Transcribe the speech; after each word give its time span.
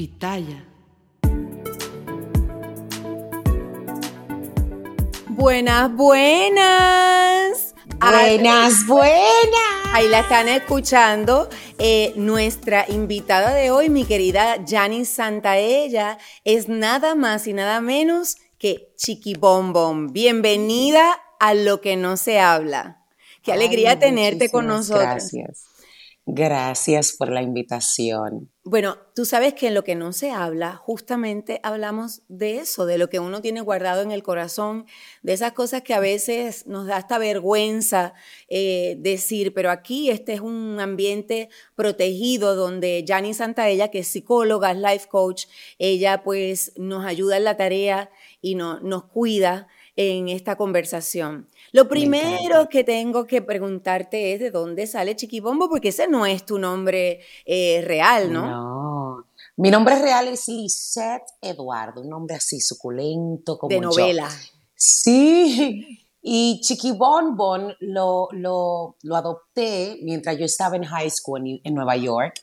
Pitaya. 0.00 0.64
Buenas, 5.28 5.94
buenas. 5.94 7.74
Buenas, 8.00 8.86
buenas. 8.86 9.92
Ahí 9.92 10.08
la 10.08 10.20
están 10.20 10.48
escuchando. 10.48 11.50
Eh, 11.78 12.14
nuestra 12.16 12.86
invitada 12.88 13.52
de 13.52 13.70
hoy, 13.70 13.90
mi 13.90 14.06
querida 14.06 14.64
Janice 14.66 15.16
Santaella, 15.16 16.16
es 16.44 16.70
nada 16.70 17.14
más 17.14 17.46
y 17.46 17.52
nada 17.52 17.82
menos 17.82 18.38
que 18.56 18.94
Chiqui 18.96 19.34
Bombom. 19.34 20.14
Bienvenida 20.14 21.20
a 21.38 21.52
Lo 21.52 21.82
que 21.82 21.96
no 21.96 22.16
se 22.16 22.40
habla. 22.40 23.04
Qué 23.42 23.52
alegría 23.52 23.98
tenerte 23.98 24.48
con 24.48 24.66
nosotros. 24.66 25.04
Gracias. 25.04 25.66
Gracias 26.24 27.16
por 27.18 27.30
la 27.30 27.42
invitación. 27.42 28.50
Bueno, 28.70 28.98
tú 29.16 29.24
sabes 29.24 29.54
que 29.54 29.66
en 29.66 29.74
lo 29.74 29.82
que 29.82 29.96
no 29.96 30.12
se 30.12 30.30
habla, 30.30 30.76
justamente 30.76 31.58
hablamos 31.64 32.22
de 32.28 32.58
eso, 32.58 32.86
de 32.86 32.98
lo 32.98 33.10
que 33.10 33.18
uno 33.18 33.40
tiene 33.40 33.62
guardado 33.62 34.02
en 34.02 34.12
el 34.12 34.22
corazón, 34.22 34.86
de 35.24 35.32
esas 35.32 35.54
cosas 35.54 35.82
que 35.82 35.92
a 35.92 35.98
veces 35.98 36.68
nos 36.68 36.86
da 36.86 36.96
hasta 36.96 37.18
vergüenza 37.18 38.14
eh, 38.48 38.94
decir, 39.00 39.54
pero 39.54 39.72
aquí 39.72 40.08
este 40.08 40.34
es 40.34 40.40
un 40.40 40.78
ambiente 40.78 41.48
protegido 41.74 42.54
donde 42.54 43.04
Jani 43.04 43.34
Santaella, 43.34 43.88
que 43.88 43.98
es 43.98 44.06
psicóloga, 44.06 44.70
es 44.70 44.76
life 44.76 45.08
coach, 45.08 45.46
ella 45.80 46.22
pues 46.22 46.72
nos 46.76 47.04
ayuda 47.04 47.38
en 47.38 47.44
la 47.44 47.56
tarea 47.56 48.08
y 48.40 48.54
no, 48.54 48.78
nos 48.78 49.02
cuida 49.02 49.66
en 49.96 50.28
esta 50.28 50.54
conversación. 50.54 51.48
Lo 51.72 51.88
primero 51.88 52.68
que 52.68 52.84
tengo 52.84 53.26
que 53.26 53.42
preguntarte 53.42 54.34
es 54.34 54.40
de 54.40 54.50
dónde 54.50 54.86
sale 54.86 55.16
Chiquibombo, 55.16 55.68
porque 55.68 55.88
ese 55.88 56.08
no 56.08 56.26
es 56.26 56.44
tu 56.44 56.58
nombre 56.58 57.20
eh, 57.44 57.82
real, 57.84 58.32
¿no? 58.32 58.46
No. 58.50 59.24
Mi 59.56 59.70
nombre 59.70 60.00
real 60.00 60.28
es 60.28 60.48
Lisette 60.48 61.32
Eduardo, 61.42 62.00
un 62.00 62.08
nombre 62.08 62.36
así 62.36 62.60
suculento 62.60 63.58
como 63.58 63.68
De 63.68 63.80
novela. 63.80 64.28
Sí. 64.74 66.08
Y 66.22 66.60
Chiquibonbon 66.62 67.74
lo, 67.80 68.28
lo, 68.32 68.96
lo 69.02 69.16
adopté 69.16 69.98
mientras 70.02 70.38
yo 70.38 70.44
estaba 70.44 70.76
en 70.76 70.84
high 70.84 71.10
school 71.10 71.40
en, 71.46 71.60
en 71.64 71.74
Nueva 71.74 71.96
York. 71.96 72.40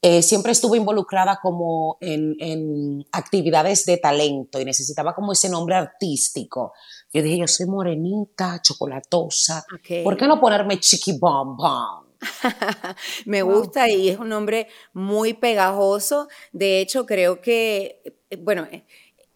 Eh, 0.00 0.22
siempre 0.22 0.52
estuve 0.52 0.78
involucrada 0.78 1.40
como 1.42 1.98
en, 2.00 2.36
en, 2.38 3.04
actividades 3.10 3.84
de 3.84 3.96
talento 3.96 4.60
y 4.60 4.64
necesitaba 4.64 5.12
como 5.12 5.32
ese 5.32 5.48
nombre 5.48 5.74
artístico. 5.74 6.72
Yo 7.12 7.20
dije, 7.20 7.38
yo 7.38 7.48
soy 7.48 7.66
morenita, 7.66 8.60
chocolatosa. 8.62 9.64
Okay. 9.80 10.04
¿Por 10.04 10.16
qué 10.16 10.28
no 10.28 10.40
ponerme 10.40 10.78
Chiqui 10.78 11.18
Bom 11.18 11.56
Bom? 11.56 12.06
Me 13.26 13.42
gusta 13.42 13.88
y 13.88 14.08
es 14.08 14.18
un 14.18 14.28
nombre 14.28 14.68
muy 14.92 15.34
pegajoso. 15.34 16.28
De 16.52 16.80
hecho, 16.80 17.04
creo 17.04 17.40
que, 17.40 18.02
bueno, 18.38 18.68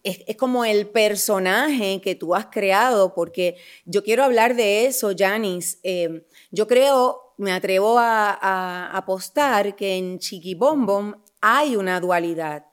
es, 0.03 0.19
es, 0.27 0.37
como 0.37 0.65
el 0.65 0.87
personaje 0.87 1.99
que 2.01 2.15
tú 2.15 2.35
has 2.35 2.47
creado, 2.47 3.13
porque 3.13 3.57
yo 3.85 4.03
quiero 4.03 4.23
hablar 4.23 4.55
de 4.55 4.85
eso, 4.85 5.11
Janice. 5.17 5.77
Eh, 5.83 6.25
yo 6.51 6.67
creo 6.67 7.22
me 7.37 7.51
atrevo 7.51 7.97
a, 7.97 8.31
a, 8.33 8.97
apostar 8.97 9.75
que 9.75 9.97
en 9.97 10.19
Chiquibombom 10.19 11.15
hay 11.41 11.75
una 11.75 11.99
dualidad. 11.99 12.65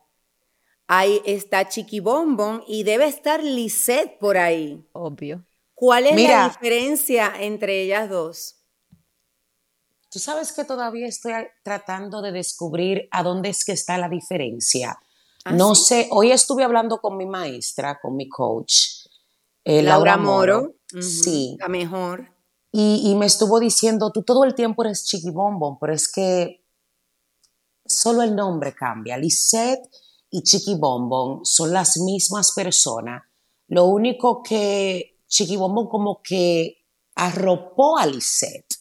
Ahí 0.87 1.21
está 1.25 1.67
Chiquibombom 1.67 2.63
y 2.67 2.83
debe 2.83 3.07
estar 3.07 3.43
Lisette 3.43 4.19
por 4.19 4.37
ahí. 4.37 4.85
Obvio. 4.93 5.45
¿Cuál 5.73 6.05
es 6.05 6.15
Mira, 6.15 6.43
la 6.43 6.49
diferencia 6.49 7.33
entre 7.39 7.81
ellas 7.81 8.09
dos? 8.09 8.57
Tú 10.11 10.19
sabes 10.19 10.51
que 10.51 10.65
todavía 10.65 11.07
estoy 11.07 11.33
tratando 11.63 12.21
de 12.21 12.31
descubrir 12.31 13.07
a 13.11 13.23
dónde 13.23 13.49
es 13.49 13.65
que 13.65 13.71
está 13.71 13.97
la 13.97 14.09
diferencia. 14.09 14.99
¿Ah, 15.45 15.53
no 15.53 15.73
sí? 15.73 15.85
sé, 15.85 16.07
hoy 16.11 16.31
estuve 16.31 16.63
hablando 16.63 16.99
con 16.99 17.17
mi 17.17 17.25
maestra, 17.25 17.97
con 17.99 18.15
mi 18.15 18.29
coach, 18.29 19.07
eh, 19.63 19.81
Laura, 19.81 20.11
Laura, 20.11 20.17
Moro. 20.17 20.59
Moro. 20.59 20.75
Uh 20.93 20.97
-huh, 20.97 21.01
sí. 21.01 21.57
La 21.59 21.67
mejor. 21.67 22.31
Y, 22.71 23.09
y, 23.09 23.15
me 23.15 23.25
estuvo 23.25 23.59
diciendo, 23.59 24.11
tú 24.11 24.23
todo 24.23 24.45
el 24.45 24.55
tiempo 24.55 24.83
eres 24.83 25.05
chiquibombón, 25.05 25.77
pero 25.79 25.93
es 25.93 26.09
que 26.09 26.63
solo 27.85 28.21
el 28.21 28.35
nombre 28.35 28.73
cambia. 28.73 29.17
Lisette 29.17 29.89
y 30.29 30.43
chiquibombón 30.43 31.45
son 31.45 31.73
las 31.73 31.97
mismas 31.97 32.53
personas. 32.53 33.23
Lo 33.67 33.85
único 33.85 34.41
que 34.41 35.19
chiquibombón 35.27 35.87
como 35.89 36.21
que 36.23 36.85
arropó 37.15 37.97
a 37.97 38.05
Lisette. 38.05 38.75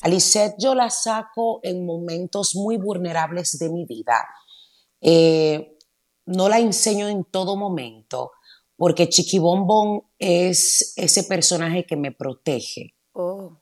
A 0.00 0.08
Lisette 0.08 0.56
yo 0.58 0.74
la 0.74 0.90
saco 0.90 1.60
en 1.62 1.84
momentos 1.84 2.54
muy 2.54 2.76
vulnerables 2.76 3.58
de 3.58 3.68
mi 3.68 3.84
vida. 3.84 4.26
Eh, 5.00 5.76
no 6.26 6.48
la 6.48 6.60
enseño 6.60 7.08
en 7.08 7.24
todo 7.24 7.56
momento, 7.56 8.32
porque 8.76 9.08
Chiquibombón 9.08 10.04
es 10.18 10.92
ese 10.96 11.24
personaje 11.24 11.84
que 11.84 11.96
me 11.96 12.12
protege. 12.12 12.94
Oh, 13.12 13.58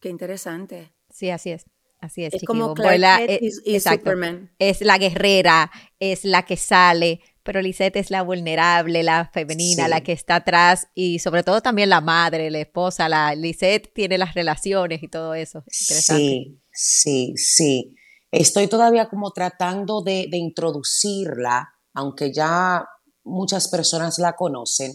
qué 0.00 0.08
interesante. 0.08 0.92
Sí, 1.10 1.30
así 1.30 1.50
es. 1.50 1.64
Así 2.02 2.24
es. 2.24 2.34
Es 2.34 2.42
como 2.44 2.74
Clark 2.74 2.98
la, 2.98 3.22
y, 3.22 3.50
y 3.64 3.78
Superman. 3.78 4.50
Es 4.58 4.80
la 4.80 4.98
guerrera, 4.98 5.70
es 6.00 6.24
la 6.24 6.42
que 6.44 6.56
sale, 6.56 7.20
pero 7.44 7.62
Lisette 7.62 7.96
es 7.96 8.10
la 8.10 8.22
vulnerable, 8.22 9.04
la 9.04 9.30
femenina, 9.32 9.84
sí. 9.84 9.90
la 9.90 10.00
que 10.00 10.10
está 10.10 10.36
atrás 10.36 10.88
y 10.94 11.20
sobre 11.20 11.44
todo 11.44 11.60
también 11.60 11.88
la 11.90 12.00
madre, 12.00 12.50
la 12.50 12.58
esposa. 12.58 13.08
La 13.08 13.36
Lisette 13.36 13.92
tiene 13.94 14.18
las 14.18 14.34
relaciones 14.34 15.00
y 15.02 15.08
todo 15.08 15.34
eso. 15.34 15.62
Sí, 15.68 16.60
sí, 16.72 17.34
sí. 17.36 17.94
Estoy 18.32 18.66
todavía 18.66 19.08
como 19.08 19.30
tratando 19.30 20.02
de, 20.02 20.26
de 20.28 20.38
introducirla, 20.38 21.68
aunque 21.94 22.32
ya 22.32 22.84
muchas 23.22 23.68
personas 23.68 24.18
la 24.18 24.34
conocen, 24.34 24.94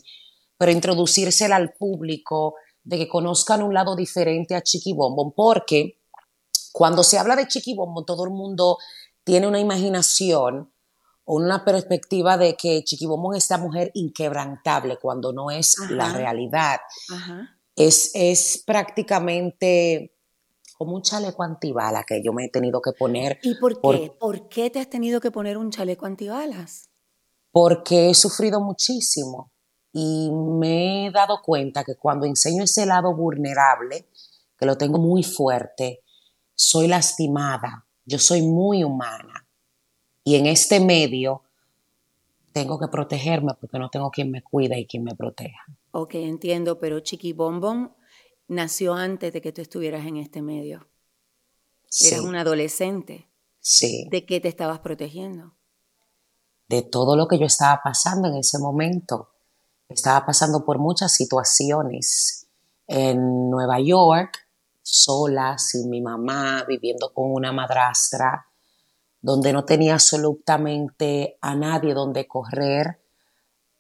pero 0.58 0.72
introducírsela 0.72 1.56
al 1.56 1.74
público 1.74 2.56
de 2.88 2.98
que 2.98 3.10
conozcan 3.10 3.62
un 3.64 3.74
lado 3.74 3.98
diferente 3.98 4.56
a 4.56 4.62
Chiqui 4.62 4.94
Bombón, 4.94 5.34
porque 5.36 6.00
cuando 6.72 7.04
se 7.04 7.18
habla 7.18 7.36
de 7.36 7.46
Chiqui 7.46 7.76
Bombón, 7.76 8.06
todo 8.06 8.24
el 8.24 8.32
mundo 8.32 8.78
tiene 9.26 9.46
una 9.46 9.60
imaginación 9.60 10.72
o 11.26 11.36
una 11.36 11.66
perspectiva 11.66 12.38
de 12.38 12.56
que 12.56 12.86
Chiqui 12.86 13.06
Bombón 13.06 13.36
es 13.36 13.44
esta 13.44 13.58
mujer 13.58 13.92
inquebrantable, 13.94 14.98
cuando 15.02 15.34
no 15.34 15.52
es 15.52 15.78
Ajá. 15.78 15.94
la 15.94 16.14
realidad. 16.14 16.80
Ajá. 17.12 17.60
Es, 17.76 18.12
es 18.14 18.64
prácticamente 18.66 20.16
como 20.78 20.96
un 20.96 21.02
chaleco 21.02 21.44
antibalas 21.44 22.06
que 22.06 22.24
yo 22.24 22.32
me 22.32 22.46
he 22.46 22.50
tenido 22.50 22.82
que 22.82 22.94
poner. 22.94 23.38
¿Y 23.44 23.56
por 23.56 23.74
qué? 23.74 23.82
Por, 23.82 24.18
¿Por 24.18 24.48
qué 24.48 24.70
te 24.70 24.80
has 24.80 24.90
tenido 24.90 25.20
que 25.20 25.30
poner 25.30 25.58
un 25.58 25.72
chaleco 25.72 26.06
antibalas? 26.06 26.90
Porque 27.52 28.10
he 28.10 28.14
sufrido 28.14 28.62
muchísimo 28.62 29.52
y 30.00 30.30
me 30.30 31.08
he 31.08 31.12
dado 31.12 31.42
cuenta 31.42 31.84
que 31.84 31.96
cuando 31.96 32.28
enseño 32.28 32.64
ese 32.64 32.86
lado 32.86 33.16
vulnerable, 33.16 34.08
que 34.56 34.68
lo 34.68 34.78
tengo 34.78 35.00
muy 35.00 35.24
fuerte, 35.24 36.04
soy 36.54 36.88
lastimada, 36.88 37.88
yo 38.06 38.20
soy 38.20 38.44
muy 38.44 38.84
humana. 38.84 39.48
Y 40.24 40.36
en 40.36 40.46
este 40.46 40.80
medio 40.80 41.42
tengo 42.54 42.78
que 42.80 42.90
protegerme 42.90 43.56
porque 43.60 43.80
no 43.80 43.90
tengo 43.90 44.12
quien 44.12 44.30
me 44.30 44.44
cuide 44.44 44.80
y 44.80 44.86
quien 44.86 45.04
me 45.04 45.16
proteja. 45.16 45.66
Ok, 45.90 46.14
entiendo, 46.14 46.78
pero 46.78 47.00
Chiqui 47.00 47.34
Bombón 47.34 47.92
nació 48.48 48.94
antes 48.94 49.34
de 49.34 49.42
que 49.42 49.52
tú 49.52 49.62
estuvieras 49.62 50.06
en 50.06 50.18
este 50.18 50.44
medio. 50.44 50.88
Sí. 51.88 52.10
Eras 52.10 52.22
un 52.22 52.36
adolescente. 52.36 53.30
Sí. 53.62 54.08
¿De 54.12 54.28
qué 54.28 54.40
te 54.42 54.48
estabas 54.48 54.78
protegiendo? 54.78 55.56
De 56.68 56.84
todo 56.84 57.16
lo 57.16 57.28
que 57.28 57.40
yo 57.40 57.48
estaba 57.48 57.82
pasando 57.84 58.28
en 58.28 58.36
ese 58.36 58.60
momento 58.60 59.30
estaba 59.90 60.26
pasando 60.26 60.66
por 60.66 60.80
muchas 60.80 61.14
situaciones 61.14 62.48
en 62.88 63.50
Nueva 63.50 63.80
York, 63.80 64.48
sola, 64.82 65.58
sin 65.58 65.90
mi 65.90 66.02
mamá, 66.02 66.64
viviendo 66.68 67.14
con 67.14 67.32
una 67.32 67.52
madrastra, 67.52 68.48
donde 69.22 69.52
no 69.52 69.66
tenía 69.66 69.94
absolutamente 69.94 71.38
a 71.42 71.56
nadie 71.56 71.94
donde 71.94 72.28
correr 72.28 73.02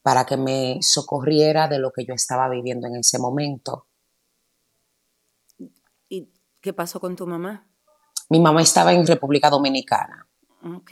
para 0.01 0.25
que 0.25 0.37
me 0.37 0.79
socorriera 0.81 1.67
de 1.67 1.79
lo 1.79 1.91
que 1.91 2.05
yo 2.05 2.13
estaba 2.13 2.49
viviendo 2.49 2.87
en 2.87 2.97
ese 2.97 3.19
momento. 3.19 3.87
¿Y 6.09 6.29
qué 6.61 6.73
pasó 6.73 6.99
con 6.99 7.15
tu 7.15 7.27
mamá? 7.27 7.67
Mi 8.29 8.39
mamá 8.39 8.61
estaba 8.61 8.93
en 8.93 9.05
República 9.05 9.49
Dominicana. 9.49 10.27
Ok. 10.63 10.91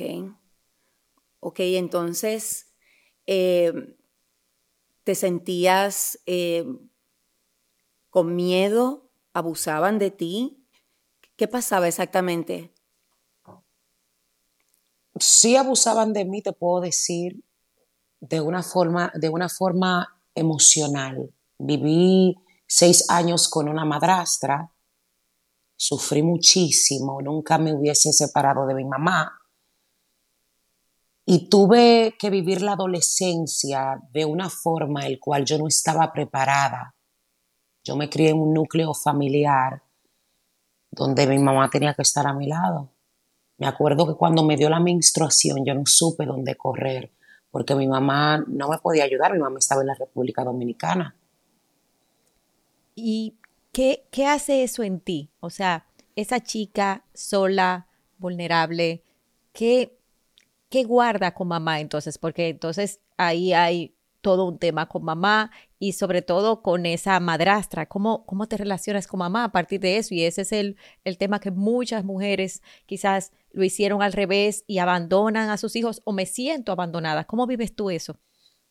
Ok, 1.40 1.60
entonces, 1.60 2.74
eh, 3.26 3.98
¿Te 5.06 5.14
sentías 5.14 6.20
eh, 6.26 6.66
con 8.10 8.36
miedo? 8.36 9.12
¿Abusaban 9.34 10.00
de 10.00 10.10
ti? 10.10 10.68
¿Qué 11.36 11.48
pasaba 11.48 11.88
exactamente? 11.88 12.74
Sí 15.20 15.56
abusaban 15.56 16.12
de 16.12 16.26
mí, 16.26 16.42
te 16.42 16.54
puedo 16.54 16.82
decir, 16.82 17.44
de 18.20 18.42
una 18.42 18.64
forma, 18.64 19.12
de 19.14 19.30
una 19.30 19.48
forma 19.48 20.20
emocional. 20.34 21.32
Viví 21.60 22.36
seis 22.68 23.08
años 23.08 23.48
con 23.48 23.70
una 23.70 23.86
madrastra, 23.86 24.72
sufrí 25.76 26.24
muchísimo, 26.24 27.22
nunca 27.22 27.60
me 27.60 27.76
hubiese 27.76 28.12
separado 28.12 28.66
de 28.66 28.74
mi 28.74 28.86
mamá. 28.86 29.40
Y 31.26 31.50
tuve 31.50 32.16
que 32.20 32.30
vivir 32.30 32.62
la 32.62 32.74
adolescencia 32.74 34.00
de 34.12 34.26
una 34.26 34.50
forma 34.50 35.06
en 35.06 35.14
la 35.14 35.20
cual 35.20 35.46
yo 35.46 35.58
no 35.58 35.68
estaba 35.68 36.14
preparada. 36.14 36.96
Yo 37.84 37.96
me 37.96 38.10
crié 38.10 38.30
en 38.30 38.40
un 38.40 38.54
núcleo 38.54 38.94
familiar 38.94 39.82
donde 40.92 41.28
mi 41.28 41.40
mamá 41.40 41.70
tenía 41.70 41.94
que 41.94 42.04
estar 42.04 42.28
a 42.28 42.34
mi 42.34 42.48
lado. 42.48 42.92
Me 43.58 43.68
acuerdo 43.68 44.08
que 44.08 44.16
cuando 44.16 44.44
me 44.44 44.58
dio 44.58 44.70
la 44.70 44.80
menstruación 44.80 45.66
yo 45.66 45.74
no 45.74 45.84
supe 45.86 46.26
dónde 46.26 46.56
correr 46.56 47.12
porque 47.56 47.74
mi 47.74 47.88
mamá 47.88 48.44
no 48.50 48.68
me 48.68 48.78
podía 48.80 49.06
ayudar, 49.06 49.32
mi 49.32 49.40
mamá 49.40 49.60
estaba 49.60 49.80
en 49.80 49.88
la 49.88 49.96
República 49.96 50.44
Dominicana. 50.44 51.16
¿Y 52.96 53.38
qué, 53.72 54.10
qué 54.12 54.26
hace 54.26 54.64
eso 54.64 54.84
en 54.84 55.00
ti? 55.00 55.30
O 55.40 55.50
sea, 55.50 55.86
esa 56.18 56.42
chica 56.42 57.06
sola, 57.14 57.88
vulnerable, 58.18 59.04
¿qué, 59.54 59.98
¿qué 60.70 60.84
guarda 60.84 61.34
con 61.34 61.48
mamá 61.48 61.80
entonces? 61.80 62.18
Porque 62.18 62.50
entonces 62.50 63.02
ahí 63.18 63.54
hay 63.54 63.96
todo 64.22 64.46
un 64.46 64.58
tema 64.58 64.88
con 64.88 65.04
mamá 65.04 65.52
y 65.78 65.94
sobre 65.94 66.24
todo 66.24 66.64
con 66.64 66.88
esa 66.88 67.20
madrastra. 67.20 67.86
¿Cómo, 67.86 68.26
cómo 68.26 68.48
te 68.48 68.58
relacionas 68.58 69.06
con 69.06 69.20
mamá 69.20 69.44
a 69.44 69.52
partir 69.52 69.80
de 69.80 69.98
eso? 69.98 70.16
Y 70.16 70.24
ese 70.24 70.42
es 70.42 70.52
el, 70.52 70.78
el 71.04 71.20
tema 71.20 71.40
que 71.40 71.52
muchas 71.52 72.04
mujeres 72.04 72.64
quizás 72.88 73.32
lo 73.52 73.64
hicieron 73.64 74.02
al 74.02 74.14
revés 74.14 74.64
y 74.66 74.80
abandonan 74.80 75.50
a 75.50 75.58
sus 75.58 75.76
hijos 75.76 76.02
o 76.06 76.12
me 76.12 76.26
siento 76.26 76.72
abandonada. 76.72 77.26
¿Cómo 77.26 77.46
vives 77.46 77.76
tú 77.76 77.92
eso? 77.92 78.18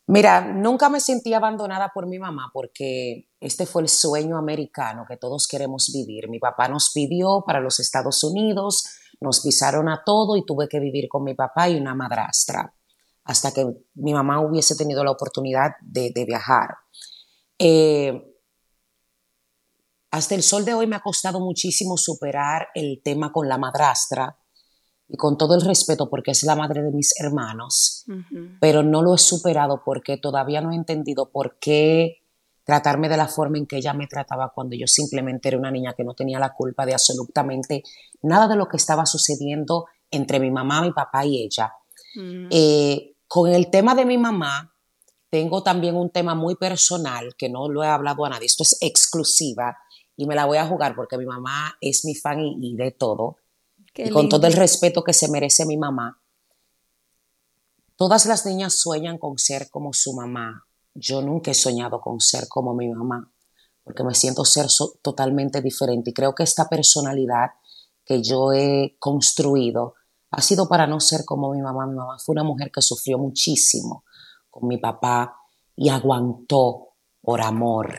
Mira, 0.07 0.41
nunca 0.41 0.87
me 0.89 0.99
sentí 0.99 1.33
abandonada 1.33 1.91
por 1.91 2.05
mi 2.05 2.19
mamá 2.19 2.51
porque 2.53 3.29
este 3.39 3.65
fue 3.65 3.81
el 3.81 3.87
sueño 3.89 4.37
americano 4.37 5.05
que 5.07 5.17
todos 5.17 5.47
queremos 5.47 5.89
vivir. 5.91 6.29
Mi 6.29 6.37
papá 6.37 6.67
nos 6.67 6.91
pidió 6.93 7.43
para 7.47 7.59
los 7.59 7.79
Estados 7.79 8.23
Unidos, 8.23 8.85
nos 9.19 9.41
pisaron 9.41 9.89
a 9.89 10.03
todo 10.05 10.37
y 10.37 10.45
tuve 10.45 10.67
que 10.67 10.79
vivir 10.79 11.07
con 11.09 11.23
mi 11.23 11.33
papá 11.33 11.69
y 11.69 11.75
una 11.75 11.95
madrastra 11.95 12.73
hasta 13.25 13.51
que 13.51 13.65
mi 13.95 14.13
mamá 14.13 14.39
hubiese 14.39 14.75
tenido 14.75 15.03
la 15.03 15.11
oportunidad 15.11 15.71
de, 15.81 16.11
viajar. 16.25 16.75
Eh, 17.57 18.35
hasta 20.11 20.35
el 20.35 20.43
sol 20.43 20.63
de 20.63 20.73
hoy 20.73 20.87
me 20.87 20.95
ha 20.95 21.01
costado 21.01 21.39
muchísimo 21.39 21.97
superar 21.97 22.67
el 22.75 23.01
tema 23.03 23.31
con 23.31 23.49
la 23.49 23.57
madrastra 23.57 24.37
y 25.07 25.17
con 25.17 25.37
todo 25.37 25.55
el 25.55 25.61
respeto 25.61 26.09
porque 26.09 26.31
es 26.31 26.43
la 26.43 26.55
madre 26.55 26.83
de 26.83 26.91
mis 26.91 27.19
hermanos, 27.19 28.05
pero 28.61 28.83
no 28.83 29.01
lo 29.01 29.15
he 29.15 29.17
superado 29.17 29.81
porque 29.83 30.17
todavía 30.17 30.61
no 30.61 30.71
he 30.71 30.75
entendido 30.75 31.31
por 31.31 31.57
qué 31.59 32.24
tratarme 32.65 33.07
de 33.07 33.15
la 33.15 33.27
forma 33.27 33.57
en 33.57 33.67
que 33.67 33.77
ella 33.77 33.93
me 33.93 34.07
trataba 34.07 34.51
cuando 34.53 34.75
yo 34.75 34.87
simplemente 34.87 35.47
era 35.47 35.57
una 35.57 35.71
niña 35.71 35.93
que 35.93 36.03
no 36.03 36.13
tenía 36.13 36.39
la 36.39 36.53
culpa 36.53 36.85
de 36.85 36.93
absolutamente 36.93 37.83
nada 38.23 38.47
de 38.47 38.55
lo 38.55 38.67
que 38.67 38.77
estaba 38.77 39.05
sucediendo 39.05 39.85
entre 40.11 40.39
mi 40.39 40.51
mamá, 40.51 40.81
mi 40.81 40.91
papá 40.91 41.25
y 41.25 41.43
ella. 41.43 41.71
Con 43.27 43.51
el 43.51 43.69
tema 43.69 43.95
de 43.95 44.05
mi 44.05 44.17
mamá, 44.17 44.73
tengo 45.29 45.61
también 45.63 45.95
un 45.95 46.09
tema 46.09 46.35
muy 46.35 46.55
personal 46.55 47.35
que 47.37 47.49
no 47.49 47.69
lo 47.69 47.83
he 47.83 47.87
hablado 47.87 48.25
a 48.25 48.29
nadie. 48.29 48.45
Esto 48.45 48.63
es 48.63 48.77
exclusiva 48.81 49.77
y 50.15 50.25
me 50.25 50.35
la 50.35 50.45
voy 50.45 50.57
a 50.57 50.65
jugar 50.65 50.95
porque 50.95 51.17
mi 51.17 51.25
mamá 51.25 51.75
es 51.81 52.05
mi 52.05 52.15
fan 52.15 52.39
y, 52.39 52.75
de 52.75 52.91
todo. 52.91 53.37
y 53.93 54.09
con 54.09 54.29
todo 54.29 54.47
el 54.47 54.53
respeto 54.53 55.03
que 55.03 55.13
se 55.13 55.29
merece 55.29 55.65
mi 55.65 55.77
mamá. 55.77 56.21
Todas 57.95 58.25
las 58.25 58.45
niñas 58.45 58.79
sueñan 58.79 59.17
con 59.17 59.37
ser 59.37 59.69
como 59.69 59.93
su 59.93 60.13
mamá. 60.13 60.67
Yo 60.95 61.21
nunca 61.21 61.51
he 61.51 61.53
soñado 61.53 62.01
con 62.01 62.19
ser 62.19 62.47
como 62.47 62.73
mi 62.73 62.89
mamá 62.89 63.31
porque 63.85 64.03
me 64.03 64.15
siento 64.15 64.43
ser 64.43 64.65
totalmente 65.03 65.61
diferente 65.61 66.09
y 66.09 66.13
creo 66.13 66.33
que 66.33 66.41
esta 66.41 66.67
personalidad 66.67 67.51
que 68.03 68.21
yo 68.21 68.51
he 68.51 68.95
construido 68.99 69.93
ha 70.31 70.41
sido 70.41 70.67
para 70.67 70.87
no 70.87 70.99
ser 70.99 71.23
como 71.23 71.53
mi 71.53 71.61
mamá. 71.61 71.85
Mi 71.85 71.95
mamá 71.95 72.17
fue 72.17 72.33
una 72.33 72.43
mujer 72.43 72.71
que 72.71 72.81
sufrió 72.81 73.19
muchísimo 73.19 74.03
con 74.49 74.67
mi 74.67 74.77
papá 74.77 75.37
y 75.75 75.89
aguantó 75.89 76.95
por 77.21 77.41
amor. 77.41 77.93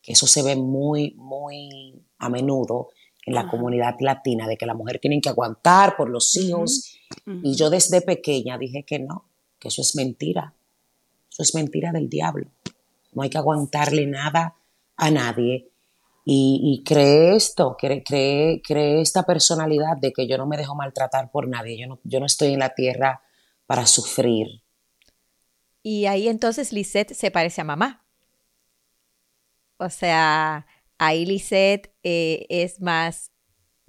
Que 0.00 0.12
eso 0.12 0.28
se 0.28 0.42
ve 0.42 0.54
muy, 0.54 1.14
muy 1.16 2.00
a 2.18 2.28
menudo 2.28 2.90
en 3.26 3.34
la 3.34 3.48
comunidad 3.48 3.96
latina, 3.98 4.46
de 4.46 4.56
que 4.56 4.66
la 4.66 4.74
mujer 4.74 5.00
tiene 5.00 5.20
que 5.20 5.30
aguantar 5.30 5.96
por 5.96 6.08
los 6.08 6.36
hijos. 6.36 6.94
Y 7.42 7.56
yo 7.56 7.68
desde 7.68 8.00
pequeña 8.00 8.58
dije 8.58 8.84
que 8.84 9.00
no, 9.00 9.24
que 9.58 9.68
eso 9.68 9.82
es 9.82 9.96
mentira. 9.96 10.54
Eso 11.34 11.42
es 11.42 11.54
mentira 11.56 11.90
del 11.90 12.08
diablo. 12.08 12.46
No 13.12 13.22
hay 13.22 13.30
que 13.30 13.38
aguantarle 13.38 14.06
nada 14.06 14.54
a 14.96 15.10
nadie 15.10 15.68
y, 16.24 16.82
cree 16.86 17.34
esto, 17.34 17.76
cree, 17.76 18.02
cree, 18.62 19.00
esta 19.00 19.24
personalidad 19.24 19.96
de 20.00 20.12
que 20.12 20.28
yo 20.28 20.38
no 20.38 20.46
me 20.46 20.56
dejo 20.56 20.76
maltratar 20.76 21.30
por 21.32 21.48
nadie, 21.48 21.76
yo 21.76 21.88
no, 21.88 21.98
yo 22.04 22.20
no 22.20 22.26
estoy 22.26 22.54
en 22.54 22.60
la 22.60 22.72
tierra 22.74 23.20
para 23.66 23.84
sufrir. 23.86 24.62
Y 25.82 26.06
ahí 26.06 26.28
entonces 26.28 26.72
Lisette 26.72 27.12
se 27.12 27.32
parece 27.32 27.60
a 27.60 27.64
mamá. 27.64 28.06
O 29.76 29.90
sea, 29.90 30.66
ahí 30.98 31.26
Lisette 31.26 31.92
eh, 32.04 32.46
es 32.48 32.80
más 32.80 33.32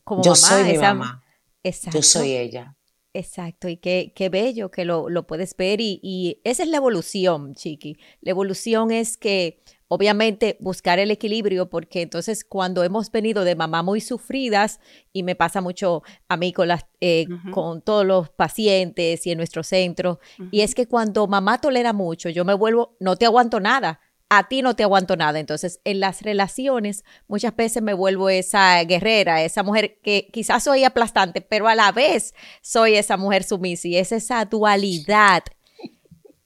como 0.04 0.24
yo 0.24 0.32
mamá. 0.32 0.48
Soy 0.48 0.64
mi 0.64 0.78
mamá. 0.80 1.24
Exacto. 1.64 2.00
Yo 2.00 2.04
soy 2.04 2.34
ella. 2.34 2.76
Exacto, 3.18 3.70
y 3.70 3.78
qué, 3.78 4.12
qué 4.14 4.28
bello 4.28 4.70
que 4.70 4.84
lo, 4.84 5.08
lo 5.08 5.26
puedes 5.26 5.56
ver 5.56 5.80
y, 5.80 6.02
y, 6.04 6.42
esa 6.44 6.64
es 6.64 6.70
la 6.70 6.76
evolución, 6.76 7.56
Chiqui. 7.56 7.98
La 8.20 8.32
evolución 8.32 8.92
es 8.92 9.16
que 9.16 9.64
obviamente 9.88 10.58
buscar 10.60 11.00
el 11.00 11.12
equilibrio, 11.12 11.70
porque 11.70 12.02
entonces 12.02 12.44
cuando 12.44 12.84
hemos 12.84 13.10
venido 13.10 13.46
de 13.46 13.56
mamá 13.56 13.84
muy 13.84 14.02
sufridas, 14.02 14.82
y 15.14 15.24
me 15.24 15.36
pasa 15.36 15.62
mucho 15.62 16.04
a 16.28 16.36
mí 16.36 16.52
con, 16.52 16.68
las, 16.68 16.88
eh, 17.00 17.26
con 17.54 17.82
todos 17.82 18.06
los 18.06 18.30
pacientes 18.32 19.26
y 19.26 19.32
en 19.32 19.38
nuestro 19.38 19.64
centro, 19.64 20.20
y 20.52 20.60
es 20.60 20.76
que 20.76 20.86
cuando 20.86 21.26
mamá 21.26 21.62
tolera 21.62 21.94
mucho, 21.94 22.28
yo 22.28 22.44
me 22.44 22.54
vuelvo, 22.54 22.98
no 23.00 23.16
te 23.16 23.26
aguanto 23.26 23.62
nada. 23.62 24.02
A 24.30 24.48
ti 24.48 24.62
no 24.62 24.76
te 24.76 24.84
aguanto 24.84 25.16
nada. 25.16 25.40
Entonces, 25.40 25.80
en 25.84 26.00
las 26.00 26.22
relaciones, 26.22 27.04
muchas 27.28 27.56
veces 27.56 27.84
me 27.84 27.94
vuelvo 27.94 28.30
esa 28.30 28.84
guerrera, 28.84 29.44
esa 29.44 29.64
mujer 29.64 30.00
que 30.02 30.30
quizás 30.34 30.64
soy 30.64 30.84
aplastante, 30.84 31.42
pero 31.42 31.68
a 31.68 31.76
la 31.76 31.92
vez 31.92 32.34
soy 32.62 32.96
esa 32.96 33.18
mujer 33.18 33.44
sumisa. 33.44 33.88
Y 33.88 33.98
es 33.98 34.12
esa 34.12 34.46
dualidad 34.46 35.44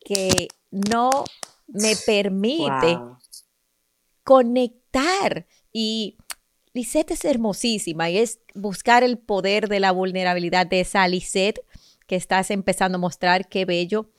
que 0.04 0.50
no 0.72 1.26
me 1.68 1.96
permite 2.06 3.00
conectar. 4.24 5.48
Y 5.72 6.18
Lisette 6.74 7.12
es 7.12 7.26
hermosísima 7.26 8.10
y 8.10 8.18
es 8.18 8.40
buscar 8.54 9.04
el 9.04 9.18
poder 9.18 9.70
de 9.70 9.80
la 9.80 9.92
vulnerabilidad 9.92 10.68
de 10.68 10.82
esa 10.82 11.08
Lisette 11.08 11.62
que 12.08 12.16
estás 12.16 12.52
empezando 12.52 12.98
a 12.98 13.00
mostrar, 13.00 13.48
qué 13.48 13.66
bello. 13.66 14.10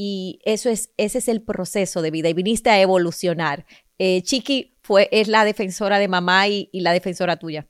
Y 0.00 0.38
eso 0.44 0.70
es, 0.70 0.90
ese 0.96 1.18
es 1.18 1.26
el 1.26 1.42
proceso 1.42 2.02
de 2.02 2.12
vida 2.12 2.28
y 2.28 2.32
viniste 2.32 2.70
a 2.70 2.80
evolucionar. 2.80 3.66
Eh, 3.98 4.22
Chiqui 4.22 4.78
fue, 4.80 5.08
es 5.10 5.26
la 5.26 5.44
defensora 5.44 5.98
de 5.98 6.06
mamá 6.06 6.46
y, 6.46 6.70
la 6.72 6.92
defensora 6.92 7.36
tuya. 7.36 7.68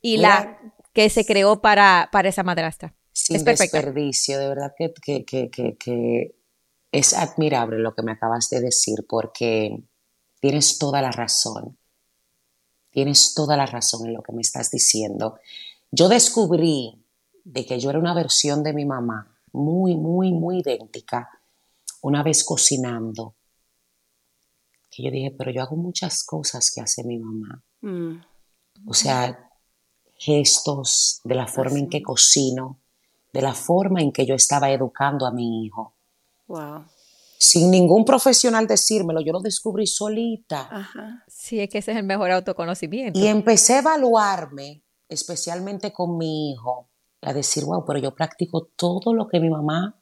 Y 0.00 0.16
la 0.16 0.58
que 0.94 1.10
se 1.10 1.26
creó 1.26 1.60
para, 1.60 2.08
para 2.10 2.30
esa 2.30 2.42
madrastra. 2.42 2.96
Sin 3.12 3.36
es 3.36 3.44
desperdicio, 3.44 4.38
de 4.38 4.48
verdad 4.48 4.72
que, 4.74 4.94
que, 4.94 5.24
que, 5.50 5.76
que 5.76 6.34
es 6.90 7.12
admirable 7.12 7.78
lo 7.78 7.94
que 7.94 8.02
me 8.02 8.12
acabas 8.12 8.48
de 8.48 8.60
decir 8.60 9.04
porque 9.06 9.84
Tienes 10.40 10.78
toda 10.78 11.02
la 11.02 11.12
razón. 11.12 11.76
Tienes 12.90 13.34
toda 13.34 13.56
la 13.56 13.66
razón 13.66 14.06
en 14.06 14.14
lo 14.14 14.22
que 14.22 14.32
me 14.32 14.40
estás 14.40 14.70
diciendo. 14.70 15.38
Yo 15.92 16.08
descubrí 16.08 17.04
de 17.44 17.66
que 17.66 17.78
yo 17.78 17.90
era 17.90 17.98
una 17.98 18.14
versión 18.14 18.62
de 18.62 18.72
mi 18.72 18.84
mamá, 18.84 19.36
muy, 19.52 19.96
muy, 19.96 20.32
muy 20.32 20.60
idéntica, 20.60 21.28
una 22.02 22.22
vez 22.22 22.44
cocinando. 22.44 23.34
Que 24.90 25.04
yo 25.04 25.10
dije, 25.10 25.30
pero 25.36 25.50
yo 25.50 25.62
hago 25.62 25.76
muchas 25.76 26.24
cosas 26.24 26.70
que 26.70 26.80
hace 26.80 27.04
mi 27.04 27.18
mamá. 27.18 27.62
Mm. 27.80 28.20
O 28.86 28.94
sea, 28.94 29.50
gestos, 30.16 31.20
de 31.24 31.34
la 31.34 31.46
forma 31.46 31.78
en 31.78 31.88
que 31.88 32.02
cocino, 32.02 32.78
de 33.32 33.42
la 33.42 33.54
forma 33.54 34.00
en 34.00 34.12
que 34.12 34.26
yo 34.26 34.34
estaba 34.34 34.70
educando 34.70 35.26
a 35.26 35.32
mi 35.32 35.64
hijo. 35.64 35.94
Wow 36.48 36.84
sin 37.40 37.70
ningún 37.70 38.04
profesional 38.04 38.66
decírmelo, 38.66 39.22
yo 39.22 39.32
lo 39.32 39.40
descubrí 39.40 39.86
solita. 39.86 40.68
Ajá. 40.70 41.24
Sí, 41.26 41.58
es 41.58 41.70
que 41.70 41.78
ese 41.78 41.92
es 41.92 41.96
el 41.96 42.04
mejor 42.04 42.30
autoconocimiento. 42.30 43.18
Y 43.18 43.26
empecé 43.28 43.76
a 43.76 43.78
evaluarme, 43.78 44.84
especialmente 45.08 45.90
con 45.90 46.18
mi 46.18 46.52
hijo, 46.52 46.90
a 47.22 47.32
decir, 47.32 47.64
wow, 47.64 47.82
pero 47.86 47.98
yo 47.98 48.14
practico 48.14 48.68
todo 48.76 49.14
lo 49.14 49.26
que 49.26 49.40
mi 49.40 49.48
mamá 49.48 49.99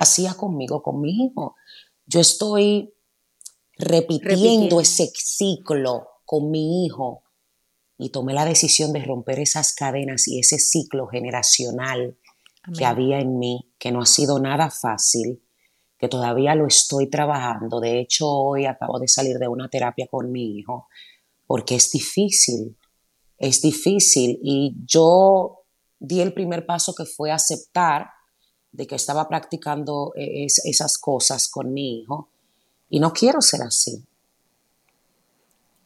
hacía 0.00 0.34
conmigo, 0.34 0.82
con 0.82 1.00
mi 1.00 1.26
hijo. 1.26 1.54
Yo 2.06 2.20
estoy 2.20 2.92
repitiendo, 3.76 4.80
ese 4.80 5.10
ciclo 5.14 6.08
con 6.24 6.50
mi 6.50 6.84
hijo 6.84 7.22
y 7.96 8.10
tomé 8.10 8.34
la 8.34 8.44
decisión 8.44 8.92
de 8.92 9.04
romper 9.04 9.38
esas 9.38 9.74
cadenas 9.74 10.26
y 10.26 10.40
ese 10.40 10.58
ciclo 10.58 11.06
generacional 11.06 12.18
que 12.76 12.84
había 12.84 13.20
en 13.20 13.38
mí, 13.38 13.72
que 13.78 13.92
no 13.92 14.02
ha 14.02 14.06
sido 14.06 14.38
nada 14.38 14.70
fácil 14.70 15.42
que 16.00 16.08
todavía 16.08 16.54
lo 16.54 16.66
estoy 16.66 17.10
trabajando. 17.10 17.78
De 17.78 18.00
hecho, 18.00 18.26
hoy 18.26 18.64
acabo 18.64 18.98
de 18.98 19.06
salir 19.06 19.36
de 19.38 19.48
una 19.48 19.68
terapia 19.68 20.06
con 20.10 20.32
mi 20.32 20.56
hijo, 20.56 20.88
porque 21.46 21.74
es 21.74 21.92
difícil, 21.92 22.74
es 23.36 23.60
difícil. 23.60 24.40
Y 24.42 24.76
yo 24.86 25.64
di 25.98 26.22
el 26.22 26.32
primer 26.32 26.64
paso 26.64 26.94
que 26.94 27.04
fue 27.04 27.30
aceptar 27.30 28.06
de 28.72 28.86
que 28.86 28.94
estaba 28.94 29.28
practicando 29.28 30.12
eh, 30.16 30.46
esas 30.46 30.98
cosas 30.98 31.48
con 31.48 31.72
mi 31.72 32.00
hijo 32.00 32.28
y 32.88 33.00
no 33.00 33.12
quiero 33.12 33.40
ser 33.40 33.62
así. 33.62 34.02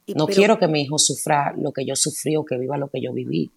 no 0.07 0.27
quiero 0.27 0.59
que 0.59 0.67
mi 0.67 0.81
hijo 0.81 0.97
sufra 0.97 1.53
lo 1.57 1.71
que 1.71 1.85
yo 1.85 1.95
sufrí 1.95 2.35
o 2.35 2.45
que 2.45 2.57
viva 2.57 2.77
lo 2.77 2.89
que 2.89 3.01
yo 3.01 3.11
viví. 3.13 3.51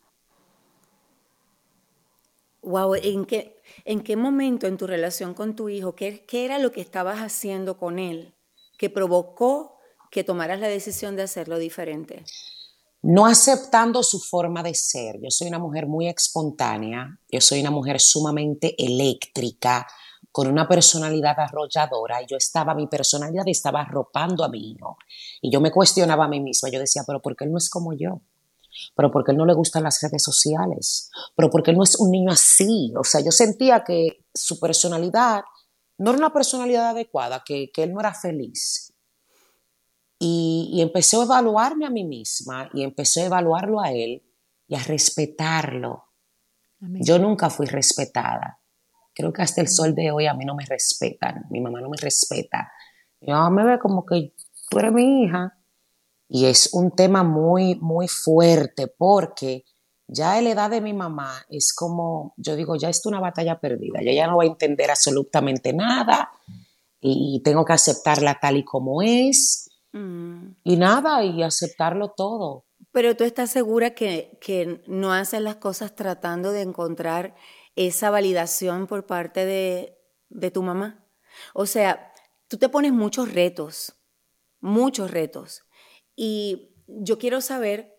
Wow, 2.63 2.97
¿en 2.97 3.25
qué, 3.25 3.57
¿en 3.85 4.03
qué 4.03 4.17
momento 4.17 4.67
en 4.67 4.77
tu 4.77 4.87
relación 4.87 5.33
con 5.33 5.55
tu 5.57 5.69
hijo, 5.69 5.95
qué, 5.95 6.25
qué 6.27 6.45
era 6.45 6.59
lo 6.59 6.73
que 6.73 6.81
estabas 6.81 7.19
haciendo 7.19 7.79
con 7.79 7.99
él 7.99 8.35
que 8.79 8.91
provocó 8.91 9.79
que 10.11 10.25
tomaras 10.25 10.61
la 10.61 10.69
decisión 10.69 11.17
de 11.17 11.23
hacerlo 11.23 11.59
diferente? 11.59 12.25
No 13.03 13.27
aceptando 13.27 14.03
su 14.03 14.19
forma 14.19 14.63
de 14.63 14.75
ser. 14.75 15.21
Yo 15.23 15.31
soy 15.31 15.49
una 15.49 15.59
mujer 15.59 15.87
muy 15.87 16.09
espontánea, 16.09 17.19
yo 17.31 17.41
soy 17.41 17.61
una 17.61 17.71
mujer 17.71 18.01
sumamente 18.01 18.75
eléctrica, 18.83 19.87
con 20.33 20.47
una 20.47 20.69
personalidad 20.69 21.39
arrolladora, 21.39 22.23
y 22.23 22.27
yo 22.27 22.37
estaba, 22.37 22.75
mi 22.75 22.87
personalidad 22.87 23.49
estaba 23.49 23.81
arropando 23.81 24.45
a 24.45 24.49
mi 24.49 24.73
hijo. 24.73 24.99
Y 25.41 25.51
yo 25.51 25.61
me 25.61 25.71
cuestionaba 25.71 26.27
a 26.27 26.29
mí 26.29 26.41
misma, 26.41 26.71
yo 26.71 26.79
decía, 26.79 27.03
pero 27.07 27.21
¿por 27.21 27.35
qué 27.35 27.45
él 27.45 27.53
no 27.53 27.59
es 27.59 27.71
como 27.71 27.93
yo? 27.93 28.21
Pero 28.95 29.11
¿por 29.11 29.25
qué 29.25 29.33
él 29.33 29.39
no 29.39 29.47
le 29.47 29.55
gustan 29.55 29.83
las 29.83 30.01
redes 30.03 30.23
sociales? 30.23 31.11
Pero 31.35 31.51
¿por 31.51 31.63
qué 31.63 31.71
él 31.71 31.77
no 31.77 31.83
es 31.83 31.99
un 31.99 32.11
niño 32.11 32.31
así? 32.31 32.93
O 32.97 33.05
sea, 33.05 33.21
yo 33.21 33.31
sentía 33.31 33.83
que 33.85 34.25
su 34.35 34.61
personalidad 34.61 35.43
no 35.97 36.11
era 36.11 36.19
una 36.19 36.33
personalidad 36.33 36.91
adecuada, 36.91 37.43
que, 37.45 37.71
que 37.73 37.83
él 37.85 37.93
no 37.93 38.01
era 38.01 38.15
feliz. 38.15 38.93
Y, 40.19 40.81
empecé 40.83 41.17
a 41.17 41.23
evaluarme 41.23 41.87
a 41.87 41.91
mí 41.91 42.05
misma 42.05 42.69
y 42.75 42.83
empecé 42.83 43.23
a 43.23 43.27
evaluarlo 43.27 43.81
a 43.81 43.93
él 43.93 44.23
y 44.67 44.75
a 44.75 44.83
respetarlo. 44.83 46.05
Yo 46.81 47.19
nunca 47.19 47.51
fui 47.51 47.67
respetada. 47.67 48.61
Creo 49.15 49.33
que 49.33 49.43
hasta 49.43 49.61
el 49.61 49.69
sol 49.69 49.95
de 49.95 50.11
hoy 50.11 50.27
a 50.27 50.35
mí 50.35 50.45
no 50.45 50.55
me 50.55 50.65
respetan. 50.65 51.47
Mi 51.51 51.61
mamá 51.61 51.81
no 51.81 51.89
me 51.89 51.97
respeta. 51.97 52.71
Mi 53.21 53.33
mamá 53.33 53.51
me 53.51 53.65
ve 53.65 53.79
como 53.79 54.05
que 54.05 54.33
tú 54.69 54.79
eres 54.79 54.93
mi 54.93 55.25
hija. 55.25 55.57
Y 56.29 56.47
es 56.47 56.71
un 56.73 56.91
tema 56.91 57.23
muy, 57.23 57.77
muy 57.77 58.07
fuerte 58.07 58.87
porque 58.87 59.65
ya 60.07 60.35
a 60.35 60.43
la 60.43 60.51
edad 60.51 60.71
de 60.71 60.81
mi 60.81 60.93
mamá 60.93 61.45
es 61.49 61.73
como, 61.73 62.35
yo 62.37 62.55
digo, 62.55 62.77
ya 62.77 62.91
es 62.91 63.05
una 63.07 63.21
batalla 63.21 63.61
perdida. 63.61 64.01
Ella 64.01 64.13
ya 64.13 64.27
no 64.27 64.37
va 64.37 64.45
a 64.45 64.47
entender 64.47 64.91
absolutamente 64.91 65.73
nada 65.73 66.31
y 67.01 67.41
tengo 67.45 67.65
que 67.65 67.73
aceptarla 67.73 68.39
tal 68.41 68.57
y 68.57 68.65
como 68.65 69.03
es 69.03 69.68
Mm. 69.93 70.57
Y 70.65 70.77
nada, 70.77 71.25
y 71.25 71.43
aceptarlo 71.43 72.13
todo. 72.17 72.67
Pero 72.93 73.17
tú 73.17 73.25
estás 73.25 73.51
segura 73.51 73.95
que, 73.95 74.39
que 74.41 74.83
no 74.87 75.13
haces 75.13 75.41
las 75.41 75.57
cosas 75.57 75.95
tratando 75.95 76.53
de 76.53 76.63
encontrar 76.63 77.35
esa 77.77 78.11
validación 78.11 78.87
por 78.87 79.07
parte 79.07 79.45
de, 79.45 79.99
de 80.29 80.51
tu 80.51 80.63
mamá. 80.63 81.07
O 81.55 81.67
sea, 81.67 82.13
tú 82.49 82.57
te 82.59 82.69
pones 82.69 82.93
muchos 82.93 83.33
retos, 83.33 83.95
muchos 84.61 85.11
retos. 85.11 85.63
Y 86.17 86.75
yo 86.87 87.19
quiero 87.19 87.41
saber 87.41 87.95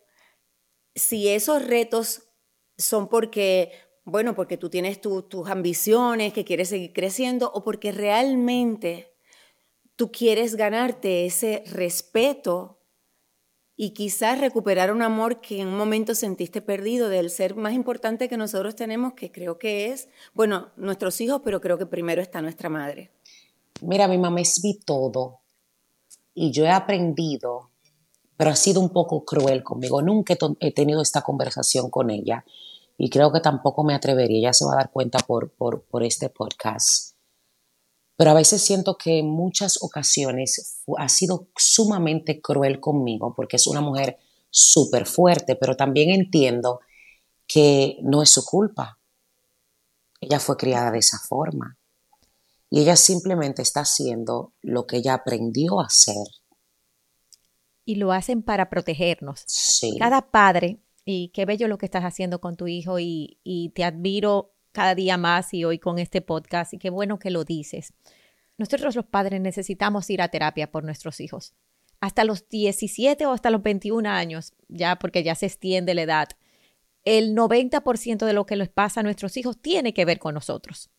si 0.94 1.28
esos 1.28 1.66
retos 1.66 2.30
son 2.76 3.08
porque, 3.08 3.72
bueno, 4.04 4.34
porque 4.34 4.56
tú 4.56 4.68
tienes 4.68 5.00
tus 5.00 5.48
ambiciones, 5.48 6.32
que 6.32 6.44
quieres 6.44 6.68
seguir 6.68 6.92
creciendo, 6.92 7.50
o 7.52 7.62
porque 7.62 7.92
realmente 7.92 9.09
tú 10.00 10.10
quieres 10.10 10.54
ganarte 10.54 11.26
ese 11.26 11.62
respeto 11.66 12.78
y 13.76 13.90
quizás 13.90 14.40
recuperar 14.40 14.94
un 14.94 15.02
amor 15.02 15.42
que 15.42 15.60
en 15.60 15.68
un 15.68 15.76
momento 15.76 16.14
sentiste 16.14 16.62
perdido 16.62 17.10
del 17.10 17.28
ser 17.28 17.54
más 17.54 17.74
importante 17.74 18.26
que 18.26 18.38
nosotros 18.38 18.74
tenemos, 18.74 19.12
que 19.12 19.30
creo 19.30 19.58
que 19.58 19.92
es, 19.92 20.08
bueno, 20.32 20.68
nuestros 20.76 21.20
hijos, 21.20 21.42
pero 21.44 21.60
creo 21.60 21.76
que 21.76 21.84
primero 21.84 22.22
está 22.22 22.40
nuestra 22.40 22.70
madre. 22.70 23.10
Mira, 23.82 24.08
mi 24.08 24.16
mamá 24.16 24.40
es 24.40 24.64
mi 24.64 24.78
todo 24.78 25.40
y 26.32 26.50
yo 26.50 26.64
he 26.64 26.70
aprendido, 26.70 27.68
pero 28.38 28.52
ha 28.52 28.56
sido 28.56 28.80
un 28.80 28.88
poco 28.88 29.26
cruel 29.26 29.62
conmigo. 29.62 30.00
Nunca 30.00 30.34
he 30.60 30.72
tenido 30.72 31.02
esta 31.02 31.20
conversación 31.20 31.90
con 31.90 32.08
ella 32.08 32.46
y 32.96 33.10
creo 33.10 33.30
que 33.32 33.40
tampoco 33.40 33.84
me 33.84 33.92
atrevería. 33.92 34.38
Ella 34.38 34.52
se 34.54 34.64
va 34.64 34.72
a 34.72 34.76
dar 34.76 34.92
cuenta 34.92 35.18
por, 35.18 35.50
por, 35.50 35.82
por 35.82 36.02
este 36.04 36.30
podcast 36.30 37.09
pero 38.20 38.32
a 38.32 38.34
veces 38.34 38.60
siento 38.60 38.98
que 38.98 39.20
en 39.20 39.30
muchas 39.30 39.82
ocasiones 39.82 40.82
ha 40.98 41.08
sido 41.08 41.48
sumamente 41.56 42.42
cruel 42.42 42.78
conmigo 42.78 43.32
porque 43.34 43.56
es 43.56 43.66
una 43.66 43.80
mujer 43.80 44.18
súper 44.50 45.06
fuerte, 45.06 45.56
pero 45.56 45.74
también 45.74 46.10
entiendo 46.10 46.80
que 47.46 47.96
no 48.02 48.22
es 48.22 48.28
su 48.28 48.44
culpa. 48.44 48.98
Ella 50.20 50.38
fue 50.38 50.58
criada 50.58 50.90
de 50.90 50.98
esa 50.98 51.16
forma 51.18 51.78
y 52.68 52.80
ella 52.82 52.96
simplemente 52.96 53.62
está 53.62 53.80
haciendo 53.80 54.52
lo 54.60 54.86
que 54.86 54.98
ella 54.98 55.14
aprendió 55.14 55.80
a 55.80 55.86
hacer. 55.86 56.26
Y 57.86 57.94
lo 57.94 58.12
hacen 58.12 58.42
para 58.42 58.68
protegernos. 58.68 59.46
Cada 59.98 60.30
padre, 60.30 60.82
y 61.06 61.30
qué 61.30 61.46
bello 61.46 61.68
lo 61.68 61.78
que 61.78 61.86
estás 61.86 62.04
haciendo 62.04 62.38
con 62.38 62.58
tu 62.58 62.66
hijo 62.66 62.98
y, 62.98 63.40
y 63.44 63.70
te 63.70 63.82
admiro 63.82 64.52
cada 64.72 64.94
día 64.94 65.16
más 65.16 65.52
y 65.54 65.64
hoy 65.64 65.78
con 65.78 65.98
este 65.98 66.20
podcast 66.20 66.74
y 66.74 66.78
qué 66.78 66.90
bueno 66.90 67.18
que 67.18 67.30
lo 67.30 67.44
dices. 67.44 67.92
Nosotros 68.58 68.94
los 68.94 69.06
padres 69.06 69.40
necesitamos 69.40 70.10
ir 70.10 70.22
a 70.22 70.28
terapia 70.28 70.70
por 70.70 70.84
nuestros 70.84 71.20
hijos. 71.20 71.54
Hasta 72.00 72.24
los 72.24 72.48
17 72.48 73.26
o 73.26 73.32
hasta 73.32 73.50
los 73.50 73.62
21 73.62 74.08
años, 74.08 74.52
ya 74.68 74.96
porque 74.96 75.22
ya 75.22 75.34
se 75.34 75.46
extiende 75.46 75.94
la 75.94 76.02
edad, 76.02 76.28
el 77.04 77.34
90% 77.34 78.26
de 78.26 78.32
lo 78.32 78.46
que 78.46 78.56
les 78.56 78.68
pasa 78.68 79.00
a 79.00 79.02
nuestros 79.02 79.36
hijos 79.36 79.60
tiene 79.60 79.94
que 79.94 80.04
ver 80.04 80.18
con 80.18 80.34
nosotros. 80.34 80.90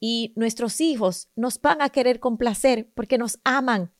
Y 0.00 0.32
nuestros 0.36 0.80
hijos 0.80 1.28
nos 1.34 1.60
van 1.60 1.82
a 1.82 1.90
querer 1.90 2.20
complacer 2.20 2.90
porque 2.94 3.18
nos 3.18 3.38
aman. 3.44 3.92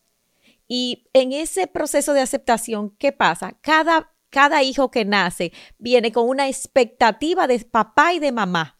Y 0.67 1.07
en 1.13 1.31
ese 1.33 1.67
proceso 1.67 2.13
de 2.13 2.21
aceptación, 2.21 2.91
¿qué 2.97 3.11
pasa? 3.11 3.57
Cada, 3.61 4.13
cada 4.29 4.63
hijo 4.63 4.91
que 4.91 5.05
nace 5.05 5.51
viene 5.77 6.11
con 6.11 6.27
una 6.27 6.47
expectativa 6.47 7.47
de 7.47 7.59
papá 7.59 8.13
y 8.13 8.19
de 8.19 8.31
mamá 8.31 8.74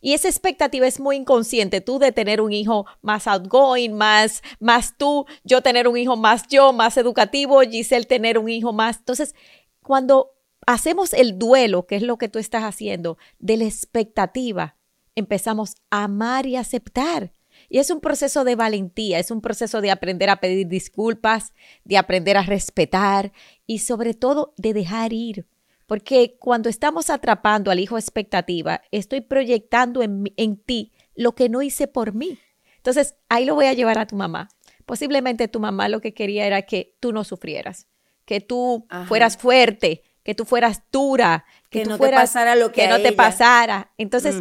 y 0.00 0.12
esa 0.14 0.28
expectativa 0.28 0.86
es 0.86 1.00
muy 1.00 1.16
inconsciente, 1.16 1.80
tú 1.80 1.98
de 1.98 2.12
tener 2.12 2.40
un 2.40 2.52
hijo 2.52 2.86
más 3.00 3.26
outgoing, 3.26 3.92
más, 3.92 4.40
más 4.60 4.96
tú, 4.96 5.26
yo 5.42 5.62
tener 5.62 5.88
un 5.88 5.96
hijo 5.96 6.16
más 6.16 6.46
yo, 6.48 6.72
más 6.72 6.96
educativo, 6.96 7.60
Giselle 7.62 8.06
tener 8.06 8.38
un 8.38 8.48
hijo 8.48 8.72
más. 8.72 8.98
Entonces, 8.98 9.34
cuando 9.82 10.30
hacemos 10.64 11.12
el 11.12 11.38
duelo, 11.38 11.86
que 11.86 11.96
es 11.96 12.02
lo 12.02 12.18
que 12.18 12.28
tú 12.28 12.38
estás 12.38 12.62
haciendo, 12.62 13.18
de 13.40 13.56
la 13.56 13.64
expectativa, 13.64 14.76
empezamos 15.16 15.74
a 15.90 16.04
amar 16.04 16.46
y 16.46 16.54
aceptar. 16.54 17.32
Y 17.68 17.78
es 17.78 17.90
un 17.90 18.00
proceso 18.00 18.44
de 18.44 18.54
valentía, 18.54 19.18
es 19.18 19.30
un 19.30 19.40
proceso 19.40 19.80
de 19.80 19.90
aprender 19.90 20.30
a 20.30 20.40
pedir 20.40 20.68
disculpas, 20.68 21.52
de 21.84 21.96
aprender 21.96 22.36
a 22.36 22.42
respetar 22.42 23.32
y 23.66 23.80
sobre 23.80 24.14
todo 24.14 24.54
de 24.56 24.72
dejar 24.72 25.12
ir. 25.12 25.46
Porque 25.86 26.36
cuando 26.38 26.68
estamos 26.68 27.10
atrapando 27.10 27.70
al 27.70 27.80
hijo 27.80 27.98
expectativa, 27.98 28.82
estoy 28.90 29.20
proyectando 29.20 30.02
en, 30.02 30.56
ti 30.56 30.92
lo 31.14 31.34
que 31.34 31.48
no 31.48 31.62
hice 31.62 31.86
por 31.88 32.14
mí. 32.14 32.38
Entonces, 32.76 33.16
ahí 33.28 33.44
lo 33.44 33.54
voy 33.54 33.66
a 33.66 33.72
llevar 33.74 33.98
a 33.98 34.06
tu 34.06 34.16
mamá. 34.16 34.48
Posiblemente 34.86 35.48
tu 35.48 35.60
mamá 35.60 35.88
lo 35.88 36.00
que 36.00 36.14
quería 36.14 36.46
era 36.46 36.62
que 36.62 36.96
tú 37.00 37.12
no 37.12 37.24
sufrieras, 37.24 37.88
que 38.24 38.40
tú 38.40 38.86
fueras 39.06 39.36
fuerte, 39.36 40.02
que 40.22 40.34
tú 40.34 40.44
fueras 40.44 40.82
dura, 40.90 41.44
que, 41.70 41.84
no 41.84 41.98
te 41.98 42.10
pasara 42.10 42.54
lo 42.54 42.72
que, 42.72 42.88
no 42.88 43.00
te 43.00 43.12
pasara. 43.12 43.92
Entonces, 43.98 44.36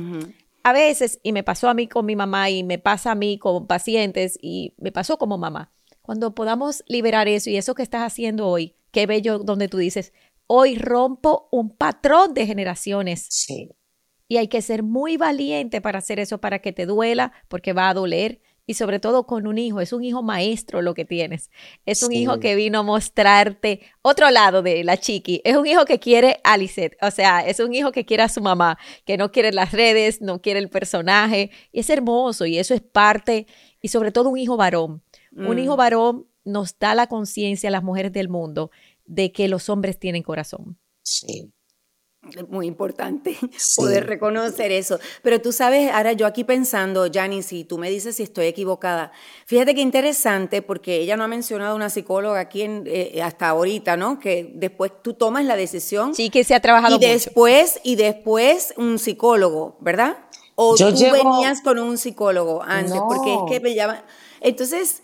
a 0.63 0.73
veces, 0.73 1.19
y 1.23 1.31
me 1.31 1.43
pasó 1.43 1.69
a 1.69 1.73
mí 1.73 1.87
con 1.87 2.05
mi 2.05 2.15
mamá 2.15 2.49
y 2.49 2.63
me 2.63 2.77
pasa 2.77 3.11
a 3.11 3.15
mí 3.15 3.37
con 3.37 3.67
pacientes 3.67 4.37
y 4.41 4.73
me 4.77 4.91
pasó 4.91 5.17
como 5.17 5.37
mamá, 5.37 5.71
cuando 6.01 6.35
podamos 6.35 6.83
liberar 6.87 7.27
eso 7.27 7.49
y 7.49 7.57
eso 7.57 7.75
que 7.75 7.83
estás 7.83 8.03
haciendo 8.03 8.47
hoy, 8.47 8.75
qué 8.91 9.05
bello 9.05 9.39
donde 9.39 9.67
tú 9.67 9.77
dices, 9.77 10.13
Hoy 10.53 10.75
rompo 10.75 11.47
un 11.49 11.69
patrón 11.69 12.33
de 12.33 12.45
generaciones. 12.45 13.25
Sí. 13.29 13.69
Y 14.27 14.35
hay 14.35 14.49
que 14.49 14.61
ser 14.61 14.83
muy 14.83 15.15
valiente 15.15 15.79
para 15.79 15.99
hacer 15.99 16.19
eso, 16.19 16.41
para 16.41 16.59
que 16.59 16.73
te 16.73 16.85
duela, 16.85 17.31
porque 17.47 17.71
va 17.71 17.87
a 17.87 17.93
doler. 17.93 18.41
Y 18.65 18.73
sobre 18.73 18.99
todo 18.99 19.25
con 19.25 19.47
un 19.47 19.57
hijo, 19.57 19.79
es 19.79 19.93
un 19.93 20.03
hijo 20.03 20.23
maestro 20.23 20.81
lo 20.81 20.93
que 20.93 21.05
tienes. 21.05 21.51
Es 21.85 22.03
un 22.03 22.11
hijo 22.11 22.41
que 22.41 22.55
vino 22.55 22.79
a 22.79 22.83
mostrarte 22.83 23.79
otro 24.01 24.29
lado 24.29 24.61
de 24.61 24.83
la 24.83 24.97
chiqui. 24.97 25.39
Es 25.45 25.55
un 25.55 25.67
hijo 25.67 25.85
que 25.85 25.99
quiere 25.99 26.41
a 26.43 26.57
Lisette. 26.57 26.97
O 27.01 27.11
sea, 27.11 27.47
es 27.47 27.61
un 27.61 27.73
hijo 27.73 27.93
que 27.93 28.03
quiere 28.03 28.23
a 28.23 28.27
su 28.27 28.41
mamá, 28.41 28.77
que 29.05 29.15
no 29.15 29.31
quiere 29.31 29.53
las 29.53 29.71
redes, 29.71 30.19
no 30.19 30.41
quiere 30.41 30.59
el 30.59 30.69
personaje. 30.69 31.49
Y 31.71 31.79
es 31.79 31.89
hermoso 31.89 32.45
y 32.45 32.57
eso 32.57 32.73
es 32.73 32.81
parte, 32.81 33.47
y 33.81 33.87
sobre 33.87 34.11
todo 34.11 34.27
un 34.27 34.37
hijo 34.37 34.57
varón. 34.57 35.01
Un 35.33 35.59
hijo 35.59 35.75
mm. 35.75 35.77
varón 35.77 36.27
nos 36.43 36.77
da 36.77 36.93
la 36.93 37.07
conciencia 37.07 37.69
a 37.69 37.71
las 37.71 37.83
mujeres 37.83 38.11
del 38.11 38.27
mundo 38.27 38.69
de 39.05 39.31
que 39.31 39.47
los 39.47 39.69
hombres 39.69 39.99
tienen 39.99 40.23
corazón. 40.23 40.79
Sí. 41.03 41.51
Es 42.37 42.47
muy 42.47 42.67
importante 42.67 43.35
poder 43.75 44.05
reconocer 44.05 44.71
eso. 44.71 44.99
Pero 45.23 45.41
tú 45.41 45.51
sabes, 45.51 45.91
ahora 45.91 46.13
yo 46.13 46.27
aquí 46.27 46.43
pensando, 46.43 47.07
Janice, 47.11 47.49
si 47.49 47.63
tú 47.63 47.79
me 47.79 47.89
dices 47.89 48.15
si 48.15 48.23
estoy 48.23 48.45
equivocada, 48.45 49.11
fíjate 49.47 49.73
qué 49.73 49.81
interesante, 49.81 50.61
porque 50.61 50.97
ella 50.97 51.17
no 51.17 51.23
ha 51.23 51.27
mencionado 51.27 51.75
una 51.75 51.89
psicóloga 51.89 52.39
aquí 52.39 52.61
en, 52.61 52.83
eh, 52.85 53.21
hasta 53.23 53.49
ahorita, 53.49 53.97
¿no? 53.97 54.19
Que 54.19 54.51
después 54.53 54.91
tú 55.01 55.15
tomas 55.15 55.45
la 55.45 55.55
decisión. 55.55 56.13
Sí, 56.13 56.29
que 56.29 56.43
se 56.43 56.53
ha 56.53 56.59
trabajado 56.59 56.97
y 56.97 56.99
después 56.99 57.79
Y 57.83 57.95
después 57.95 58.75
un 58.77 58.99
psicólogo, 58.99 59.77
¿verdad? 59.81 60.17
¿O 60.53 60.75
tú 60.75 60.85
venías 61.11 61.61
con 61.61 61.79
un 61.79 61.97
psicólogo 61.97 62.61
antes? 62.61 62.99
Porque 62.99 63.33
es 63.33 63.39
que 63.49 63.59
me 63.59 63.73
llaman... 63.73 64.03
Entonces, 64.41 65.01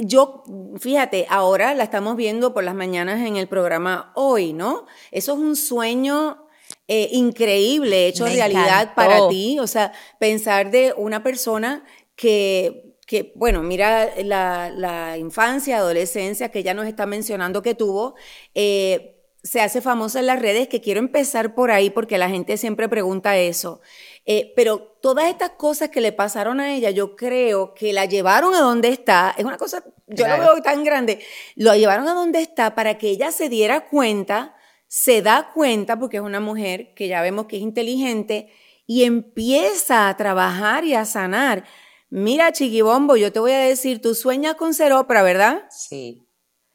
yo, 0.00 0.44
fíjate, 0.78 1.26
ahora 1.28 1.74
la 1.74 1.84
estamos 1.84 2.16
viendo 2.16 2.52
por 2.54 2.64
las 2.64 2.74
mañanas 2.74 3.26
en 3.26 3.36
el 3.36 3.48
programa 3.48 4.12
hoy, 4.14 4.52
¿no? 4.52 4.86
Eso 5.10 5.32
es 5.34 5.38
un 5.38 5.56
sueño 5.56 6.46
eh, 6.88 7.08
increíble 7.12 8.08
hecho 8.08 8.26
realidad 8.26 8.94
para 8.94 9.28
ti. 9.28 9.58
O 9.60 9.66
sea, 9.66 9.92
pensar 10.18 10.70
de 10.70 10.94
una 10.96 11.22
persona 11.22 11.84
que, 12.16 12.96
que 13.06 13.32
bueno, 13.36 13.62
mira 13.62 14.10
la, 14.24 14.70
la, 14.74 15.16
infancia, 15.18 15.78
adolescencia 15.78 16.50
que 16.50 16.62
ya 16.62 16.74
nos 16.74 16.86
está 16.86 17.06
mencionando 17.06 17.62
que 17.62 17.74
tuvo. 17.74 18.14
Eh, 18.54 19.16
se 19.42 19.60
hace 19.60 19.80
famosa 19.80 20.20
en 20.20 20.26
las 20.26 20.40
redes, 20.40 20.68
que 20.68 20.80
quiero 20.80 21.00
empezar 21.00 21.54
por 21.54 21.70
ahí 21.70 21.90
porque 21.90 22.18
la 22.18 22.28
gente 22.28 22.56
siempre 22.56 22.88
pregunta 22.88 23.38
eso. 23.38 23.80
Eh, 24.26 24.52
pero 24.54 24.96
todas 25.00 25.28
estas 25.28 25.50
cosas 25.50 25.88
que 25.88 26.00
le 26.00 26.12
pasaron 26.12 26.60
a 26.60 26.74
ella, 26.74 26.90
yo 26.90 27.16
creo 27.16 27.74
que 27.74 27.92
la 27.92 28.04
llevaron 28.04 28.54
a 28.54 28.60
donde 28.60 28.88
está. 28.88 29.34
Es 29.36 29.44
una 29.44 29.56
cosa, 29.56 29.82
yo 30.06 30.28
lo 30.28 30.38
veo 30.38 30.62
tan 30.62 30.84
grande. 30.84 31.20
Lo 31.56 31.74
llevaron 31.74 32.06
a 32.08 32.14
donde 32.14 32.40
está 32.40 32.74
para 32.74 32.98
que 32.98 33.08
ella 33.08 33.32
se 33.32 33.48
diera 33.48 33.88
cuenta, 33.88 34.54
se 34.86 35.22
da 35.22 35.50
cuenta, 35.54 35.98
porque 35.98 36.18
es 36.18 36.22
una 36.22 36.40
mujer 36.40 36.94
que 36.94 37.08
ya 37.08 37.22
vemos 37.22 37.46
que 37.46 37.56
es 37.56 37.62
inteligente, 37.62 38.52
y 38.86 39.04
empieza 39.04 40.08
a 40.08 40.16
trabajar 40.16 40.84
y 40.84 40.94
a 40.94 41.04
sanar. 41.04 41.64
Mira, 42.08 42.52
Chiquibombo, 42.52 43.16
yo 43.16 43.32
te 43.32 43.38
voy 43.38 43.52
a 43.52 43.58
decir, 43.58 44.02
tú 44.02 44.16
sueñas 44.16 44.56
con 44.56 44.74
ser 44.74 44.92
ópera, 44.92 45.22
¿verdad? 45.22 45.62
Sí. 45.70 46.26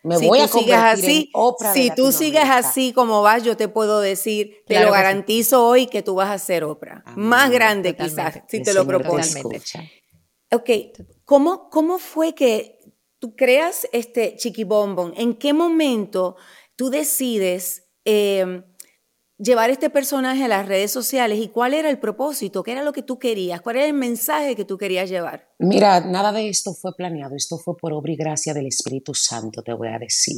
Me 0.05 0.17
voy 0.19 0.39
a 0.39 0.47
convertir 0.47 0.75
así, 0.75 1.31
Si 1.73 1.91
tú 1.91 2.11
sigues 2.11 2.45
así 2.47 2.93
como 2.93 3.23
vas, 3.23 3.43
yo 3.43 3.57
te 3.57 3.67
puedo 3.67 3.99
decir, 4.01 4.63
te 4.67 4.79
lo 4.79 4.91
garantizo 4.91 5.67
hoy 5.67 5.87
que 5.87 6.03
tú 6.03 6.15
vas 6.15 6.29
a 6.29 6.37
ser 6.37 6.63
Oprah. 6.63 7.03
Más 7.15 7.49
grande 7.49 7.95
quizás, 7.95 8.41
si 8.47 8.61
te 8.61 8.73
lo 8.73 8.85
propones. 8.85 9.35
Ok, 10.51 10.69
¿Cómo, 11.25 11.69
¿cómo 11.71 11.97
fue 11.97 12.35
que 12.35 12.79
tú 13.17 13.35
creas 13.35 13.87
este 13.91 14.35
Chiquibombon? 14.35 15.13
¿En 15.17 15.33
qué 15.33 15.53
momento 15.53 16.35
tú 16.75 16.89
decides... 16.89 17.89
Eh, 18.05 18.63
llevar 19.37 19.69
este 19.69 19.89
personaje 19.89 20.43
a 20.43 20.47
las 20.47 20.67
redes 20.67 20.91
sociales 20.91 21.39
y 21.39 21.49
cuál 21.49 21.73
era 21.73 21.89
el 21.89 21.99
propósito, 21.99 22.63
qué 22.63 22.71
era 22.71 22.83
lo 22.83 22.93
que 22.93 23.03
tú 23.03 23.19
querías, 23.19 23.61
cuál 23.61 23.77
era 23.77 23.85
el 23.85 23.93
mensaje 23.93 24.55
que 24.55 24.65
tú 24.65 24.77
querías 24.77 25.09
llevar. 25.09 25.49
Mira, 25.59 25.99
nada 26.01 26.31
de 26.31 26.49
esto 26.49 26.73
fue 26.73 26.93
planeado, 26.95 27.35
esto 27.35 27.57
fue 27.57 27.75
por 27.77 27.93
obra 27.93 28.13
y 28.13 28.15
gracia 28.15 28.53
del 28.53 28.67
Espíritu 28.67 29.13
Santo, 29.13 29.61
te 29.61 29.73
voy 29.73 29.89
a 29.89 29.99
decir, 29.99 30.37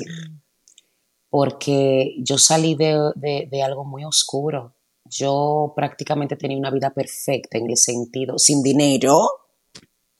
porque 1.29 2.15
yo 2.19 2.37
salí 2.37 2.75
de, 2.75 3.61
algo 3.63 3.85
muy 3.85 4.03
oscuro. 4.03 4.75
Yo 5.09 5.73
prácticamente 5.75 6.35
tenía 6.35 6.57
una 6.57 6.71
vida 6.71 6.89
perfecta 6.89 7.57
en 7.57 7.69
el 7.69 7.77
sentido, 7.77 8.37
sin 8.37 8.61
dinero, 8.61 9.25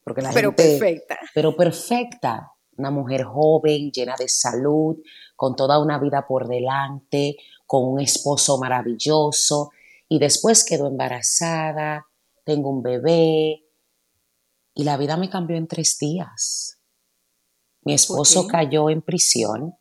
porque 0.02 0.22
la 0.22 0.30
pero 0.32 0.54
perfecta. 0.54 1.18
Pero 1.34 1.54
perfecta. 1.54 2.52
Una 2.78 2.90
mujer 2.90 3.24
joven, 3.24 3.90
llena 3.90 4.14
de 4.16 4.28
salud, 4.28 4.96
con 5.36 5.56
toda 5.56 5.82
una 5.82 5.98
vida 5.98 6.26
por 6.26 6.46
delante, 6.46 7.36
con 7.68 7.84
un 7.84 8.00
esposo 8.00 8.56
maravilloso 8.56 9.70
y 10.08 10.18
después 10.18 10.64
quedó 10.64 10.88
embarazada, 10.88 12.08
tengo 12.42 12.70
un 12.70 12.82
bebé 12.82 13.62
y 14.72 14.84
la 14.84 14.96
vida 14.96 15.18
me 15.18 15.28
cambió 15.28 15.58
en 15.58 15.68
tres 15.68 15.98
días. 15.98 16.80
Mi 17.82 17.92
esposo 17.92 18.46
cayó 18.46 18.88
en 18.88 19.02
prisión, 19.02 19.74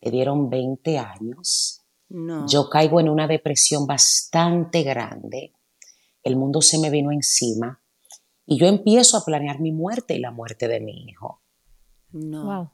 le 0.00 0.10
dieron 0.10 0.48
20 0.48 0.98
años. 0.98 1.82
Yo 2.48 2.70
caigo 2.70 3.00
en 3.00 3.10
una 3.10 3.26
depresión 3.26 3.86
bastante 3.86 4.82
grande. 4.82 5.52
El 6.22 6.36
mundo 6.36 6.62
se 6.62 6.78
me 6.78 6.88
vino 6.88 7.12
encima 7.12 7.82
y 8.46 8.58
yo 8.58 8.66
empiezo 8.66 9.18
a 9.18 9.24
planear 9.26 9.60
mi 9.60 9.72
muerte 9.72 10.14
y 10.14 10.20
la 10.20 10.30
muerte 10.30 10.68
de 10.68 10.80
mi 10.80 11.04
hijo. 11.04 11.42
No. 12.12 12.72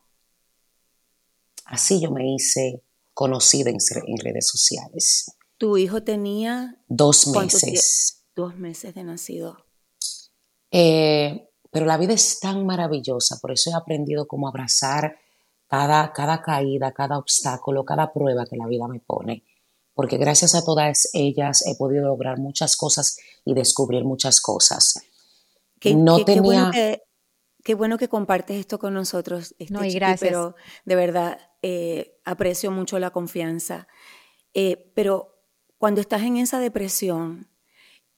Así 1.64 2.00
yo 2.00 2.12
me 2.12 2.32
hice 2.32 2.84
conocida 3.14 3.70
en, 3.70 3.78
redes 4.18 4.48
sociales. 4.48 5.32
¿Tu 5.58 5.76
hijo 5.76 6.02
tenía? 6.02 6.82
Dos 6.88 7.26
meses. 7.28 8.24
Dos 8.34 8.56
meses 8.56 8.94
de 8.94 9.04
nacido. 9.04 9.64
Eh, 10.70 11.48
pero 11.70 11.86
la 11.86 11.98
vida 11.98 12.14
es 12.14 12.40
tan 12.40 12.66
maravillosa, 12.66 13.38
por 13.40 13.52
eso 13.52 13.70
he 13.70 13.74
aprendido 13.74 14.26
cómo 14.26 14.48
abrazar 14.48 15.16
cada, 15.68 16.12
cada 16.12 16.42
caída, 16.42 16.92
cada 16.92 17.18
obstáculo, 17.18 17.84
cada 17.84 18.12
prueba 18.12 18.46
que 18.46 18.56
la 18.56 18.66
vida 18.66 18.88
me 18.88 19.00
pone. 19.00 19.44
Porque 19.94 20.16
gracias 20.16 20.54
a 20.54 20.64
todas 20.64 21.10
ellas 21.12 21.64
he 21.66 21.76
podido 21.76 22.06
lograr 22.06 22.38
muchas 22.38 22.76
cosas 22.76 23.18
y 23.44 23.54
descubrir 23.54 24.04
muchas 24.04 24.40
cosas. 24.40 25.00
Que 25.78 25.94
no 25.94 26.24
tenía... 26.24 26.34
Qué 26.34 26.40
bueno 26.40 26.70
que 26.70 27.02
compartes 28.08 28.56
esto 28.56 28.78
con 28.78 28.94
nosotros, 28.94 29.54
este 29.58 29.72
no, 29.72 29.84
y 29.84 29.92
gracias. 29.92 30.20
pero 30.20 30.54
de 30.84 30.94
verdad 30.94 31.38
eh, 31.62 32.18
aprecio 32.24 32.70
mucho 32.70 32.98
la 32.98 33.10
confianza. 33.10 33.86
Eh, 34.54 34.90
pero 34.94 35.44
cuando 35.78 36.00
estás 36.00 36.22
en 36.22 36.36
esa 36.36 36.58
depresión 36.58 37.48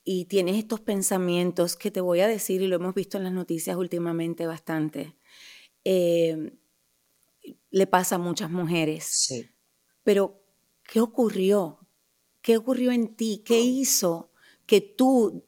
y 0.05 0.27
tienes 0.27 0.57
estos 0.57 0.81
pensamientos 0.81 1.77
que 1.77 1.91
te 1.91 2.01
voy 2.01 2.21
a 2.21 2.29
decir, 2.29 2.63
y 2.63 2.67
lo 2.67 2.77
hemos 2.77 2.95
visto 2.95 3.19
en 3.19 3.25
las 3.25 3.33
noticias 3.33 3.77
últimamente 3.77 4.47
bastante, 4.47 5.17
eh, 5.85 6.53
le 7.71 7.87
pasa 7.87 8.17
a 8.17 8.19
muchas 8.19 8.51
mujeres. 8.51 9.05
Sí. 9.05 9.49
Pero, 10.03 10.45
¿qué 10.85 11.01
ocurrió? 11.01 11.87
¿Qué 12.41 12.57
ocurrió 12.57 12.93
en 12.93 13.15
ti? 13.15 13.43
¿Qué 13.45 13.61
hizo 13.61 14.33
que 14.67 14.81
tú 14.81 15.45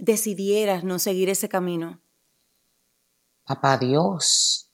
decidieras 0.00 0.84
no 0.84 0.98
seguir 0.98 1.28
ese 1.28 1.48
camino? 1.48 2.02
Papá 3.48 3.78
Dios. 3.78 4.70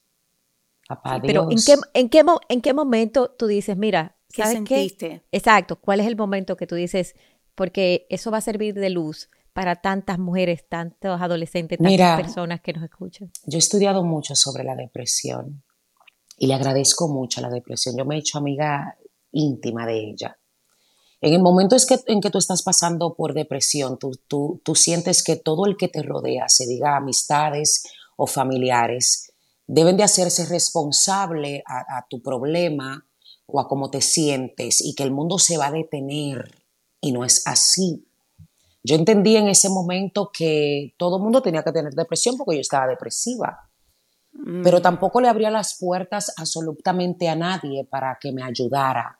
Papá 0.85 1.19
Dios. 1.19 1.23
Pero 1.25 1.49
¿en 1.49 1.57
qué, 1.65 1.75
en, 1.93 2.09
qué, 2.09 2.23
¿en 2.49 2.61
qué 2.61 2.73
momento 2.73 3.31
tú 3.31 3.47
dices, 3.47 3.77
mira, 3.77 4.17
¿qué 4.33 4.45
sentiste? 4.45 5.23
Exacto, 5.31 5.79
¿cuál 5.79 6.01
es 6.01 6.07
el 6.07 6.17
momento 6.17 6.57
que 6.57 6.67
tú 6.67 6.75
dices, 6.75 7.15
porque 7.55 8.05
eso 8.09 8.31
va 8.31 8.39
a 8.39 8.41
servir 8.41 8.73
de 8.73 8.89
luz 8.89 9.29
para 9.53 9.77
tantas 9.77 10.19
mujeres, 10.19 10.67
tantos 10.67 11.21
adolescentes, 11.21 11.79
tantas 11.79 12.21
personas 12.21 12.59
que 12.59 12.73
nos 12.73 12.83
escuchan? 12.83 13.31
Yo 13.45 13.57
he 13.57 13.59
estudiado 13.59 14.03
mucho 14.03 14.35
sobre 14.35 14.65
la 14.65 14.75
depresión 14.75 15.63
y 16.37 16.47
le 16.47 16.53
agradezco 16.53 17.07
mucho 17.07 17.39
a 17.39 17.43
la 17.43 17.49
depresión. 17.49 17.95
Yo 17.97 18.03
me 18.03 18.15
he 18.15 18.19
hecho 18.19 18.39
amiga 18.39 18.97
íntima 19.31 19.85
de 19.85 20.09
ella. 20.09 20.37
En 21.21 21.33
el 21.33 21.41
momento 21.41 21.77
es 21.77 21.85
que, 21.85 21.97
en 22.07 22.19
que 22.19 22.29
tú 22.29 22.39
estás 22.39 22.61
pasando 22.61 23.15
por 23.15 23.33
depresión, 23.33 23.97
tú, 23.97 24.11
tú, 24.27 24.61
tú 24.65 24.75
sientes 24.75 25.23
que 25.23 25.37
todo 25.37 25.65
el 25.65 25.77
que 25.77 25.87
te 25.87 26.03
rodea, 26.03 26.49
se 26.49 26.67
diga 26.67 26.97
amistades 26.97 27.83
o 28.15 28.27
familiares 28.27 29.31
deben 29.67 29.97
de 29.97 30.03
hacerse 30.03 30.45
responsable 30.45 31.63
a, 31.67 32.05
tu 32.09 32.21
problema 32.21 33.05
o 33.47 33.59
a 33.59 33.67
cómo 33.67 33.89
te 33.89 34.01
sientes 34.01 34.81
y 34.81 34.95
que 34.95 35.03
el 35.03 35.11
mundo 35.11 35.39
se 35.39 35.57
va 35.57 35.67
a 35.67 35.71
detener. 35.71 36.51
Y 37.01 37.11
no 37.11 37.25
es 37.25 37.45
así. 37.47 38.07
Yo 38.83 38.95
entendí 38.95 39.35
en 39.35 39.47
ese 39.47 39.69
momento 39.69 40.31
que 40.31 40.93
todo 40.97 41.17
el 41.17 41.23
mundo 41.23 41.41
tenía 41.41 41.63
que 41.63 41.71
tener 41.71 41.93
depresión 41.93 42.37
porque 42.37 42.55
yo 42.55 42.61
estaba 42.61 42.87
depresiva. 42.87 43.69
Mm. 44.33 44.63
Pero 44.63 44.81
tampoco 44.81 45.21
le 45.21 45.27
abría 45.27 45.49
las 45.49 45.77
puertas 45.79 46.31
absolutamente 46.37 47.27
a 47.27 47.35
nadie 47.35 47.85
para 47.85 48.17
que 48.19 48.31
me 48.31 48.43
ayudara. 48.43 49.19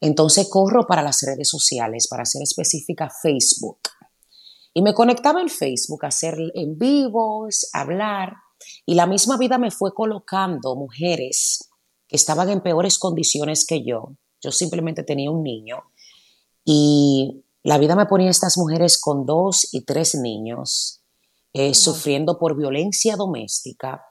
Entonces 0.00 0.48
corro 0.48 0.86
para 0.86 1.02
las 1.02 1.22
redes 1.22 1.48
sociales, 1.48 2.08
para 2.08 2.24
ser 2.24 2.42
específica 2.42 3.10
Facebook. 3.10 3.80
Y 4.72 4.82
me 4.82 4.94
conectaba 4.94 5.40
en 5.40 5.48
Facebook 5.48 6.04
a 6.04 6.08
hacer 6.08 6.36
en 6.54 6.78
vivos, 6.78 7.68
hablar, 7.72 8.34
y 8.86 8.94
la 8.94 9.06
misma 9.06 9.36
vida 9.36 9.58
me 9.58 9.70
fue 9.70 9.92
colocando 9.94 10.76
mujeres 10.76 11.70
que 12.06 12.16
estaban 12.16 12.48
en 12.50 12.60
peores 12.60 12.98
condiciones 12.98 13.64
que 13.66 13.84
yo. 13.84 14.16
Yo 14.40 14.52
simplemente 14.52 15.02
tenía 15.02 15.30
un 15.30 15.42
niño 15.42 15.78
y 16.64 17.44
la 17.62 17.78
vida 17.78 17.94
me 17.94 18.06
ponía 18.06 18.28
a 18.28 18.30
estas 18.30 18.56
mujeres 18.58 18.98
con 18.98 19.26
dos 19.26 19.68
y 19.72 19.84
tres 19.84 20.14
niños, 20.14 21.02
eh, 21.52 21.74
sufriendo 21.74 22.38
por 22.38 22.56
violencia 22.56 23.16
doméstica, 23.16 24.02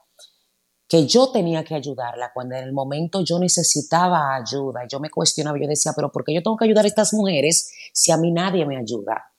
que 0.86 1.06
yo 1.06 1.30
tenía 1.30 1.64
que 1.64 1.74
ayudarla 1.74 2.32
cuando 2.34 2.56
en 2.56 2.64
el 2.64 2.72
momento 2.72 3.22
yo 3.22 3.38
necesitaba 3.38 4.34
ayuda. 4.34 4.86
Yo 4.88 4.98
me 4.98 5.10
cuestionaba, 5.10 5.58
yo 5.60 5.68
decía, 5.68 5.92
pero 5.94 6.10
¿por 6.10 6.24
qué 6.24 6.34
yo 6.34 6.42
tengo 6.42 6.56
que 6.56 6.64
ayudar 6.64 6.84
a 6.84 6.88
estas 6.88 7.12
mujeres 7.12 7.72
si 7.92 8.10
a 8.10 8.16
mí 8.16 8.32
nadie 8.32 8.66
me 8.66 8.76
ayuda? 8.76 9.29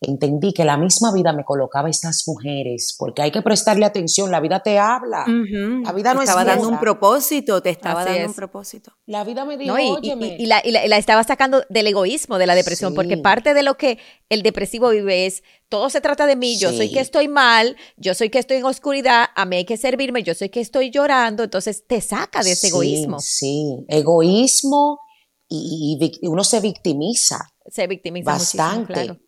Entendí 0.00 0.52
que 0.52 0.64
la 0.64 0.76
misma 0.76 1.12
vida 1.12 1.32
me 1.32 1.44
colocaba 1.44 1.88
estas 1.88 2.24
mujeres, 2.26 2.94
porque 2.98 3.22
hay 3.22 3.30
que 3.30 3.40
prestarle 3.40 3.86
atención, 3.86 4.30
la 4.30 4.40
vida 4.40 4.60
te 4.60 4.78
habla, 4.78 5.24
la 5.26 5.92
vida 5.92 6.12
no 6.12 6.22
estaba 6.22 6.44
dando 6.44 6.68
un 6.68 6.78
propósito, 6.78 7.62
te 7.62 7.70
estaba 7.70 8.04
dando 8.04 8.28
un 8.28 8.34
propósito. 8.34 8.92
La 9.06 9.24
vida 9.24 9.44
me 9.44 9.56
dijo, 9.56 9.76
y, 9.78 10.12
y, 10.12 10.46
la, 10.46 10.58
estaba 10.98 11.24
sacando 11.24 11.62
del 11.70 11.86
egoísmo, 11.86 12.38
de 12.38 12.46
la 12.46 12.54
depresión, 12.54 12.94
porque 12.94 13.16
parte 13.16 13.54
de 13.54 13.62
lo 13.62 13.76
que 13.76 13.98
el 14.28 14.42
depresivo 14.42 14.90
vive 14.90 15.26
es, 15.26 15.42
todo 15.68 15.88
se 15.88 16.00
trata 16.00 16.26
de 16.26 16.36
mí, 16.36 16.58
yo 16.58 16.72
soy 16.72 16.90
que 16.92 17.00
estoy 17.00 17.28
mal, 17.28 17.76
yo 17.96 18.14
soy 18.14 18.28
que 18.28 18.38
estoy 18.38 18.58
en 18.58 18.64
oscuridad, 18.64 19.26
a 19.34 19.46
mí 19.46 19.56
hay 19.56 19.64
que 19.64 19.76
servirme, 19.76 20.22
yo 20.22 20.34
soy 20.34 20.50
que 20.50 20.60
estoy 20.60 20.90
llorando, 20.90 21.42
entonces 21.44 21.86
te 21.86 22.00
saca 22.00 22.42
de 22.42 22.52
ese 22.52 22.68
egoísmo. 22.68 23.18
Sí, 23.20 23.84
egoísmo 23.88 25.00
y, 25.48 25.98
uno 26.22 26.44
se 26.44 26.60
victimiza. 26.60 27.38
Se 27.68 27.86
victimiza 27.86 28.32
bastante. 28.32 28.92
claro. 28.92 29.25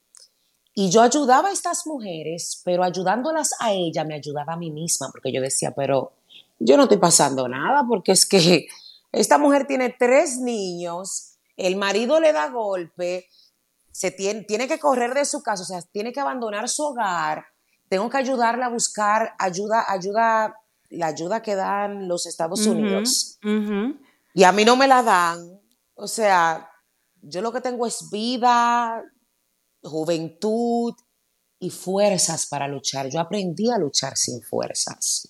Y 0.80 0.90
yo 0.90 1.02
ayudaba 1.02 1.48
a 1.48 1.52
estas 1.52 1.88
mujeres, 1.88 2.62
pero 2.64 2.84
ayudándolas 2.84 3.52
a 3.58 3.72
ella 3.72 4.04
me 4.04 4.14
ayudaba 4.14 4.52
a 4.52 4.56
mí 4.56 4.70
misma, 4.70 5.08
porque 5.10 5.32
yo 5.32 5.40
decía, 5.40 5.72
pero 5.74 6.12
yo 6.60 6.76
no 6.76 6.84
estoy 6.84 6.98
pasando 6.98 7.48
nada, 7.48 7.84
porque 7.88 8.12
es 8.12 8.24
que 8.24 8.68
esta 9.10 9.38
mujer 9.38 9.66
tiene 9.66 9.92
tres 9.98 10.38
niños, 10.38 11.36
el 11.56 11.74
marido 11.74 12.20
le 12.20 12.32
da 12.32 12.48
golpe, 12.48 13.26
se 13.90 14.12
tiene, 14.12 14.42
tiene 14.42 14.68
que 14.68 14.78
correr 14.78 15.14
de 15.14 15.24
su 15.24 15.42
casa, 15.42 15.64
o 15.64 15.66
sea, 15.66 15.82
tiene 15.82 16.12
que 16.12 16.20
abandonar 16.20 16.68
su 16.68 16.84
hogar, 16.84 17.46
tengo 17.88 18.08
que 18.08 18.18
ayudarla 18.18 18.66
a 18.66 18.70
buscar 18.70 19.34
ayuda, 19.40 19.84
ayuda, 19.88 20.54
la 20.90 21.08
ayuda 21.08 21.42
que 21.42 21.56
dan 21.56 22.06
los 22.06 22.24
Estados 22.24 22.64
Unidos. 22.68 23.40
Y 24.32 24.44
a 24.44 24.52
mí 24.52 24.64
no 24.64 24.76
me 24.76 24.86
la 24.86 25.02
dan. 25.02 25.60
O 25.96 26.06
sea, 26.06 26.70
yo 27.20 27.42
lo 27.42 27.50
que 27.50 27.60
tengo 27.60 27.84
es 27.84 28.08
vida, 28.12 29.02
juventud 29.82 30.94
y 31.58 31.70
fuerzas 31.70 32.46
para 32.46 32.68
luchar. 32.68 33.08
Yo 33.10 33.20
aprendí 33.20 33.70
a 33.70 33.78
luchar 33.78 34.16
sin 34.16 34.40
fuerzas. 34.42 35.28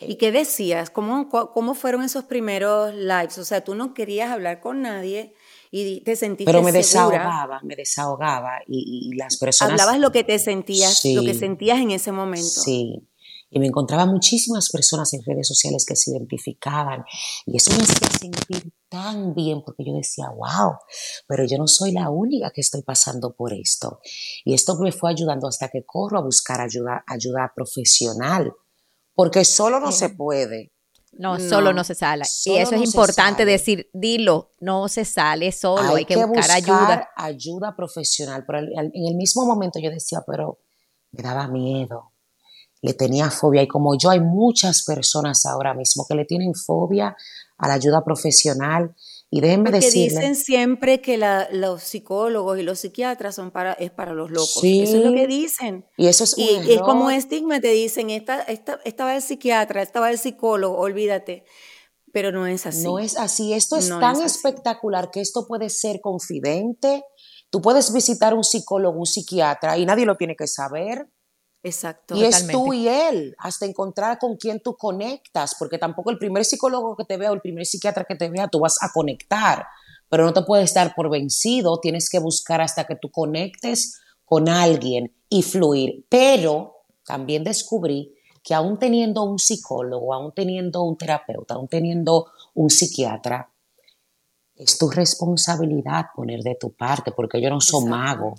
¿Y 0.00 0.16
qué 0.16 0.30
decías? 0.30 0.90
¿Cómo, 0.90 1.28
¿Cómo 1.28 1.74
fueron 1.74 2.02
esos 2.02 2.24
primeros 2.24 2.94
lives? 2.94 3.38
O 3.38 3.44
sea, 3.44 3.64
tú 3.64 3.74
no 3.74 3.94
querías 3.94 4.30
hablar 4.30 4.60
con 4.60 4.82
nadie 4.82 5.34
y 5.70 6.00
te 6.02 6.16
sentiste 6.16 6.50
Pero 6.50 6.62
me 6.62 6.72
desahogaba, 6.72 7.60
me 7.62 7.76
desahogaba 7.76 8.60
y, 8.66 9.14
las 9.16 9.38
personas... 9.38 9.72
Hablabas 9.72 9.98
lo 9.98 10.12
que 10.12 10.22
te 10.22 10.38
sentías, 10.38 11.02
lo 11.04 11.22
que 11.22 11.34
sentías 11.34 11.80
en 11.80 11.90
ese 11.92 12.12
momento. 12.12 12.46
Sí, 12.46 13.08
y 13.48 13.58
me 13.58 13.66
encontraba 13.66 14.06
muchísimas 14.06 14.70
personas 14.70 15.12
en 15.14 15.22
redes 15.24 15.46
sociales 15.46 15.84
que 15.86 15.96
se 15.96 16.10
identificaban 16.10 17.04
y 17.46 17.56
eso 17.56 17.70
me 17.76 17.82
hacía 17.82 18.10
sentir 18.10 18.72
tan 18.88 19.34
bien 19.34 19.62
porque 19.64 19.84
yo 19.84 19.94
decía, 19.94 20.28
wow, 20.30 20.76
pero 21.26 21.44
yo 21.44 21.58
no 21.58 21.68
soy 21.68 21.92
la 21.92 22.10
única 22.10 22.50
que 22.50 22.60
estoy 22.60 22.82
pasando 22.82 23.34
por 23.34 23.52
esto. 23.52 24.00
Y 24.44 24.54
esto 24.54 24.76
me 24.76 24.92
fue 24.92 25.10
ayudando 25.10 25.48
hasta 25.48 25.68
que 25.68 25.84
corro 25.84 26.18
a 26.18 26.22
buscar 26.22 26.60
ayuda, 26.60 27.04
ayuda 27.06 27.52
profesional, 27.54 28.52
porque 29.14 29.44
solo 29.44 29.80
no 29.80 29.92
se 29.92 30.10
puede. 30.10 30.72
No, 31.18 31.38
solo 31.40 31.72
no 31.72 31.82
se 31.82 31.94
sale. 31.94 32.24
Y 32.44 32.56
eso 32.56 32.74
es 32.74 32.82
importante 32.82 33.46
decir, 33.46 33.88
dilo, 33.94 34.50
no 34.60 34.88
se 34.88 35.06
sale 35.06 35.50
solo, 35.50 35.94
hay, 35.94 36.04
que, 36.04 36.16
buscar, 36.26 36.50
ayuda. 36.50 37.10
Ayuda 37.16 37.74
profesional. 37.74 38.44
Pero 38.46 38.58
en 38.58 39.06
el 39.06 39.14
mismo 39.14 39.46
momento 39.46 39.78
yo 39.78 39.90
decía, 39.90 40.22
pero 40.26 40.58
me 41.12 41.22
daba 41.22 41.48
miedo, 41.48 42.12
le 42.86 42.94
tenía 42.94 43.30
fobia. 43.32 43.62
Y 43.62 43.68
como 43.68 43.98
yo, 43.98 44.10
hay 44.10 44.20
muchas 44.20 44.84
personas 44.84 45.44
ahora 45.44 45.74
mismo 45.74 46.06
que 46.08 46.14
le 46.14 46.24
tienen 46.24 46.54
fobia 46.54 47.16
a 47.58 47.68
la 47.68 47.74
ayuda 47.74 48.04
profesional. 48.04 48.94
Y 49.28 49.40
déjenme 49.40 49.72
Porque 49.72 49.90
dicen 49.90 50.36
siempre 50.36 51.00
que 51.00 51.18
los 51.50 51.82
psicólogos 51.82 52.60
y 52.60 52.62
los 52.62 52.78
psiquiatras 52.78 53.34
son 53.34 53.50
para, 53.50 53.72
es 53.72 53.90
para 53.90 54.14
los 54.14 54.30
locos. 54.30 54.62
eso 54.62 54.96
es 54.98 55.04
lo 55.04 55.12
que 55.12 55.26
dicen. 55.26 55.84
Y 55.96 56.06
eso 56.06 56.22
es 56.22 56.34
un 56.34 56.44
y, 56.44 56.74
es 56.74 56.80
como 56.80 57.10
estigma, 57.10 57.60
te 57.60 57.70
dicen, 57.70 58.10
esta, 58.10 58.40
esta, 58.42 58.78
esta 58.84 59.04
va 59.04 59.16
el 59.16 59.22
psiquiatra, 59.22 59.82
esta 59.82 59.98
va 59.98 60.12
el 60.12 60.18
psicólogo, 60.18 60.78
olvídate. 60.78 61.44
Pero 62.12 62.30
no 62.30 62.46
es 62.46 62.66
así. 62.66 62.84
No 62.84 63.00
es 63.00 63.16
así. 63.18 63.52
Esto 63.52 63.76
es 63.76 63.88
tan 63.88 64.22
espectacular 64.22 65.10
que 65.10 65.20
esto 65.20 65.44
puede 65.48 65.70
ser 65.70 66.00
confidente. 66.00 67.02
Tú 67.50 67.60
puedes 67.60 67.92
visitar 67.92 68.32
un 68.32 68.44
psicólogo, 68.44 68.96
un 68.96 69.06
psiquiatra, 69.06 69.76
y 69.76 69.86
nadie 69.86 70.06
lo 70.06 70.16
tiene 70.16 70.36
que 70.36 70.46
saber. 70.46 71.08
Exacto. 71.66 72.14
Y 72.14 72.24
es 72.24 72.46
tú 72.46 72.72
y 72.72 72.86
él, 72.86 73.34
hasta 73.38 73.66
encontrar 73.66 74.20
con 74.20 74.36
quién 74.36 74.60
tú 74.60 74.76
conectas, 74.76 75.56
porque 75.58 75.78
tampoco 75.78 76.10
el 76.10 76.18
primer 76.18 76.44
psicólogo 76.44 76.94
que 76.94 77.04
te 77.04 77.16
vea 77.16 77.32
o 77.32 77.34
el 77.34 77.40
primer 77.40 77.66
psiquiatra 77.66 78.04
que 78.04 78.14
te 78.14 78.30
vea, 78.30 78.46
tú 78.46 78.60
vas 78.60 78.78
a 78.80 78.92
conectar, 78.92 79.66
pero 80.08 80.24
no 80.24 80.32
te 80.32 80.42
puedes 80.42 80.72
dar 80.74 80.94
por 80.94 81.10
vencido, 81.10 81.80
tienes 81.80 82.08
que 82.08 82.20
buscar 82.20 82.60
hasta 82.60 82.84
que 82.84 82.94
tú 82.94 83.10
conectes 83.10 84.00
con 84.24 84.48
alguien 84.48 85.12
y 85.28 85.42
fluir. 85.42 86.06
Pero 86.08 86.84
también 87.04 87.42
descubrí 87.42 88.14
que 88.44 88.54
aún 88.54 88.78
teniendo 88.78 89.24
un 89.24 89.40
psicólogo, 89.40 90.14
aún 90.14 90.32
teniendo 90.32 90.84
un 90.84 90.96
terapeuta, 90.96 91.54
aún 91.54 91.66
teniendo 91.66 92.26
un 92.54 92.70
psiquiatra, 92.70 93.50
es 94.54 94.78
tu 94.78 94.88
responsabilidad 94.88 96.06
poner 96.14 96.42
de 96.42 96.54
tu 96.54 96.72
parte, 96.72 97.10
porque 97.10 97.40
yo 97.40 97.50
no 97.50 97.60
soy 97.60 97.86
mago. 97.86 98.36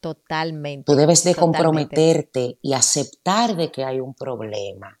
Totalmente. 0.00 0.84
Tú 0.84 0.96
debes 0.96 1.24
de 1.24 1.34
comprometerte 1.34 2.58
y 2.62 2.74
aceptar 2.74 3.56
de 3.56 3.70
que 3.70 3.84
hay 3.84 4.00
un 4.00 4.14
problema. 4.14 5.00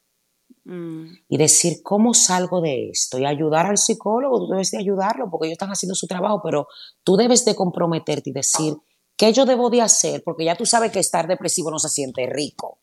Mm. 0.64 1.12
Y 1.28 1.38
decir, 1.38 1.80
¿cómo 1.84 2.12
salgo 2.12 2.60
de 2.60 2.90
esto? 2.90 3.18
Y 3.18 3.24
ayudar 3.24 3.66
al 3.66 3.78
psicólogo, 3.78 4.40
tú 4.40 4.52
debes 4.52 4.72
de 4.72 4.78
ayudarlo 4.78 5.30
porque 5.30 5.46
ellos 5.46 5.54
están 5.54 5.70
haciendo 5.70 5.94
su 5.94 6.08
trabajo, 6.08 6.40
pero 6.42 6.66
tú 7.04 7.16
debes 7.16 7.44
de 7.44 7.54
comprometerte 7.54 8.30
y 8.30 8.32
decir, 8.32 8.74
¿qué 9.16 9.32
yo 9.32 9.44
debo 9.44 9.70
de 9.70 9.82
hacer? 9.82 10.22
Porque 10.24 10.44
ya 10.44 10.56
tú 10.56 10.66
sabes 10.66 10.90
que 10.90 10.98
estar 10.98 11.28
depresivo 11.28 11.70
no 11.70 11.78
se 11.78 11.88
siente 11.88 12.26
rico. 12.26 12.80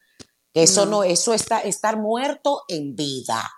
Que 0.54 0.64
eso 0.64 0.86
no, 0.86 1.04
eso 1.04 1.34
está 1.34 1.60
estar 1.60 1.98
muerto 1.98 2.62
en 2.68 2.96
vida. 2.96 3.52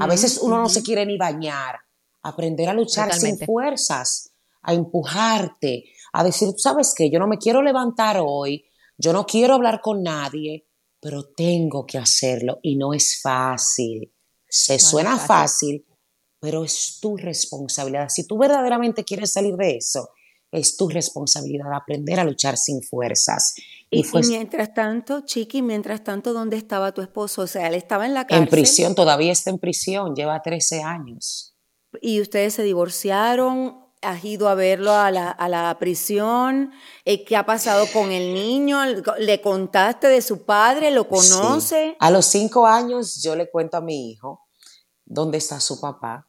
a 0.00 0.06
veces 0.06 0.38
uno 0.40 0.58
no 0.58 0.68
se 0.68 0.82
quiere 0.82 1.04
ni 1.04 1.16
bañar. 1.16 1.80
Aprender 2.22 2.68
a 2.68 2.74
luchar 2.74 3.12
sin 3.14 3.38
fuerzas, 3.38 4.32
a 4.62 4.74
empujarte, 4.74 5.84
a 6.12 6.24
decir, 6.24 6.48
sabes 6.56 6.94
qué, 6.96 7.10
yo 7.10 7.18
no 7.18 7.26
me 7.26 7.38
quiero 7.38 7.62
levantar 7.62 8.18
hoy, 8.20 8.64
yo 8.96 9.12
no 9.12 9.26
quiero 9.26 9.54
hablar 9.54 9.80
con 9.80 10.02
nadie, 10.02 10.66
pero 11.00 11.24
tengo 11.24 11.86
que 11.86 11.98
hacerlo 11.98 12.58
y 12.62 12.76
no 12.76 12.92
es 12.92 13.20
fácil. 13.22 14.12
Se 14.48 14.78
suena 14.78 15.18
fácil. 15.18 15.84
pero 16.40 16.64
es 16.64 16.98
tu 17.00 17.16
responsabilidad. 17.16 18.08
Si 18.08 18.24
tú 18.24 18.38
verdaderamente 18.38 19.04
quieres 19.04 19.32
salir 19.32 19.56
de 19.56 19.76
eso, 19.76 20.10
es 20.52 20.76
tu 20.76 20.88
responsabilidad 20.88 21.72
aprender 21.74 22.20
a 22.20 22.24
luchar 22.24 22.56
sin 22.56 22.80
fuerzas. 22.82 23.54
Y, 23.90 24.04
mientras 24.28 24.72
tanto, 24.72 25.22
Chiqui, 25.22 25.62
mientras 25.62 26.04
tanto, 26.04 26.32
¿dónde 26.32 26.56
estaba 26.56 26.92
tu 26.92 27.02
esposo? 27.02 27.42
O 27.42 27.46
sea, 27.46 27.66
él 27.66 27.74
estaba 27.74 28.06
en 28.06 28.14
la 28.14 28.26
cárcel. 28.26 28.44
En 28.44 28.50
prisión, 28.50 28.94
todavía 28.94 29.32
está 29.32 29.50
en 29.50 29.58
prisión, 29.58 30.14
lleva 30.14 30.40
13 30.40 30.82
años. 30.82 31.56
¿Y 32.00 32.20
ustedes 32.20 32.54
se 32.54 32.62
divorciaron? 32.62 33.87
Has 34.02 34.24
ido 34.24 34.48
a 34.48 34.54
verlo 34.54 34.92
a 34.92 35.10
la, 35.10 35.30
a 35.30 35.48
la 35.48 35.76
prisión, 35.78 36.72
eh, 37.04 37.24
qué 37.24 37.36
ha 37.36 37.46
pasado 37.46 37.86
con 37.92 38.12
el 38.12 38.34
niño, 38.34 38.78
le 39.18 39.40
contaste 39.40 40.08
de 40.08 40.22
su 40.22 40.44
padre, 40.44 40.90
lo 40.90 41.08
conoce. 41.08 41.96
A 41.98 42.10
los 42.10 42.26
cinco 42.26 42.66
años 42.66 43.22
yo 43.22 43.36
le 43.36 43.50
cuento 43.50 43.76
a 43.76 43.80
mi 43.80 44.10
hijo 44.10 44.48
dónde 45.04 45.38
está 45.38 45.60
su 45.60 45.80
papá. 45.80 46.28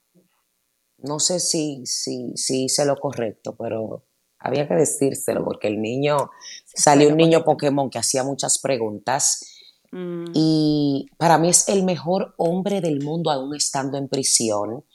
No 0.97 1.19
sé 1.19 1.39
si, 1.39 1.85
si, 1.85 2.33
si 2.35 2.65
hice 2.65 2.85
lo 2.85 2.97
correcto, 2.97 3.55
pero 3.57 4.05
había 4.39 4.67
que 4.67 4.75
decírselo 4.75 5.43
porque 5.43 5.67
el 5.67 5.81
niño, 5.81 6.29
salió 6.65 7.09
un 7.09 7.17
niño 7.17 7.43
Pokémon 7.43 7.89
que 7.89 7.99
hacía 7.99 8.23
muchas 8.23 8.59
preguntas. 8.59 9.45
Mm. 9.91 10.25
Y 10.33 11.07
para 11.17 11.37
mí 11.37 11.49
es 11.49 11.67
el 11.67 11.83
mejor 11.83 12.33
hombre 12.37 12.81
del 12.81 13.03
mundo 13.03 13.31
aún 13.31 13.55
estando 13.55 13.97
en 13.97 14.07
prisión 14.07 14.85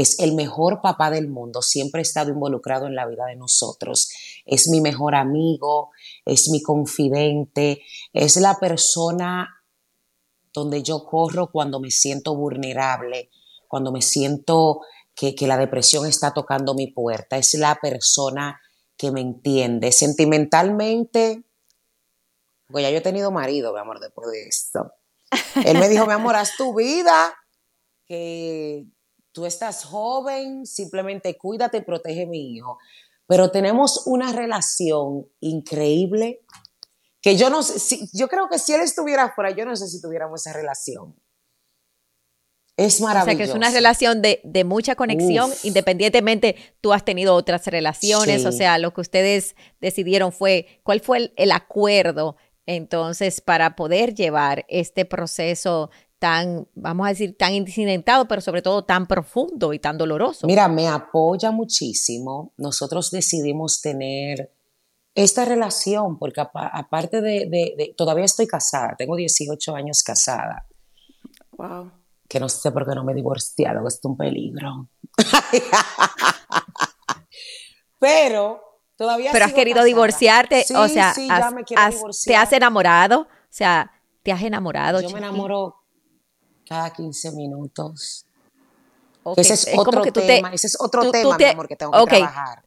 es 0.00 0.18
el 0.18 0.34
mejor 0.34 0.80
papá 0.80 1.10
del 1.10 1.28
mundo, 1.28 1.62
siempre 1.62 2.00
ha 2.00 2.02
estado 2.02 2.30
involucrado 2.30 2.86
en 2.86 2.94
la 2.94 3.06
vida 3.06 3.26
de 3.26 3.36
nosotros, 3.36 4.08
es 4.46 4.68
mi 4.68 4.80
mejor 4.80 5.14
amigo, 5.14 5.90
es 6.24 6.48
mi 6.48 6.62
confidente, 6.62 7.82
es 8.12 8.36
la 8.36 8.58
persona 8.58 9.62
donde 10.52 10.82
yo 10.82 11.04
corro 11.04 11.50
cuando 11.50 11.80
me 11.80 11.90
siento 11.90 12.34
vulnerable, 12.34 13.30
cuando 13.68 13.92
me 13.92 14.02
siento 14.02 14.80
que, 15.14 15.34
la 15.46 15.58
depresión 15.58 16.06
está 16.06 16.32
tocando 16.32 16.74
mi 16.74 16.86
puerta, 16.86 17.36
es 17.36 17.52
la 17.54 17.78
persona 17.80 18.58
que 18.96 19.10
me 19.10 19.20
entiende 19.20 19.92
sentimentalmente, 19.92 21.44
porque 22.66 22.82
ya 22.82 22.90
yo 22.90 22.98
he 22.98 23.02
tenido 23.02 23.30
marido, 23.30 23.74
mi 23.74 23.80
amor, 23.80 24.00
después 24.00 24.30
de 24.30 24.48
esto. 24.48 24.92
Él 25.64 25.78
me 25.78 25.88
dijo, 25.88 26.06
mi 26.06 26.12
amor, 26.12 26.36
haz 26.36 26.56
tu 26.56 26.74
vida, 26.74 27.34
que 28.06 28.86
tú 29.32 29.46
estás 29.46 29.84
joven, 29.84 30.66
simplemente 30.66 31.36
cuídate 31.36 31.78
y 31.78 31.82
protege 31.82 32.24
a 32.24 32.26
mi 32.26 32.54
hijo. 32.54 32.78
Pero 33.26 33.50
tenemos 33.50 34.06
una 34.06 34.32
relación 34.32 35.26
increíble 35.40 36.42
que 37.20 37.36
yo 37.36 37.50
no 37.50 37.62
sé, 37.62 37.78
si, 37.78 38.08
yo 38.12 38.28
creo 38.28 38.48
que 38.48 38.58
si 38.58 38.72
él 38.72 38.80
estuviera 38.80 39.32
fuera, 39.34 39.50
yo 39.50 39.64
no 39.64 39.76
sé 39.76 39.88
si 39.88 40.00
tuviéramos 40.00 40.40
esa 40.40 40.52
relación. 40.52 41.14
Es 42.76 43.00
maravilloso. 43.00 43.24
O 43.24 43.36
sea, 43.36 43.36
que 43.36 43.50
es 43.50 43.54
una 43.54 43.70
relación 43.70 44.22
de, 44.22 44.64
mucha 44.64 44.94
conexión, 44.94 45.52
independientemente 45.64 46.56
tú 46.80 46.94
has 46.94 47.04
tenido 47.04 47.34
otras 47.34 47.66
relaciones, 47.66 48.46
o 48.46 48.52
sea, 48.52 48.78
lo 48.78 48.94
que 48.94 49.02
ustedes 49.02 49.54
decidieron 49.80 50.32
fue, 50.32 50.80
¿cuál 50.82 51.00
fue 51.00 51.18
el, 51.18 51.34
el 51.36 51.52
acuerdo 51.52 52.36
entonces 52.64 53.40
para 53.40 53.76
poder 53.76 54.14
llevar 54.14 54.64
este 54.68 55.04
proceso 55.04 55.90
tan, 56.20 56.68
vamos 56.74 57.06
a 57.06 57.08
decir, 57.08 57.36
tan 57.36 57.54
incidentado, 57.54 58.28
pero 58.28 58.40
sobre 58.40 58.62
todo 58.62 58.84
tan 58.84 59.06
profundo 59.08 59.72
y 59.72 59.80
tan 59.80 59.98
doloroso. 59.98 60.46
Mira, 60.46 60.68
me 60.68 60.86
apoya 60.86 61.50
muchísimo. 61.50 62.52
Nosotros 62.56 63.10
decidimos 63.10 63.80
tener 63.80 64.52
esta 65.14 65.44
relación, 65.44 66.18
porque 66.18 66.40
aparte 66.54 67.20
de, 67.20 67.94
todavía 67.96 68.24
estoy 68.26 68.46
casada, 68.46 68.94
tengo 68.96 69.16
18 69.16 69.74
años 69.74 70.02
casada. 70.04 70.66
Wow. 71.52 71.90
Que 72.28 72.38
no 72.38 72.48
sé 72.48 72.70
por 72.70 72.88
qué 72.88 72.94
no 72.94 73.02
me 73.02 73.10
he 73.12 73.16
divorciado, 73.16 73.86
es 73.88 73.98
un 74.04 74.16
peligro. 74.16 74.88
pero 77.98 78.62
Todavía 78.96 79.32
Pero 79.32 79.46
has 79.46 79.54
querido 79.54 79.76
casada. 79.76 79.86
divorciarte, 79.86 80.64
Sí, 80.64 80.74
o 80.76 80.86
sea, 80.86 81.14
sí, 81.14 81.26
ya 81.26 81.36
has- 81.38 81.54
me 81.54 81.64
quiero 81.64 81.82
has- 81.82 82.22
te 82.22 82.36
has 82.36 82.52
enamorado, 82.52 83.20
o 83.22 83.26
sea, 83.48 83.90
te 84.22 84.30
has 84.30 84.42
enamorado. 84.42 85.00
Yo 85.00 85.08
me 85.08 85.16
enamoro 85.20 85.79
cada 86.70 86.90
15 86.90 87.32
minutos. 87.32 88.24
Ese 89.36 89.54
es, 89.54 89.66
como 89.70 89.80
otro 89.82 90.02
que 90.02 90.12
te- 90.12 90.22
tema, 90.22 90.52
ese 90.54 90.68
es 90.68 90.80
otro 90.80 91.02
tú- 91.02 91.06
tú 91.08 91.12
tema, 91.12 91.36
te- 91.36 91.44
mi 91.46 91.50
amor, 91.50 91.66
que 91.68 91.74
tengo 91.76 91.90
que 91.92 92.06
trabajar. 92.06 92.62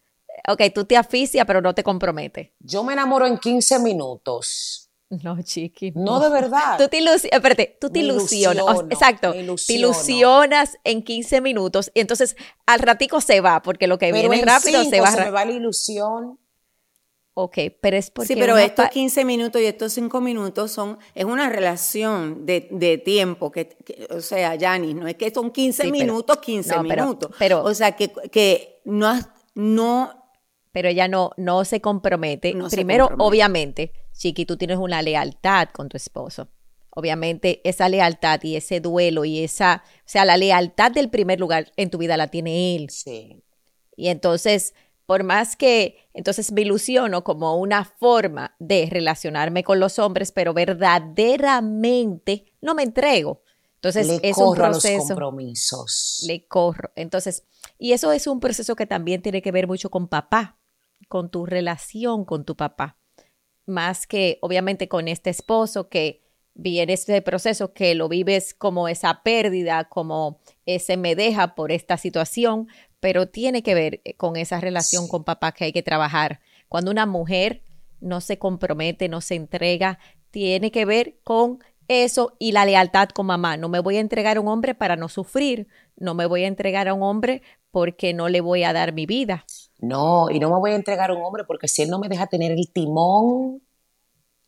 ok, 0.49 0.61
tú 0.75 0.83
te 0.83 0.97
asfixias, 0.97 1.45
pero 1.47 1.61
no 1.61 1.73
te 1.73 1.83
comprometes. 1.83 2.49
Yo 2.59 2.83
me 2.83 2.91
enamoro 2.93 3.25
en 3.25 3.37
15 3.37 3.79
minutos. 3.79 4.89
No, 5.09 5.41
chiqui. 5.41 5.91
No, 5.95 6.19
de 6.19 6.29
verdad. 6.29 6.77
Tú 6.77 6.87
te 6.89 6.97
ilusionas, 6.97 7.31
espérate, 7.37 7.77
tú 7.79 7.89
te 7.91 7.99
ilusionas, 7.99 8.63
ilusiono, 8.65 8.87
exacto, 8.89 9.31
te 9.31 9.73
ilusionas 9.73 10.77
en 10.83 11.03
15 11.03 11.39
minutos 11.39 11.89
y 11.93 11.99
entonces 12.01 12.35
al 12.65 12.79
ratico 12.79 13.21
se 13.21 13.39
va, 13.39 13.61
porque 13.61 13.87
lo 13.87 13.97
que 13.97 14.07
Pero 14.11 14.27
viene 14.29 14.41
en 14.41 14.47
rápido 14.47 14.83
se 14.83 14.99
va. 14.99 15.11
se 15.11 15.21
me 15.21 15.29
va 15.31 15.45
la 15.45 15.51
ilusión. 15.51 16.39
Ok, 17.35 17.57
pero 17.81 17.97
es 17.97 18.11
porque 18.11 18.27
Sí, 18.27 18.39
pero 18.39 18.57
estos 18.57 18.85
pa- 18.85 18.89
15 18.91 19.25
minutos 19.25 19.59
y 19.61 19.65
estos 19.65 19.91
5 19.93 20.21
minutos 20.21 20.71
son, 20.71 20.99
es 21.15 21.25
una 21.25 21.49
relación 21.49 22.45
de, 22.45 22.67
de 22.69 22.99
tiempo, 22.99 23.51
que, 23.51 23.69
que- 23.69 24.07
o 24.11 24.21
sea, 24.21 24.53
Yanis, 24.53 24.93
no 24.93 25.07
es 25.07 25.15
que 25.15 25.31
son 25.31 25.49
15 25.49 25.83
Sí, 25.83 25.89
pero- 25.91 26.03
minutos, 26.05 26.37
15 26.37 26.75
no, 26.75 26.83
pero- 26.87 27.03
minutos. 27.05 27.31
pero- 27.39 27.63
o 27.63 27.73
sea, 27.73 27.93
que, 27.93 28.11
que 28.31 28.81
no, 28.85 29.19
no, 29.55 30.11
pero 30.71 30.89
ella 30.89 31.07
no, 31.07 31.31
no 31.37 31.65
se 31.65 31.81
compromete. 31.81 32.53
No 32.53 32.69
se 32.69 32.75
Primero, 32.75 33.05
compromete. 33.07 33.27
obviamente, 33.27 33.91
Chiqui, 34.15 34.45
tú 34.45 34.55
tienes 34.57 34.77
una 34.77 35.01
lealtad 35.01 35.69
con 35.73 35.89
tu 35.89 35.97
esposo. 35.97 36.49
Obviamente, 36.91 37.61
esa 37.67 37.89
lealtad 37.89 38.43
y 38.43 38.55
ese 38.55 38.79
duelo 38.79 39.25
y 39.25 39.43
esa, 39.43 39.83
o 39.97 40.01
sea, 40.05 40.25
la 40.25 40.37
lealtad 40.37 40.91
del 40.91 41.09
primer 41.09 41.39
lugar 41.39 41.71
en 41.77 41.89
tu 41.89 41.97
vida 41.97 42.15
la 42.15 42.27
tiene 42.27 42.75
él. 42.75 42.91
Sí. 42.91 43.41
Y 43.95 44.09
entonces, 44.09 44.75
por 45.05 45.23
más 45.23 45.55
que, 45.55 45.97
entonces 46.13 46.51
me 46.51 46.61
ilusiono 46.61 47.23
como 47.23 47.57
una 47.57 47.85
forma 47.85 48.55
de 48.59 48.87
relacionarme 48.89 49.63
con 49.63 49.79
los 49.79 49.99
hombres, 49.99 50.31
pero 50.31 50.53
verdaderamente 50.53 52.53
no 52.61 52.75
me 52.75 52.83
entrego. 52.83 53.41
Entonces, 53.75 54.07
Le 54.07 54.29
es 54.29 54.37
un 54.37 54.45
corro 54.45 54.65
a 54.65 54.67
los 54.69 54.81
proceso. 54.81 55.07
compromisos. 55.07 56.23
Le 56.25 56.47
corro. 56.47 56.91
Entonces, 56.95 57.43
y 57.77 57.91
eso 57.91 58.13
es 58.13 58.27
un 58.27 58.39
proceso 58.39 58.77
que 58.77 58.85
también 58.85 59.21
tiene 59.21 59.41
que 59.41 59.51
ver 59.51 59.67
mucho 59.67 59.89
con 59.89 60.07
papá, 60.07 60.57
con 61.09 61.29
tu 61.29 61.45
relación 61.45 62.23
con 62.23 62.45
tu 62.45 62.55
papá. 62.55 62.97
Más 63.65 64.07
que, 64.07 64.39
obviamente, 64.41 64.87
con 64.87 65.09
este 65.09 65.29
esposo 65.29 65.89
que 65.89 66.23
viene 66.53 66.93
este 66.93 67.21
proceso 67.21 67.73
que 67.73 67.95
lo 67.95 68.07
vives 68.07 68.53
como 68.53 68.87
esa 68.87 69.21
pérdida, 69.23 69.89
como 69.89 70.39
ese 70.65 70.97
me 70.97 71.15
deja 71.15 71.55
por 71.55 71.71
esta 71.71 71.97
situación, 71.97 72.67
pero 73.03 73.27
tiene 73.27 73.63
que 73.63 73.75
ver 73.75 73.99
eh, 74.05 74.13
con 74.15 74.37
esa 74.37 74.61
relación 74.61 75.03
Sí. 75.03 75.09
con 75.09 75.25
papá 75.25 75.51
que 75.51 75.65
hay 75.65 75.73
que 75.73 75.83
trabajar. 75.83 76.39
Cuando 76.69 76.89
una 76.89 77.05
mujer 77.05 77.61
no 77.99 78.21
se 78.21 78.39
compromete, 78.39 79.09
no 79.09 79.19
se 79.19 79.35
entrega, 79.35 79.99
tiene 80.31 80.71
que 80.71 80.85
ver 80.85 81.17
con 81.25 81.59
eso 81.89 82.31
y 82.39 82.53
la 82.53 82.63
lealtad 82.63 83.09
con 83.09 83.25
mamá. 83.25 83.57
No 83.57 83.67
me 83.67 83.81
voy 83.81 83.97
a 83.97 83.99
entregar 83.99 84.37
a 84.37 84.39
un 84.39 84.47
hombre 84.47 84.73
para 84.73 84.95
no 84.95 85.09
sufrir, 85.09 85.67
no 85.97 86.13
me 86.13 86.25
voy 86.27 86.45
a 86.45 86.47
entregar 86.47 86.87
a 86.87 86.93
un 86.93 87.03
hombre 87.03 87.41
porque 87.71 88.13
no 88.13 88.29
le 88.29 88.39
voy 88.39 88.63
a 88.63 88.71
dar 88.71 88.93
mi 88.93 89.05
vida. 89.05 89.43
No, 89.79 90.29
y 90.29 90.39
no 90.39 90.49
me 90.49 90.55
voy 90.55 90.71
a 90.71 90.75
entregar 90.75 91.11
a 91.11 91.13
un 91.13 91.23
hombre 91.25 91.43
porque 91.43 91.67
si 91.67 91.81
él 91.81 91.89
no 91.89 91.99
me 91.99 92.07
deja 92.07 92.27
tener 92.27 92.53
el 92.53 92.71
timón, 92.71 93.61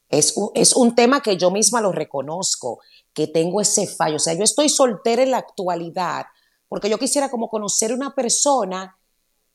es 0.07 0.37
un, 0.37 0.51
es 0.53 0.73
un 0.77 0.95
tema 0.95 1.19
que 1.19 1.35
yo 1.35 1.51
misma 1.51 1.81
lo 1.81 1.91
reconozco, 1.91 2.79
que 3.13 3.27
tengo 3.27 3.59
ese 3.59 3.85
fallo. 3.85 4.15
O 4.15 4.19
sea, 4.19 4.33
yo 4.33 4.45
estoy 4.45 4.69
soltera 4.69 5.23
en 5.23 5.31
la 5.31 5.39
actualidad 5.39 6.27
porque 6.67 6.89
yo 6.89 6.97
quisiera 6.99 7.29
como 7.29 7.49
conocer 7.49 7.93
una 7.93 8.15
persona 8.15 8.97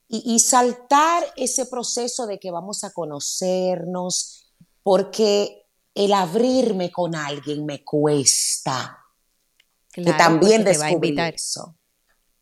y, 0.08 0.22
y 0.34 0.38
saltar 0.40 1.24
ese 1.36 1.66
proceso 1.66 2.26
de 2.26 2.38
que 2.40 2.50
vamos 2.50 2.84
a 2.84 2.92
conocernos, 2.92 4.52
porque 4.82 5.66
el 5.94 6.12
abrirme 6.12 6.90
con 6.90 7.14
alguien 7.14 7.66
me 7.66 7.84
cuesta. 7.84 8.98
que 10.02 10.02
Claro, 10.02 10.16
también 10.16 10.62
porque 10.62 10.64
te 10.64 10.78
va 10.78 10.86
a 10.86 10.88
descubrí 10.88 11.08
invitar, 11.08 11.34
eso. 11.34 11.76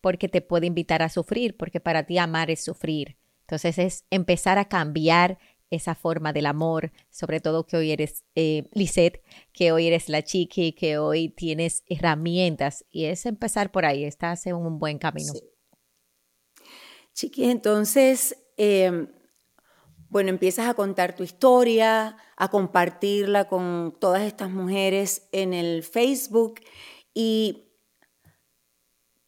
porque 0.01 0.29
te 0.29 0.41
puede 0.41 0.67
invitar 0.67 1.01
a 1.01 1.09
sufrir, 1.09 1.57
porque 1.57 1.79
para 1.79 2.05
ti 2.05 2.17
amar 2.17 2.49
es 2.51 2.63
sufrir. 2.63 3.17
Entonces 3.41 3.77
es 3.79 4.05
empezar 4.11 4.57
a 4.57 4.65
cambiar 4.69 5.39
esa 5.69 5.95
forma 5.95 6.33
del 6.33 6.45
amor, 6.47 6.91
sobre 7.09 7.41
todo 7.41 7.65
que 7.65 7.77
hoy 7.77 7.91
eres 7.91 8.23
eh, 8.35 8.67
Lisette, 8.73 9.21
que 9.53 9.71
hoy 9.71 9.87
eres 9.87 10.09
la 10.09 10.23
chiqui, 10.23 10.73
que 10.73 10.97
hoy 10.97 11.29
tienes 11.29 11.83
herramientas 11.87 12.85
y 12.89 13.05
es 13.05 13.25
empezar 13.25 13.71
por 13.71 13.85
ahí, 13.85 14.03
estás 14.03 14.45
en 14.45 14.55
un 14.55 14.79
buen 14.79 14.97
camino. 14.97 15.33
Sí. 15.33 15.41
Chiquis, 17.13 17.49
entonces, 17.49 18.37
eh, 18.57 19.07
bueno, 20.09 20.29
empiezas 20.29 20.67
a 20.67 20.73
contar 20.73 21.15
tu 21.15 21.23
historia, 21.23 22.17
a 22.37 22.47
compartirla 22.49 23.47
con 23.47 23.95
todas 23.99 24.23
estas 24.23 24.49
mujeres 24.49 25.27
en 25.31 25.53
el 25.53 25.83
Facebook. 25.83 26.61
¿Y 27.13 27.65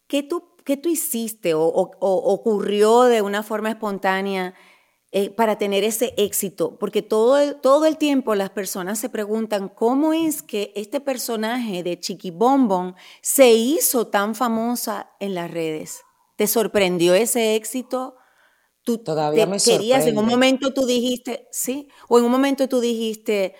qué 0.06 0.22
tú, 0.22 0.56
qué 0.64 0.76
tú 0.76 0.88
hiciste 0.88 1.54
o 1.54 1.66
ocurrió 1.66 3.02
de 3.02 3.22
una 3.22 3.42
forma 3.42 3.70
espontánea 3.70 4.54
eh, 5.12 5.30
para 5.30 5.58
tener 5.58 5.84
ese 5.84 6.14
éxito? 6.16 6.78
Porque 6.78 7.02
todo 7.02 7.38
el, 7.38 7.60
todo 7.60 7.86
el 7.86 7.98
tiempo 7.98 8.34
las 8.34 8.50
personas 8.50 8.98
se 8.98 9.08
preguntan 9.10 9.68
cómo 9.68 10.12
es 10.12 10.42
que 10.42 10.72
este 10.74 11.00
personaje 11.00 11.82
de 11.82 12.00
Chiqui 12.00 12.30
Bombón 12.30 12.94
se 13.20 13.52
hizo 13.52 14.08
tan 14.08 14.34
famosa 14.34 15.12
en 15.20 15.34
las 15.34 15.50
redes. 15.50 16.00
¿Te 16.36 16.46
sorprendió 16.46 17.14
ese 17.14 17.54
éxito? 17.56 18.16
Tú 18.84 18.98
Todavía 18.98 19.44
te 19.44 19.50
me 19.50 19.60
querías, 19.60 20.06
en 20.06 20.18
un 20.18 20.26
momento 20.26 20.72
tú 20.74 20.86
dijiste, 20.86 21.48
sí, 21.52 21.88
o 22.08 22.18
en 22.18 22.24
un 22.24 22.32
momento 22.32 22.68
tú 22.68 22.80
dijiste, 22.80 23.54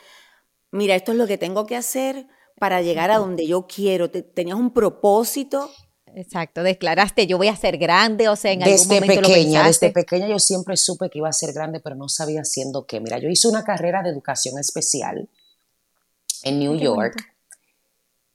mira, 0.70 0.94
esto 0.96 1.12
es 1.12 1.18
lo 1.18 1.26
que 1.26 1.38
tengo 1.38 1.66
que 1.66 1.76
hacer 1.76 2.26
para 2.58 2.82
llegar 2.82 3.10
a 3.10 3.18
donde 3.18 3.46
yo 3.46 3.66
quiero. 3.66 4.10
Te- 4.10 4.22
tenías 4.22 4.58
un 4.58 4.72
propósito. 4.72 5.70
Exacto, 6.14 6.62
declaraste, 6.62 7.26
yo 7.26 7.38
voy 7.38 7.48
a 7.48 7.56
ser 7.56 7.78
grande, 7.78 8.28
o 8.28 8.36
sea, 8.36 8.52
en 8.52 8.62
algún 8.62 8.76
Desde 8.76 9.00
momento 9.00 9.28
pequeña, 9.28 9.66
desde 9.66 9.90
pequeña 9.90 10.28
yo 10.28 10.38
siempre 10.38 10.76
supe 10.76 11.08
que 11.08 11.18
iba 11.18 11.28
a 11.28 11.32
ser 11.32 11.52
grande, 11.52 11.80
pero 11.80 11.96
no 11.96 12.08
sabía 12.08 12.42
haciendo 12.42 12.86
qué. 12.86 13.00
Mira, 13.00 13.18
yo 13.18 13.28
hice 13.28 13.48
una 13.48 13.64
carrera 13.64 14.02
de 14.02 14.10
educación 14.10 14.58
especial 14.58 15.28
en 16.42 16.58
New 16.58 16.76
York, 16.76 17.14
bonito. 17.14 17.24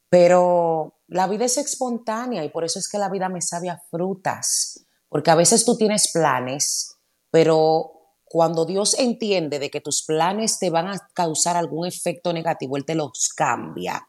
pero 0.10 0.96
la 1.08 1.28
vida 1.28 1.46
es 1.46 1.58
espontánea 1.58 2.44
y 2.44 2.50
por 2.50 2.63
eso 2.63 2.80
es 2.80 2.90
que 2.90 2.98
la 2.98 3.10
vida 3.10 3.30
me 3.30 3.42
sabe 3.42 3.70
a 3.70 3.82
frutas, 3.92 4.86
porque 5.10 5.30
a 5.30 5.36
veces 5.36 5.63
tú 5.63 5.78
tienes 5.78 6.12
planes, 6.12 6.96
pero 7.30 7.98
cuando 8.26 8.66
Dios 8.66 8.98
entiende 8.98 9.60
de 9.60 9.70
que 9.70 9.82
tus 9.82 10.04
planes 10.04 10.58
te 10.60 10.70
van 10.70 10.88
a 10.88 11.10
causar 11.13 11.56
algún 11.56 11.86
efecto 11.86 12.34
negativo, 12.34 12.76
Él 12.76 12.86
te 12.86 12.96
los 12.96 13.30
cambia. 13.36 14.07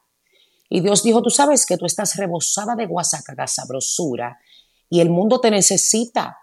Y 0.69 0.81
Dios 0.81 1.01
dijo, 1.01 1.23
tú 1.23 1.31
sabes 1.31 1.65
que 1.65 1.77
tú 1.77 1.85
estás 1.85 2.15
rebosada 2.15 2.75
de 2.75 2.85
guasacaga 2.85 3.47
sabrosura 3.47 4.39
y 4.87 5.01
el 5.01 5.09
mundo 5.09 5.41
te 5.41 5.49
necesita. 5.49 6.37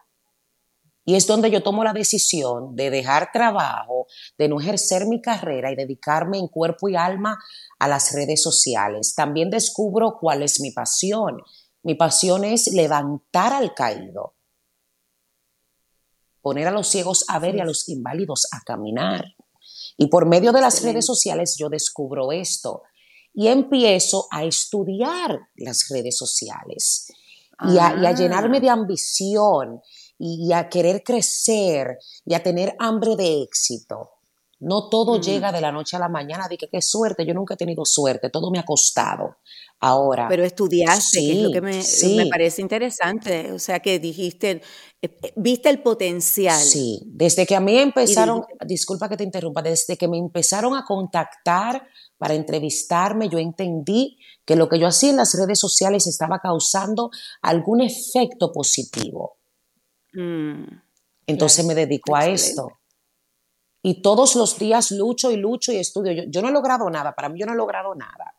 Y 1.04 1.14
es 1.14 1.28
donde 1.28 1.52
yo 1.52 1.62
tomo 1.62 1.84
la 1.84 1.92
decisión 1.92 2.74
de 2.74 2.90
dejar 2.90 3.30
trabajo, 3.32 4.08
de 4.36 4.48
no 4.48 4.60
ejercer 4.60 5.06
mi 5.06 5.22
carrera 5.22 5.70
y 5.70 5.76
dedicarme 5.76 6.38
en 6.38 6.48
cuerpo 6.48 6.88
y 6.88 6.96
alma 6.96 7.38
a 7.78 7.86
las 7.86 8.12
redes 8.12 8.42
sociales. 8.42 9.14
También 9.14 9.48
descubro 9.48 10.18
cuál 10.20 10.42
es 10.42 10.60
mi 10.60 10.72
pasión. 10.72 11.40
Mi 11.84 11.94
pasión 11.94 12.42
es 12.42 12.66
levantar 12.72 13.52
al 13.52 13.72
caído, 13.72 14.34
poner 16.40 16.66
a 16.66 16.72
los 16.72 16.88
ciegos 16.88 17.24
a 17.28 17.38
ver 17.38 17.54
y 17.54 17.60
a 17.60 17.64
los 17.64 17.88
inválidos 17.88 18.48
a 18.50 18.60
caminar. 18.62 19.36
Y 19.96 20.08
por 20.08 20.26
medio 20.26 20.50
de 20.50 20.60
las 20.60 20.82
redes 20.82 21.06
sociales 21.06 21.54
yo 21.56 21.68
descubro 21.68 22.32
esto 22.32 22.82
y 23.36 23.46
empiezo 23.48 24.26
a 24.32 24.42
estudiar 24.44 25.38
las 25.56 25.86
redes 25.90 26.16
sociales 26.16 27.12
y 27.68 27.78
a, 27.78 27.94
y 28.00 28.06
a 28.06 28.08
Ah. 28.08 28.14
llenarme 28.14 28.60
de 28.60 28.70
ambición 28.70 29.80
y, 30.18 30.48
y 30.48 30.52
a 30.52 30.68
querer 30.68 31.02
crecer 31.04 31.98
y 32.24 32.34
a 32.34 32.42
tener 32.42 32.74
hambre 32.78 33.14
de 33.14 33.42
éxito. 33.42 34.10
No 34.58 34.88
todo 34.88 35.18
Mm. 35.18 35.20
llega 35.22 35.52
de 35.52 35.60
la 35.60 35.70
noche 35.70 35.96
a 35.96 36.00
la 36.00 36.08
mañana, 36.08 36.48
de 36.48 36.56
que 36.56 36.68
qué 36.68 36.80
suerte, 36.80 37.26
yo 37.26 37.34
nunca 37.34 37.54
he 37.54 37.56
tenido 37.58 37.84
suerte, 37.84 38.30
todo 38.30 38.50
me 38.50 38.58
ha 38.58 38.64
costado. 38.64 39.36
Ahora, 39.80 40.26
Pero 40.30 40.42
estudiaste, 40.42 41.20
que 41.20 41.32
es 41.32 41.38
lo 41.42 41.48
Sí, 41.48 41.52
que 41.52 41.60
me, 41.60 41.82
sí. 41.82 42.16
me 42.16 42.26
parece 42.28 42.62
interesante. 42.62 43.52
O 43.52 43.58
sea, 43.58 43.80
que 43.80 43.98
dijiste, 43.98 44.62
eh, 45.02 45.18
eh, 45.22 45.32
viste 45.36 45.68
el 45.68 45.82
potencial. 45.82 46.58
Sí, 46.58 47.02
desde 47.04 47.44
que 47.46 47.54
a 47.54 47.60
mí 47.60 47.76
empezaron, 47.76 48.38
dijiste- 48.40 48.66
disculpa 48.66 49.10
que 49.10 49.18
te 49.18 49.24
interrumpa, 49.24 49.60
desde 49.60 49.98
que 49.98 50.08
me 50.08 50.16
empezaron 50.16 50.74
a 50.74 50.84
contactar 50.86 51.86
para 52.18 52.34
entrevistarme, 52.34 53.28
yo 53.28 53.38
entendí 53.38 54.18
que 54.44 54.56
lo 54.56 54.68
que 54.68 54.78
yo 54.78 54.86
hacía 54.86 55.10
en 55.10 55.16
las 55.16 55.34
redes 55.34 55.58
sociales 55.58 56.06
estaba 56.06 56.38
causando 56.38 57.10
algún 57.42 57.80
efecto 57.80 58.52
positivo. 58.52 59.38
Mm. 60.12 60.64
Entonces 61.26 61.64
Claro, 61.64 61.68
me 61.68 61.74
dedico 61.74 62.16
a 62.16 62.26
esto. 62.26 62.68
Y 63.82 64.02
todos 64.02 64.36
los 64.36 64.58
días 64.58 64.90
lucho 64.92 65.30
y 65.30 65.36
lucho 65.36 65.72
y 65.72 65.76
estudio. 65.76 66.12
Yo, 66.12 66.22
yo 66.28 66.42
no 66.42 66.48
he 66.48 66.52
logrado 66.52 66.88
nada, 66.90 67.14
para 67.14 67.28
mí 67.28 67.38
yo 67.38 67.46
no 67.46 67.52
he 67.52 67.56
logrado 67.56 67.94
nada. 67.94 68.35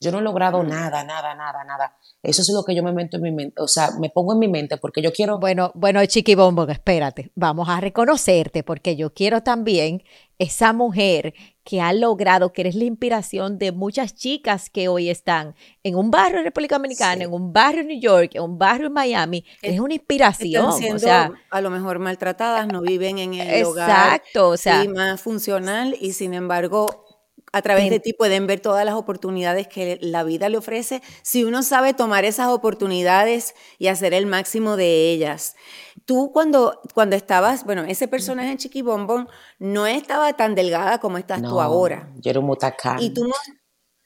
Yo 0.00 0.12
no 0.12 0.18
he 0.20 0.22
logrado 0.22 0.62
nada, 0.62 1.02
nada, 1.02 1.34
nada, 1.34 1.64
nada. 1.64 1.96
Eso 2.22 2.42
es 2.42 2.50
lo 2.52 2.62
que 2.64 2.74
yo 2.74 2.84
me 2.84 2.92
meto 2.92 3.16
en 3.16 3.22
mi 3.22 3.32
mente, 3.32 3.60
o 3.60 3.66
sea, 3.66 3.90
me 3.98 4.10
pongo 4.10 4.32
en 4.32 4.38
mi 4.38 4.48
mente 4.48 4.76
porque 4.76 5.02
yo 5.02 5.12
quiero... 5.12 5.38
Bueno, 5.38 5.72
bueno, 5.74 6.04
Chiqui 6.06 6.36
Bombo, 6.36 6.68
espérate, 6.68 7.32
vamos 7.34 7.68
a 7.68 7.80
reconocerte 7.80 8.62
porque 8.62 8.94
yo 8.94 9.12
quiero 9.12 9.42
también 9.42 10.02
esa 10.38 10.72
mujer 10.72 11.34
que 11.64 11.80
ha 11.80 11.92
logrado, 11.92 12.52
que 12.52 12.62
eres 12.62 12.76
la 12.76 12.84
inspiración 12.84 13.58
de 13.58 13.72
muchas 13.72 14.14
chicas 14.14 14.70
que 14.70 14.88
hoy 14.88 15.10
están 15.10 15.54
en 15.82 15.96
un 15.96 16.10
barrio 16.10 16.38
en 16.38 16.44
República 16.44 16.76
Dominicana, 16.76 17.24
en 17.24 17.32
un 17.32 17.52
barrio 17.52 17.80
en 17.80 17.88
New 17.88 18.00
York, 18.00 18.30
en 18.34 18.42
un 18.42 18.58
barrio 18.58 18.86
en 18.86 18.92
Miami. 18.92 19.44
Es, 19.62 19.80
una 19.80 19.94
inspiración. 19.94 20.70
Están 20.70 20.96
o 20.96 20.98
sea, 20.98 21.32
a 21.50 21.60
lo 21.60 21.70
mejor 21.70 21.98
maltratadas, 21.98 22.68
no 22.68 22.82
viven 22.82 23.18
en 23.18 23.34
el 23.34 23.48
exacto, 23.48 23.70
hogar 23.70 23.90
Exacto, 23.90 24.48
o 24.48 24.56
sea, 24.56 24.84
más 24.84 25.20
funcional 25.20 25.96
y 26.00 26.12
sin 26.12 26.34
embargo 26.34 27.07
a 27.52 27.62
través 27.62 27.90
de 27.90 28.00
ti 28.00 28.12
pueden 28.12 28.46
ver 28.46 28.60
todas 28.60 28.84
las 28.84 28.94
oportunidades 28.94 29.68
que 29.68 29.98
la 30.00 30.24
vida 30.24 30.48
le 30.48 30.58
ofrece 30.58 31.02
si 31.22 31.44
uno 31.44 31.62
sabe 31.62 31.94
tomar 31.94 32.24
esas 32.24 32.48
oportunidades 32.48 33.54
y 33.78 33.88
hacer 33.88 34.14
el 34.14 34.26
máximo 34.26 34.76
de 34.76 35.10
ellas. 35.10 35.56
Tú 36.04 36.30
cuando, 36.32 36.80
cuando 36.94 37.16
estabas, 37.16 37.64
bueno, 37.64 37.84
ese 37.84 38.08
personaje 38.08 38.50
en 38.50 38.58
Chiqui 38.58 38.82
Bombón 38.82 39.28
no 39.58 39.86
estaba 39.86 40.32
tan 40.34 40.54
delgada 40.54 40.98
como 40.98 41.18
estás 41.18 41.42
tú 41.42 41.60
ahora. 41.60 42.10
Yo 42.16 42.30
era 42.30 42.40
un 42.40 42.46
mutacán. 42.46 43.00
Y 43.00 43.10
tú, 43.10 43.30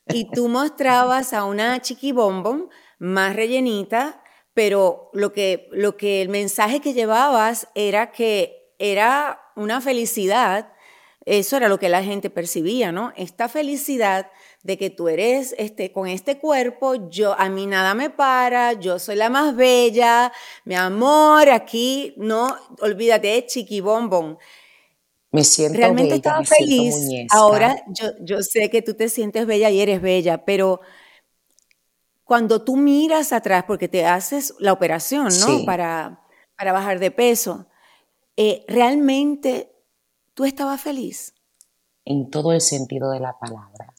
y 0.09 0.31
tú 0.31 0.48
mostrabas 0.48 1.33
a 1.33 1.44
una 1.44 1.81
Chiqui 1.81 2.12
Bombón 2.12 2.68
más 2.98 3.35
rellenita, 3.35 4.22
pero 4.55 5.11
lo 5.12 5.33
que, 5.33 5.68
lo 5.72 5.96
que 5.96 6.22
el 6.22 6.28
mensaje 6.28 6.81
que 6.81 6.92
llevabas 6.92 7.68
era 7.74 8.12
que 8.12 8.74
era 8.78 9.40
una 9.57 9.81
felicidad 9.81 10.72
eso 11.25 11.57
era 11.57 11.69
lo 11.69 11.79
que 11.79 11.89
la 11.89 12.03
gente 12.03 12.31
percibía, 12.31 12.91
¿no? 12.93 13.13
Esta 13.17 13.49
felicidad 13.49 14.31
de 14.63 14.77
que 14.77 14.91
tú 14.91 15.09
eres 15.09 15.55
este, 15.59 15.93
con 15.93 16.09
este 16.09 16.39
cuerpo, 16.39 17.09
yo, 17.09 17.39
a 17.39 17.49
mí 17.49 17.67
nada 17.67 17.95
me 17.95 18.11
para, 18.11 18.73
yo 18.75 18.99
soy 18.99 19.17
la 19.17 19.31
más 19.31 19.55
bella, 19.55 20.33
mi 20.65 20.75
amor, 20.75 21.49
aquí, 21.49 22.15
no, 22.17 22.57
olvídate, 22.81 23.47
chiqui 23.47 23.81
bombón. 23.81 24.39
Me 25.31 25.45
siento 25.45 25.79
Realmente 25.79 26.11
bella, 26.11 26.17
estaba 26.17 26.41
me 26.41 26.47
feliz. 26.47 26.95
Siento 26.95 27.35
Ahora 27.35 27.83
yo, 27.89 28.09
yo 28.21 28.43
sé 28.43 28.69
que 28.69 28.83
tú 28.83 28.95
te 28.95 29.09
sientes 29.09 29.47
bella 29.47 29.71
y 29.71 29.81
eres 29.81 30.03
bella, 30.03 30.45
pero 30.45 30.81
cuando 32.25 32.63
tú 32.63 32.77
miras 32.77 33.33
atrás, 33.33 33.65
porque 33.67 33.89
te 33.89 34.05
haces 34.05 34.55
la 34.59 34.73
operación, 34.73 35.29
¿no? 35.41 35.65
Para, 35.65 36.23
para 36.57 36.73
bajar 36.73 36.99
de 36.99 37.11
peso, 37.11 37.67
eh, 38.37 38.65
realmente 38.69 39.72
¿Tú 40.35 40.45
estabas 40.45 40.81
feliz? 40.81 41.35
En 42.05 42.31
todo 42.31 42.53
el 42.53 42.61
sentido 42.61 43.11
de 43.11 43.21
la 43.21 43.38
palabra. 43.38 43.95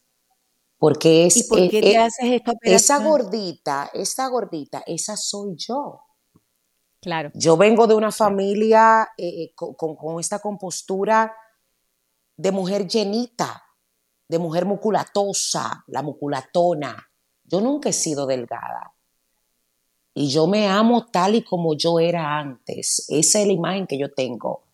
Porque 0.78 1.28
es. 1.28 1.38
¿Y 1.38 1.44
por 1.44 1.70
qué 1.70 1.82
te 1.82 1.98
haces 1.98 2.26
esta 2.26 2.54
Esa 2.62 3.00
gordita, 3.00 3.90
esa 3.94 4.28
gordita, 4.28 4.84
esa 4.86 5.16
soy 5.16 5.56
yo. 5.56 6.02
Claro. 7.00 7.32
Yo 7.36 7.56
vengo 7.58 7.86
de 7.86 7.96
una 7.96 8.12
familia 8.12 9.10
eh, 9.18 9.44
eh, 9.44 9.54
con, 9.56 10.20
esta 10.20 10.40
compostura 10.40 11.36
de 12.36 12.52
mujer 12.52 12.88
llenita, 12.88 13.62
de 14.28 14.40
mujer 14.40 14.66
muculatosa, 14.66 15.84
la 15.88 16.02
muculatona. 16.02 16.98
Yo 17.44 17.62
nunca 17.62 17.90
he 17.90 17.94
sido 17.94 18.26
delgada. 18.26 18.94
Y 20.16 20.30
yo 20.30 20.48
me 20.48 20.68
amo 20.68 21.08
tal 21.08 21.36
y 21.36 21.44
como 21.44 21.76
yo 21.76 22.00
era 22.00 22.40
antes. 22.40 23.06
Esa 23.10 23.42
es 23.42 23.48
la 23.48 23.54
imagen 23.54 23.86
que 23.86 23.98
yo 23.98 24.14
tengo 24.14 24.66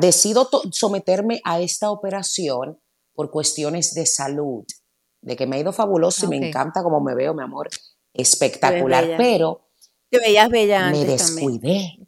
decido 0.00 0.48
someterme 0.70 1.40
a 1.44 1.60
esta 1.60 1.90
operación 1.90 2.78
por 3.14 3.30
cuestiones 3.30 3.94
de 3.94 4.06
salud, 4.06 4.64
de 5.22 5.36
que 5.36 5.46
me 5.46 5.56
ha 5.56 5.60
ido 5.60 5.72
fabuloso 5.72 6.26
y 6.26 6.28
me 6.28 6.48
encanta 6.48 6.82
como 6.82 7.00
me 7.00 7.14
veo, 7.14 7.34
mi 7.34 7.42
amor, 7.42 7.68
espectacular, 8.12 9.14
pero 9.16 9.68
te 10.08 10.18
veías 10.20 10.48
bella 10.48 10.90
me 10.90 11.04
descuidé, 11.04 11.98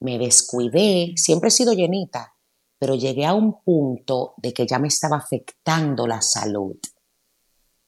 me 0.00 0.18
descuidé, 0.18 1.14
siempre 1.16 1.48
he 1.48 1.52
sido 1.52 1.72
llenita, 1.72 2.34
pero 2.78 2.94
llegué 2.94 3.24
a 3.24 3.34
un 3.34 3.62
punto 3.62 4.34
de 4.36 4.52
que 4.52 4.66
ya 4.66 4.78
me 4.78 4.88
estaba 4.88 5.16
afectando 5.16 6.06
la 6.06 6.20
salud, 6.20 6.76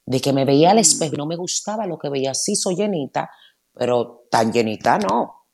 de 0.07 0.21
que 0.21 0.33
me 0.33 0.45
veía 0.45 0.71
al 0.71 0.79
mm. 0.79 0.81
espejo 0.81 1.16
no 1.16 1.27
me 1.27 1.37
gustaba 1.37 1.87
lo 1.87 1.99
que 1.99 2.09
veía, 2.09 2.35
sí 2.35 2.57
soy 2.57 2.77
llenita, 2.77 3.31
pero 3.75 4.27
tan 4.31 4.53
llenita 4.53 4.99
no, 4.99 5.47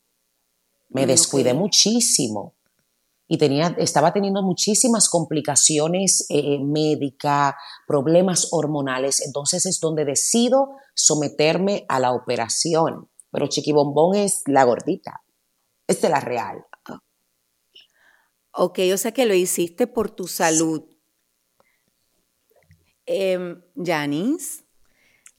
me 0.91 1.07
descuidé 1.07 1.53
muchísimo 1.53 2.56
y 3.29 3.39
tenía, 3.39 3.75
estaba 3.79 4.13
teniendo 4.13 4.43
muchísimas 4.43 5.09
complicaciones 5.09 6.27
eh, 6.29 6.59
médicas, 6.61 7.55
problemas 7.87 8.49
hormonales, 8.53 9.25
entonces 9.25 9.67
es 9.67 9.81
donde 9.81 10.05
decido 10.05 10.71
someterme 10.95 11.85
a 11.89 11.99
la 11.99 12.13
operación. 12.13 13.09
Pero 13.31 13.49
Chiquibombón 13.49 14.17
es 14.17 14.43
la 14.47 14.65
gordita, 14.65 15.23
es 15.87 16.01
de 16.01 16.09
la 16.09 16.21
real. 16.21 16.65
Ok, 18.59 18.79
o 18.95 18.97
sea 18.97 19.13
que 19.13 19.27
lo 19.27 19.35
hiciste 19.35 19.87
por 19.87 20.11
tu 20.11 20.27
salud. 20.27 20.85
Eh, 23.05 23.57
Janice. 23.77 24.65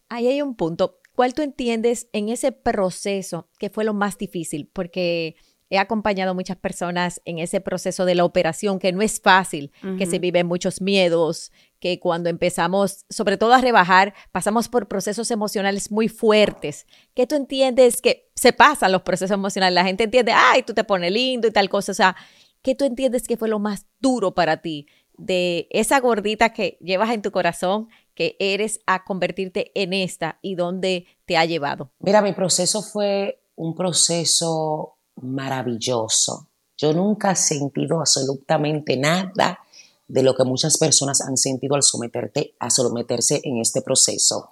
Ahí 0.07 0.27
hay 0.27 0.41
un 0.41 0.55
punto. 0.55 0.99
¿Cuál 1.15 1.33
tú 1.33 1.41
entiendes 1.41 2.09
en 2.13 2.29
ese 2.29 2.51
proceso 2.51 3.49
que 3.57 3.71
fue 3.71 3.83
lo 3.83 3.95
más 3.95 4.19
difícil? 4.19 4.69
Porque 4.71 5.35
He 5.69 5.77
acompañado 5.77 6.31
a 6.31 6.33
muchas 6.33 6.57
personas 6.57 7.21
en 7.25 7.39
ese 7.39 7.59
proceso 7.59 8.05
de 8.05 8.15
la 8.15 8.23
operación, 8.23 8.79
que 8.79 8.93
no 8.93 9.01
es 9.01 9.19
fácil, 9.19 9.71
que 9.97 10.05
se 10.05 10.19
viven 10.19 10.47
muchos 10.47 10.81
miedos, 10.81 11.51
que 11.79 11.99
cuando 11.99 12.29
empezamos, 12.29 13.05
sobre 13.09 13.37
todo 13.37 13.53
a 13.53 13.61
rebajar, 13.61 14.13
pasamos 14.31 14.69
por 14.69 14.87
procesos 14.87 15.29
emocionales 15.29 15.91
muy 15.91 16.07
fuertes. 16.07 16.87
¿Qué 17.13 17.27
tú 17.27 17.35
entiendes 17.35 18.01
que 18.01 18.29
se 18.35 18.53
pasan 18.53 18.91
los 18.91 19.01
procesos 19.01 19.33
emocionales? 19.33 19.75
La 19.75 19.83
gente 19.83 20.05
entiende, 20.05 20.31
ay, 20.33 20.63
tú 20.63 20.73
te 20.73 20.83
pones 20.83 21.11
lindo 21.11 21.47
y 21.47 21.51
tal 21.51 21.69
cosa. 21.69 21.91
O 21.91 21.95
sea, 21.95 22.15
¿qué 22.61 22.73
tú 22.73 22.85
entiendes 22.85 23.27
que 23.27 23.37
fue 23.37 23.49
lo 23.49 23.59
más 23.59 23.85
duro 23.99 24.33
para 24.33 24.61
ti 24.61 24.87
de 25.17 25.67
esa 25.71 25.99
gordita 25.99 26.53
que 26.53 26.77
llevas 26.79 27.09
en 27.11 27.21
tu 27.21 27.31
corazón, 27.31 27.89
que 28.13 28.35
eres 28.39 28.79
a 28.85 29.03
convertirte 29.03 29.71
en 29.75 29.93
esta 29.93 30.39
y 30.41 30.55
dónde 30.55 31.07
te 31.25 31.37
ha 31.37 31.45
llevado? 31.45 31.91
Mira, 31.99 32.21
mi 32.21 32.33
proceso 32.33 32.81
fue 32.81 33.43
un 33.55 33.75
proceso 33.75 34.96
maravilloso. 35.21 36.47
Yo 36.77 36.93
nunca 36.93 37.31
he 37.31 37.35
sentido 37.35 37.99
absolutamente 37.99 38.97
nada 38.97 39.59
de 40.07 40.23
lo 40.23 40.35
que 40.35 40.43
muchas 40.43 40.77
personas 40.77 41.21
han 41.21 41.37
sentido 41.37 41.75
al 41.75 41.83
someterte, 41.83 42.55
a 42.59 42.69
someterse 42.69 43.41
en 43.43 43.57
este 43.57 43.81
proceso, 43.81 44.49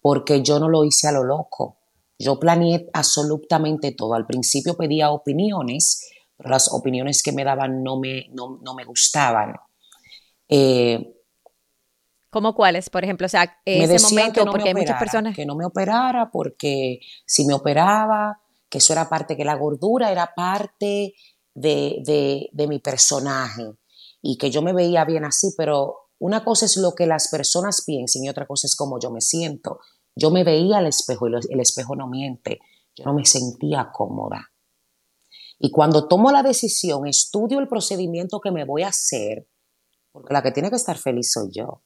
porque 0.00 0.42
yo 0.42 0.58
no 0.58 0.68
lo 0.68 0.84
hice 0.84 1.08
a 1.08 1.12
lo 1.12 1.22
loco. 1.22 1.76
Yo 2.18 2.38
planeé 2.38 2.88
absolutamente 2.92 3.92
todo. 3.92 4.14
Al 4.14 4.26
principio 4.26 4.76
pedía 4.76 5.10
opiniones, 5.10 6.08
pero 6.36 6.50
las 6.50 6.72
opiniones 6.72 7.22
que 7.22 7.32
me 7.32 7.44
daban 7.44 7.82
no 7.82 7.98
me, 7.98 8.28
no, 8.30 8.58
me 8.74 8.84
gustaban. 8.84 9.54
Eh, 10.48 11.14
¿Cómo 12.30 12.54
cuáles? 12.54 12.90
Por 12.90 13.04
ejemplo, 13.04 13.26
o 13.26 13.28
sea, 13.28 13.60
ese 13.64 14.02
momento, 14.02 14.44
porque 14.46 14.68
hay 14.68 14.74
muchas 14.74 14.98
personas. 14.98 15.36
Que 15.36 15.44
no 15.44 15.54
me 15.54 15.66
operara, 15.66 16.30
porque 16.30 17.00
si 17.26 17.44
me 17.44 17.54
operaba, 17.54 18.41
que 18.72 18.78
eso 18.78 18.94
era 18.94 19.10
parte, 19.10 19.36
que 19.36 19.44
la 19.44 19.54
gordura 19.54 20.10
era 20.10 20.32
parte 20.34 21.12
de, 21.54 22.50
mi 22.66 22.78
personaje 22.78 23.74
y 24.22 24.38
que 24.38 24.50
yo 24.50 24.62
me 24.62 24.72
veía 24.72 25.04
bien 25.04 25.26
así, 25.26 25.52
pero 25.58 26.08
una 26.18 26.42
cosa 26.42 26.64
es 26.64 26.78
lo 26.78 26.94
que 26.94 27.06
las 27.06 27.28
personas 27.28 27.82
piensen 27.84 28.24
y 28.24 28.30
otra 28.30 28.46
cosa 28.46 28.66
es 28.66 28.74
cómo 28.74 28.98
yo 28.98 29.10
me 29.10 29.20
siento. 29.20 29.80
Yo 30.16 30.30
me 30.30 30.42
veía 30.42 30.78
al 30.78 30.86
espejo 30.86 31.28
y 31.28 31.32
el 31.50 31.60
espejo 31.60 31.96
no 31.96 32.08
miente. 32.08 32.60
Yo 32.96 33.04
no 33.04 33.12
me 33.12 33.26
sentía 33.26 33.90
cómoda. 33.92 34.52
Y 35.58 35.70
cuando 35.70 36.08
tomo 36.08 36.32
la 36.32 36.42
decisión, 36.42 37.06
estudio 37.06 37.58
el 37.58 37.68
procedimiento 37.68 38.40
que 38.40 38.52
me 38.52 38.64
voy 38.64 38.84
a 38.84 38.88
hacer, 38.88 39.50
porque 40.12 40.32
la 40.32 40.42
que 40.42 40.52
tiene 40.52 40.70
que 40.70 40.76
estar 40.76 40.96
feliz 40.96 41.30
soy 41.30 41.50
yo. 41.52 41.82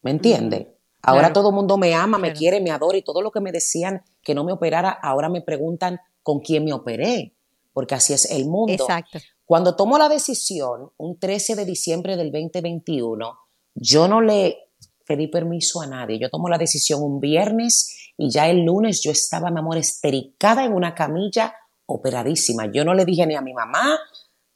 ¿Me 0.00 0.12
entiende? 0.12 0.73
Ahora 1.06 1.32
todo 1.32 1.50
el 1.50 1.54
mundo 1.54 1.76
me 1.76 1.94
ama, 1.94 2.18
me 2.18 2.32
quiere, 2.32 2.60
me 2.60 2.70
adora 2.70 2.96
y 2.96 3.02
todo 3.02 3.20
lo 3.20 3.30
que 3.30 3.40
me 3.40 3.52
decían 3.52 4.02
que 4.22 4.34
no 4.34 4.42
me 4.42 4.52
operara, 4.52 4.90
ahora 4.90 5.28
me 5.28 5.42
preguntan 5.42 6.00
con 6.22 6.40
quién 6.40 6.64
me 6.64 6.72
operé, 6.72 7.34
porque 7.72 7.94
así 7.94 8.14
es 8.14 8.30
el 8.30 8.46
mundo. 8.46 8.72
Exacto. 8.72 9.18
Cuando 9.44 9.76
tomo 9.76 9.98
la 9.98 10.08
decisión, 10.08 10.90
un 10.96 11.18
13 11.18 11.56
de 11.56 11.64
diciembre 11.66 12.16
del 12.16 12.32
2021, 12.32 13.38
yo 13.74 14.08
no 14.08 14.22
le 14.22 14.70
pedí 15.06 15.28
permiso 15.28 15.82
a 15.82 15.86
nadie. 15.86 16.18
Yo 16.18 16.30
tomo 16.30 16.48
la 16.48 16.56
decisión 16.56 17.02
un 17.02 17.20
viernes 17.20 18.12
y 18.16 18.30
ya 18.30 18.48
el 18.48 18.64
lunes 18.64 19.02
yo 19.02 19.10
estaba, 19.10 19.50
mi 19.50 19.58
amor, 19.58 19.76
estericada 19.76 20.64
en 20.64 20.72
una 20.72 20.94
camilla 20.94 21.54
operadísima. 21.84 22.70
Yo 22.72 22.84
no 22.84 22.94
le 22.94 23.04
dije 23.04 23.26
ni 23.26 23.34
a 23.34 23.42
mi 23.42 23.52
mamá. 23.52 23.98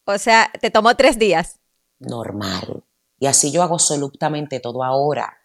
O 0.07 0.17
sea, 0.17 0.51
te 0.61 0.71
tomó 0.71 0.95
tres 0.95 1.19
días. 1.19 1.59
Normal. 1.99 2.83
Y 3.19 3.27
así 3.27 3.51
yo 3.51 3.63
hago 3.63 3.75
absolutamente 3.75 4.61
todo 4.61 4.83
ahora 4.83 5.37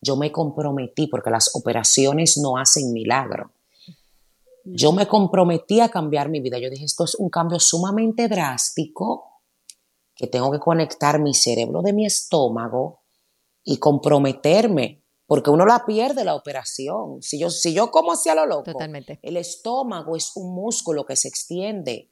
yo 0.00 0.16
me 0.16 0.30
comprometí, 0.30 1.06
porque 1.06 1.30
las 1.30 1.54
operaciones 1.54 2.38
no 2.38 2.56
hacen 2.56 2.92
milagro. 2.92 3.52
Yo 4.64 4.92
me 4.92 5.08
comprometí 5.08 5.80
a 5.80 5.88
cambiar 5.88 6.28
mi 6.28 6.40
vida. 6.40 6.58
Yo 6.58 6.70
dije, 6.70 6.84
esto 6.84 7.04
es 7.04 7.14
un 7.14 7.30
cambio 7.30 7.58
sumamente 7.58 8.28
drástico, 8.28 9.42
que 10.14 10.26
tengo 10.26 10.50
que 10.50 10.58
conectar 10.58 11.20
mi 11.20 11.32
cerebro 11.32 11.80
de 11.82 11.92
mi 11.92 12.04
estómago 12.04 13.00
y 13.64 13.78
comprometerme 13.78 15.04
porque 15.28 15.50
uno 15.50 15.66
la 15.66 15.84
pierde 15.84 16.24
la 16.24 16.34
operación. 16.34 17.22
Si 17.22 17.38
yo, 17.38 17.50
si 17.50 17.74
yo 17.74 17.90
como 17.90 18.12
hacia 18.12 18.34
lo 18.34 18.46
loco, 18.46 18.64
Totalmente. 18.64 19.18
el 19.22 19.36
estómago 19.36 20.16
es 20.16 20.32
un 20.36 20.54
músculo 20.54 21.04
que 21.04 21.16
se 21.16 21.28
extiende. 21.28 22.10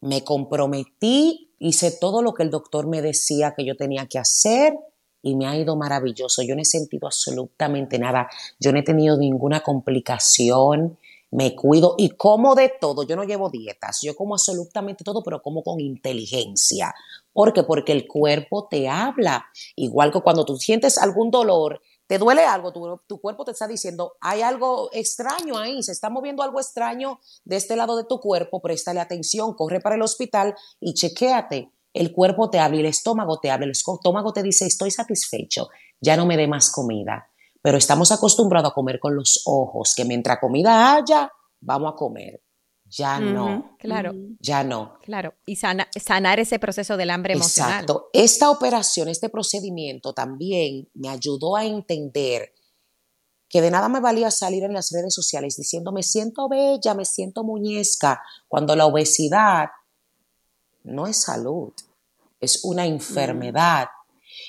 Me 0.00 0.24
comprometí, 0.24 1.54
hice 1.60 1.92
todo 1.92 2.20
lo 2.20 2.34
que 2.34 2.42
el 2.42 2.50
doctor 2.50 2.88
me 2.88 3.00
decía 3.00 3.54
que 3.56 3.64
yo 3.64 3.76
tenía 3.76 4.08
que 4.08 4.18
hacer 4.18 4.74
y 5.22 5.36
me 5.36 5.46
ha 5.46 5.56
ido 5.56 5.76
maravilloso. 5.76 6.42
Yo 6.42 6.54
no 6.54 6.62
he 6.62 6.66
sentido 6.66 7.06
absolutamente 7.06 7.98
nada. 7.98 8.28
Yo 8.58 8.72
no 8.72 8.78
he 8.78 8.82
tenido 8.82 9.16
ninguna 9.16 9.60
complicación. 9.60 10.98
Me 11.30 11.56
cuido 11.56 11.94
y 11.96 12.10
como 12.10 12.54
de 12.54 12.70
todo. 12.80 13.04
Yo 13.04 13.16
no 13.16 13.24
llevo 13.24 13.48
dietas. 13.48 14.00
Yo 14.02 14.14
como 14.14 14.34
absolutamente 14.34 15.04
todo, 15.04 15.22
pero 15.22 15.40
como 15.40 15.62
con 15.62 15.80
inteligencia. 15.80 16.94
¿Por 17.32 17.54
qué? 17.54 17.62
Porque 17.62 17.92
el 17.92 18.06
cuerpo 18.06 18.68
te 18.68 18.88
habla. 18.88 19.46
Igual 19.76 20.12
que 20.12 20.20
cuando 20.20 20.44
tú 20.44 20.56
sientes 20.56 20.98
algún 20.98 21.30
dolor, 21.30 21.80
te 22.06 22.18
duele 22.18 22.44
algo, 22.44 22.74
tu, 22.74 23.00
tu, 23.06 23.20
cuerpo 23.22 23.46
te 23.46 23.52
está 23.52 23.66
diciendo, 23.66 24.16
hay 24.20 24.42
algo 24.42 24.90
extraño 24.92 25.56
ahí, 25.56 25.82
se 25.82 25.92
está 25.92 26.10
moviendo 26.10 26.42
algo 26.42 26.60
extraño 26.60 27.20
de 27.46 27.56
este 27.56 27.74
lado 27.74 27.96
de 27.96 28.04
tu 28.04 28.20
cuerpo, 28.20 28.60
préstale 28.60 29.00
atención, 29.00 29.54
corre 29.54 29.80
para 29.80 29.94
el 29.94 30.02
hospital 30.02 30.54
y 30.78 30.92
chequéate. 30.92 31.70
El 31.92 32.12
cuerpo 32.12 32.50
te 32.50 32.58
habla 32.58 32.78
y 32.78 32.80
el 32.80 32.86
estómago 32.86 33.38
te 33.38 33.50
habla. 33.50 33.66
El 33.66 33.72
estómago 33.72 34.32
te 34.32 34.42
dice, 34.42 34.66
estoy 34.66 34.90
satisfecho, 34.90 35.68
ya 36.00 36.16
no 36.16 36.26
me 36.26 36.36
dé 36.36 36.48
más 36.48 36.70
comida. 36.70 37.28
Pero 37.60 37.78
estamos 37.78 38.10
acostumbrados 38.10 38.70
a 38.70 38.74
comer 38.74 38.98
con 38.98 39.14
los 39.14 39.42
ojos, 39.46 39.94
que 39.94 40.04
mientras 40.04 40.38
comida 40.40 40.94
haya, 40.94 41.30
vamos 41.60 41.92
a 41.92 41.96
comer. 41.96 42.42
Ya 42.84 43.18
no. 43.20 43.76
Claro. 43.78 44.12
Ya 44.40 44.64
no. 44.64 44.98
Claro. 45.02 45.34
Y 45.46 45.56
sana, 45.56 45.88
sanar 45.98 46.40
ese 46.40 46.58
proceso 46.58 46.96
del 46.96 47.10
hambre 47.10 47.34
emocional. 47.34 47.72
Exacto. 47.72 48.10
Esta 48.12 48.50
operación, 48.50 49.08
este 49.08 49.30
procedimiento 49.30 50.12
también 50.12 50.90
me 50.92 51.08
ayudó 51.08 51.56
a 51.56 51.64
entender 51.64 52.52
que 53.48 53.62
de 53.62 53.70
nada 53.70 53.88
me 53.88 54.00
valía 54.00 54.30
salir 54.30 54.64
en 54.64 54.72
las 54.72 54.90
redes 54.92 55.14
sociales 55.14 55.56
diciendo 55.56 55.92
me 55.92 56.02
siento 56.02 56.48
bella, 56.48 56.94
me 56.94 57.04
siento 57.04 57.44
muñezca, 57.44 58.22
cuando 58.48 58.74
la 58.76 58.86
obesidad 58.86 59.68
no 60.84 61.06
es 61.06 61.16
salud, 61.18 61.72
es 62.40 62.64
una 62.64 62.86
enfermedad. 62.86 63.88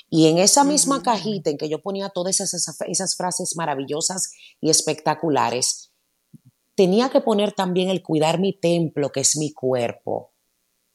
Y 0.08 0.28
en 0.28 0.38
esa 0.38 0.64
misma 0.64 1.02
cajita 1.02 1.50
en 1.50 1.58
que 1.58 1.68
yo 1.68 1.82
ponía 1.82 2.08
todas 2.08 2.40
esas, 2.40 2.80
esas 2.86 3.16
frases 3.16 3.54
maravillosas 3.56 4.32
y 4.60 4.70
espectaculares, 4.70 5.92
tenía 6.74 7.10
que 7.10 7.20
poner 7.20 7.52
también 7.52 7.90
el 7.90 8.02
cuidar 8.02 8.40
mi 8.40 8.58
templo, 8.58 9.10
que 9.10 9.20
es 9.20 9.36
mi 9.36 9.52
cuerpo. 9.52 10.32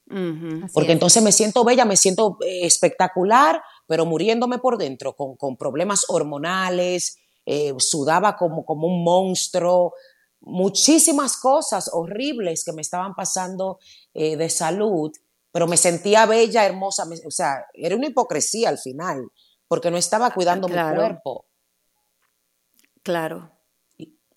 Uh 0.09 0.15
-huh. 0.15 0.71
Porque 0.73 0.91
entonces 0.91 1.21
me 1.21 1.31
siento 1.31 1.63
bella, 1.63 1.85
me 1.85 1.95
siento 1.95 2.37
eh, 2.41 2.65
espectacular, 2.65 3.61
pero 3.87 4.05
muriéndome 4.05 4.57
por 4.57 4.77
dentro, 4.77 5.15
con, 5.15 5.35
con 5.35 5.55
problemas 5.55 6.05
hormonales, 6.09 7.17
eh, 7.45 7.73
sudaba 7.77 8.35
como, 8.35 8.65
como 8.65 8.87
un 8.87 9.03
monstruo, 9.03 9.93
muchísimas 10.41 11.37
cosas 11.37 11.89
horribles 11.93 12.63
que 12.63 12.73
me 12.73 12.81
estaban 12.81 13.13
pasando 13.15 13.79
eh, 14.13 14.35
de 14.35 14.49
salud, 14.49 15.11
pero 15.51 15.67
me 15.67 15.77
sentía 15.77 16.25
bella, 16.25 16.65
hermosa, 16.65 17.05
me, 17.05 17.15
o 17.25 17.31
sea, 17.31 17.65
era 17.73 17.95
una 17.95 18.07
hipocresía 18.07 18.69
al 18.69 18.77
final, 18.77 19.23
porque 19.67 19.91
no 19.91 19.97
estaba 19.97 20.31
cuidando 20.31 20.67
claro. 20.67 20.89
mi 21.01 21.07
cuerpo. 21.07 21.45
Claro. 23.03 23.51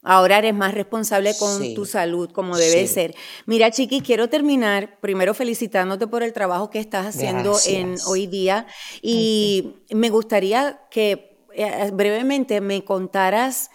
Ahora 0.05 0.39
eres 0.39 0.53
más 0.55 0.75
responsable 0.75 1.33
con 1.39 1.61
Sí. 1.63 1.75
tu 1.75 1.87
salud, 1.87 2.31
como 2.33 2.57
debe 2.57 2.89
Sí. 2.89 2.95
ser. 2.95 3.15
Mira, 3.47 3.71
Chiqui, 3.71 4.01
quiero 4.01 4.29
terminar 4.29 4.99
primero 5.01 5.33
felicitándote 5.33 6.09
por 6.09 6.25
el 6.25 6.33
trabajo 6.33 6.71
que 6.71 6.81
estás 6.81 7.07
haciendo 7.07 7.57
en 7.67 7.97
hoy 8.09 8.27
día 8.27 8.67
y 9.01 9.77
me 9.91 10.11
gustaría 10.11 10.81
que 10.91 11.39
eh, 11.55 11.91
brevemente 11.93 12.61
me 12.61 12.83
contaras 12.85 13.71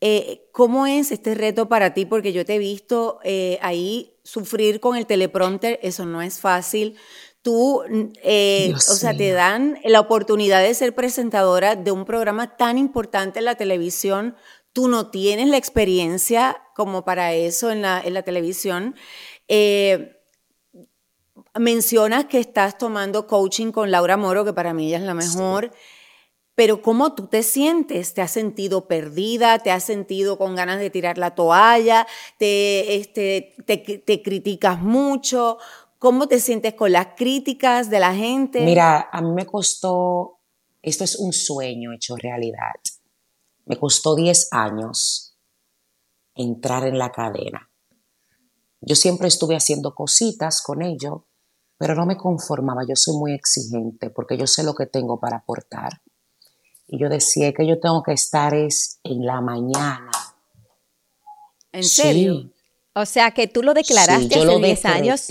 eh, 0.00 0.48
cómo 0.52 0.86
es 0.86 1.12
este 1.12 1.34
reto 1.34 1.68
para 1.68 1.92
ti, 1.94 2.06
porque 2.06 2.32
yo 2.32 2.44
te 2.44 2.54
he 2.54 2.58
visto 2.58 3.18
eh, 3.22 3.58
ahí 3.62 4.17
sufrir 4.28 4.80
con 4.80 4.96
el 4.96 5.06
teleprompter, 5.06 5.78
eso 5.82 6.04
no 6.04 6.22
es 6.22 6.40
fácil. 6.40 6.96
Tú, 7.40 7.82
eh, 8.22 8.72
o 8.74 8.78
sea, 8.80 9.16
te 9.16 9.32
dan 9.32 9.78
la 9.84 10.00
oportunidad 10.00 10.62
de 10.62 10.74
ser 10.74 10.94
presentadora 10.94 11.76
de 11.76 11.92
un 11.92 12.04
programa 12.04 12.56
tan 12.56 12.76
importante 12.76 13.38
en 13.38 13.44
la 13.44 13.54
televisión 13.54 14.34
tú 14.78 14.86
no 14.86 15.10
tienes 15.10 15.48
la 15.48 15.56
experiencia 15.56 16.62
como 16.76 17.04
para 17.04 17.32
eso 17.32 17.72
en 17.72 17.82
la, 17.82 18.00
en 18.00 18.14
la 18.14 18.22
televisión. 18.22 18.94
Eh, 19.48 20.16
mencionas 21.58 22.26
que 22.26 22.38
estás 22.38 22.78
tomando 22.78 23.26
coaching 23.26 23.72
con 23.72 23.90
Laura 23.90 24.16
Moro, 24.16 24.44
que 24.44 24.52
para 24.52 24.74
mí 24.74 24.86
ella 24.86 24.98
es 24.98 25.02
la 25.02 25.14
mejor. 25.14 25.72
Pero 26.58 26.82
¿cómo 26.82 27.14
tú 27.14 27.28
te 27.28 27.44
sientes? 27.44 28.14
¿Te 28.14 28.20
has 28.20 28.32
sentido 28.32 28.88
perdida? 28.88 29.60
¿Te 29.60 29.70
has 29.70 29.84
sentido 29.84 30.38
con 30.38 30.56
ganas 30.56 30.80
de 30.80 30.90
tirar 30.90 31.16
la 31.16 31.36
toalla? 31.36 32.04
¿Te, 32.36 32.96
este, 32.96 33.54
te, 33.64 33.78
te 33.78 34.22
criticas 34.24 34.82
mucho? 34.82 35.58
¿Cómo 36.00 36.26
te 36.26 36.40
sientes 36.40 36.74
con 36.74 36.90
las 36.90 37.14
críticas 37.16 37.90
de 37.90 38.00
la 38.00 38.12
gente? 38.12 38.62
Mira, 38.62 39.08
a 39.12 39.22
mí 39.22 39.30
me 39.30 39.46
costó, 39.46 40.40
esto 40.82 41.04
es 41.04 41.14
un 41.20 41.32
sueño 41.32 41.92
hecho 41.92 42.16
realidad. 42.16 42.74
Me 43.66 43.78
costó 43.78 44.16
10 44.16 44.48
años 44.50 45.38
entrar 46.34 46.88
en 46.88 46.98
la 46.98 47.12
cadena. 47.12 47.70
Yo 48.80 48.96
siempre 48.96 49.28
estuve 49.28 49.54
haciendo 49.54 49.94
cositas 49.94 50.60
con 50.60 50.82
ello, 50.82 51.28
pero 51.76 51.94
no 51.94 52.04
me 52.04 52.16
conformaba. 52.16 52.82
Yo 52.84 52.96
soy 52.96 53.16
muy 53.16 53.32
exigente 53.32 54.10
porque 54.10 54.36
yo 54.36 54.48
sé 54.48 54.64
lo 54.64 54.74
que 54.74 54.86
tengo 54.86 55.20
para 55.20 55.36
aportar. 55.36 56.02
Y 56.88 56.98
yo 56.98 57.08
decía 57.08 57.52
que 57.52 57.66
yo 57.66 57.78
tengo 57.78 58.02
que 58.02 58.12
estar 58.12 58.54
es 58.54 58.98
en 59.04 59.24
la 59.26 59.40
mañana. 59.40 60.10
¿En 61.72 61.84
Sí, 61.84 62.02
serio? 62.02 62.50
O 62.94 63.04
sea, 63.06 63.30
que 63.32 63.46
tú 63.46 63.62
lo 63.62 63.74
declaraste 63.74 64.22
Sí, 64.22 64.28
yo 64.30 64.36
hace 64.42 64.46
lo 64.46 64.58
10 64.58 64.84
años. 64.86 65.26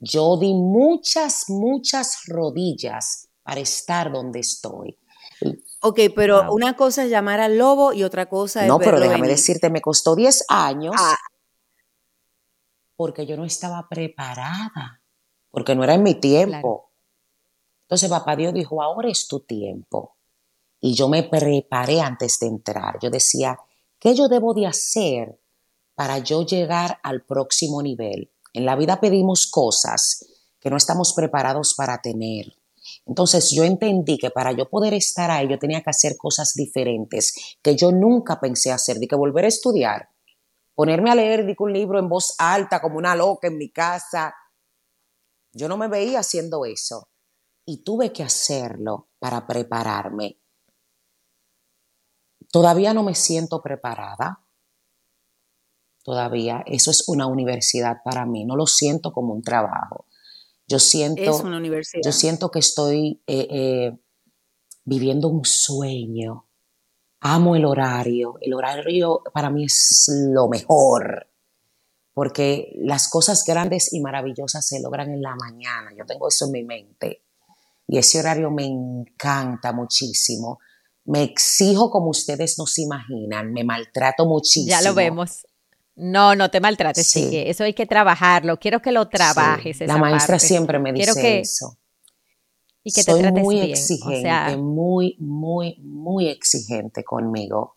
yo 0.00 0.36
di 0.38 0.52
muchas, 0.52 1.48
muchas 1.48 2.22
rodillas 2.26 3.28
para 3.42 3.60
estar 3.60 4.12
donde 4.12 4.40
estoy. 4.40 4.98
Ok, 5.80 6.00
pero 6.16 6.52
una 6.52 6.74
cosa 6.76 7.04
es 7.04 7.10
llamar 7.10 7.40
al 7.40 7.56
lobo 7.58 7.92
y 7.92 8.02
otra 8.02 8.26
cosa 8.28 8.62
es 8.62 8.68
No, 8.68 8.78
pero 8.78 8.98
déjame 8.98 9.22
venir. 9.22 9.36
decirte, 9.36 9.70
me 9.70 9.80
costó 9.80 10.16
10 10.16 10.44
años 10.48 10.94
Ah. 10.98 11.16
porque 12.96 13.24
yo 13.26 13.36
no 13.36 13.44
estaba 13.44 13.86
preparada, 13.88 15.00
porque 15.50 15.74
no 15.74 15.84
era 15.84 15.94
en 15.94 16.02
mi 16.02 16.14
tiempo. 16.14 16.50
Claro. 16.58 16.90
Entonces 17.82 18.10
papá 18.10 18.34
Dios 18.36 18.52
dijo, 18.52 18.82
ahora 18.82 19.08
es 19.10 19.28
tu 19.28 19.40
tiempo. 19.40 20.15
Y 20.86 20.94
yo 20.94 21.08
me 21.08 21.24
preparé 21.24 22.00
antes 22.00 22.38
de 22.38 22.46
entrar. 22.46 23.00
Yo 23.02 23.10
decía, 23.10 23.58
¿qué 23.98 24.14
yo 24.14 24.28
debo 24.28 24.54
de 24.54 24.68
hacer 24.68 25.36
para 25.96 26.18
yo 26.18 26.46
llegar 26.46 27.00
al 27.02 27.24
próximo 27.24 27.82
nivel? 27.82 28.30
En 28.52 28.64
la 28.64 28.76
vida 28.76 29.00
pedimos 29.00 29.48
cosas 29.48 30.24
que 30.60 30.70
no 30.70 30.76
estamos 30.76 31.12
preparados 31.12 31.74
para 31.74 32.00
tener. 32.00 32.54
Entonces 33.04 33.50
yo 33.50 33.64
entendí 33.64 34.16
que 34.16 34.30
para 34.30 34.52
yo 34.52 34.70
poder 34.70 34.94
estar 34.94 35.28
ahí 35.28 35.48
yo 35.48 35.58
tenía 35.58 35.82
que 35.82 35.90
hacer 35.90 36.16
cosas 36.16 36.52
diferentes 36.54 37.56
que 37.60 37.74
yo 37.74 37.90
nunca 37.90 38.38
pensé 38.38 38.70
hacer, 38.70 38.98
de 38.98 39.08
que 39.08 39.16
volver 39.16 39.44
a 39.44 39.48
estudiar, 39.48 40.10
ponerme 40.76 41.10
a 41.10 41.16
leer 41.16 41.44
digo, 41.46 41.64
un 41.64 41.72
libro 41.72 41.98
en 41.98 42.08
voz 42.08 42.36
alta 42.38 42.80
como 42.80 42.96
una 42.96 43.16
loca 43.16 43.48
en 43.48 43.58
mi 43.58 43.70
casa. 43.70 44.36
Yo 45.50 45.66
no 45.66 45.76
me 45.78 45.88
veía 45.88 46.20
haciendo 46.20 46.64
eso 46.64 47.08
y 47.64 47.82
tuve 47.82 48.12
que 48.12 48.22
hacerlo 48.22 49.08
para 49.18 49.48
prepararme. 49.48 50.38
Todavía 52.56 52.94
no 52.94 53.02
me 53.02 53.14
siento 53.14 53.60
preparada. 53.60 54.40
Todavía 56.02 56.64
eso 56.64 56.90
es 56.90 57.06
una 57.06 57.26
universidad 57.26 57.98
para 58.02 58.24
mí, 58.24 58.46
no 58.46 58.56
lo 58.56 58.66
siento 58.66 59.12
como 59.12 59.34
un 59.34 59.42
trabajo. 59.42 60.06
Yo 60.66 60.78
siento 60.78 61.20
Es 61.20 61.40
una 61.40 61.58
universidad. 61.58 62.00
yo 62.02 62.12
siento 62.12 62.50
que 62.50 62.60
estoy 62.60 63.22
eh, 63.26 63.46
eh, 63.50 63.98
viviendo 64.86 65.28
un 65.28 65.44
sueño. 65.44 66.46
Amo 67.20 67.56
el 67.56 67.66
horario. 67.66 68.38
El 68.40 68.54
horario 68.54 69.22
para 69.34 69.50
mí 69.50 69.64
es 69.64 70.10
lo 70.32 70.48
mejor. 70.48 71.28
Porque 72.14 72.72
las 72.76 73.10
cosas 73.10 73.44
grandes 73.44 73.92
y 73.92 74.00
maravillosas 74.00 74.66
se 74.66 74.80
logran 74.80 75.10
en 75.10 75.20
la 75.20 75.36
mañana. 75.36 75.90
Yo 75.94 76.06
tengo 76.06 76.28
eso 76.28 76.46
en 76.46 76.52
mi 76.52 76.64
mente. 76.64 77.22
Y 77.86 77.98
ese 77.98 78.18
horario 78.20 78.50
me 78.50 78.64
encanta 78.64 79.74
muchísimo. 79.74 80.58
Me 81.06 81.22
exijo 81.22 81.90
como 81.90 82.08
ustedes 82.10 82.58
no 82.58 82.66
se 82.66 82.82
imaginan. 82.82 83.52
Me 83.52 83.64
maltrato 83.64 84.26
muchísimo. 84.26 84.68
Ya 84.68 84.82
lo 84.82 84.94
vemos. 84.94 85.46
No, 85.94 86.34
no 86.34 86.50
te 86.50 86.60
maltrates, 86.60 87.08
Sí. 87.08 87.24
chique. 87.24 87.48
Eso 87.48 87.64
hay 87.64 87.72
que 87.74 87.86
trabajarlo. 87.86 88.58
Quiero 88.58 88.82
que 88.82 88.92
lo 88.92 89.08
trabajes. 89.08 89.78
Sí, 89.78 89.84
esa 89.84 89.94
La 89.94 89.98
maestra 89.98 90.34
parte. 90.34 90.46
siempre 90.46 90.78
me 90.78 90.92
Quiero 90.92 91.14
dice 91.14 91.22
que- 91.26 91.40
eso. 91.40 91.78
Y 92.82 92.92
que 92.92 93.02
Soy 93.02 93.14
te 93.14 93.20
trates 93.22 93.42
muy 93.42 93.56
bien. 93.56 93.70
exigente, 93.70 94.18
O 94.18 94.20
sea, 94.20 94.56
muy, 94.58 95.16
muy, 95.18 95.78
muy 95.82 96.28
exigente 96.28 97.02
conmigo. 97.02 97.76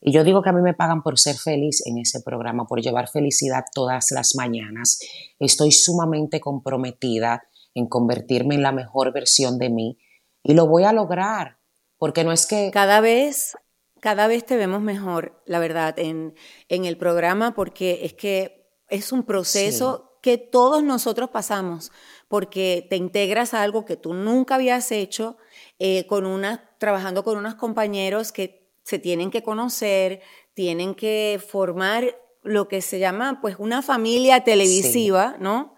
Y 0.00 0.12
yo 0.12 0.24
digo 0.24 0.42
que 0.42 0.50
a 0.50 0.52
mí 0.52 0.60
me 0.60 0.74
pagan 0.74 1.02
por 1.02 1.18
ser 1.18 1.36
feliz 1.36 1.82
en 1.86 1.98
ese 1.98 2.20
programa, 2.20 2.66
por 2.66 2.80
llevar 2.82 3.08
felicidad 3.08 3.64
todas 3.72 4.10
las 4.10 4.34
mañanas. 4.34 4.98
Estoy 5.38 5.70
sumamente 5.72 6.40
comprometida 6.40 7.42
en 7.74 7.86
convertirme 7.88 8.54
en 8.56 8.62
la 8.62 8.72
mejor 8.72 9.12
versión 9.12 9.58
de 9.58 9.70
mí 9.70 9.98
y 10.42 10.54
lo 10.54 10.66
voy 10.66 10.84
a 10.84 10.92
lograr 10.92 11.58
Porque 12.04 12.22
no 12.22 12.32
es 12.32 12.44
que... 12.44 12.70
Cada 12.70 13.00
vez, 13.00 13.56
cada 13.98 14.26
vez 14.26 14.44
te 14.44 14.58
vemos 14.58 14.82
mejor, 14.82 15.42
la 15.46 15.58
verdad, 15.58 15.98
en, 15.98 16.34
en 16.68 16.84
el 16.84 16.98
programa, 16.98 17.54
porque 17.54 18.00
es 18.02 18.12
que 18.12 18.68
es 18.90 19.10
un 19.10 19.22
proceso 19.22 20.18
que 20.20 20.36
todos 20.36 20.82
nosotros 20.82 21.30
pasamos, 21.30 21.92
porque 22.28 22.86
te 22.90 22.96
integras 22.96 23.54
a 23.54 23.62
algo 23.62 23.86
que 23.86 23.96
tú 23.96 24.12
nunca 24.12 24.56
habías 24.56 24.92
hecho, 24.92 25.38
eh, 25.78 26.06
con 26.06 26.26
una, 26.26 26.76
trabajando 26.76 27.24
con 27.24 27.38
unos 27.38 27.54
compañeros 27.54 28.32
que 28.32 28.70
se 28.82 28.98
tienen 28.98 29.30
que 29.30 29.42
conocer, 29.42 30.20
tienen 30.52 30.94
que 30.94 31.40
formar 31.42 32.18
lo 32.42 32.68
que 32.68 32.82
se 32.82 32.98
llama 32.98 33.38
pues 33.40 33.56
una 33.58 33.80
familia 33.80 34.44
televisiva, 34.44 35.38
¿no? 35.40 35.74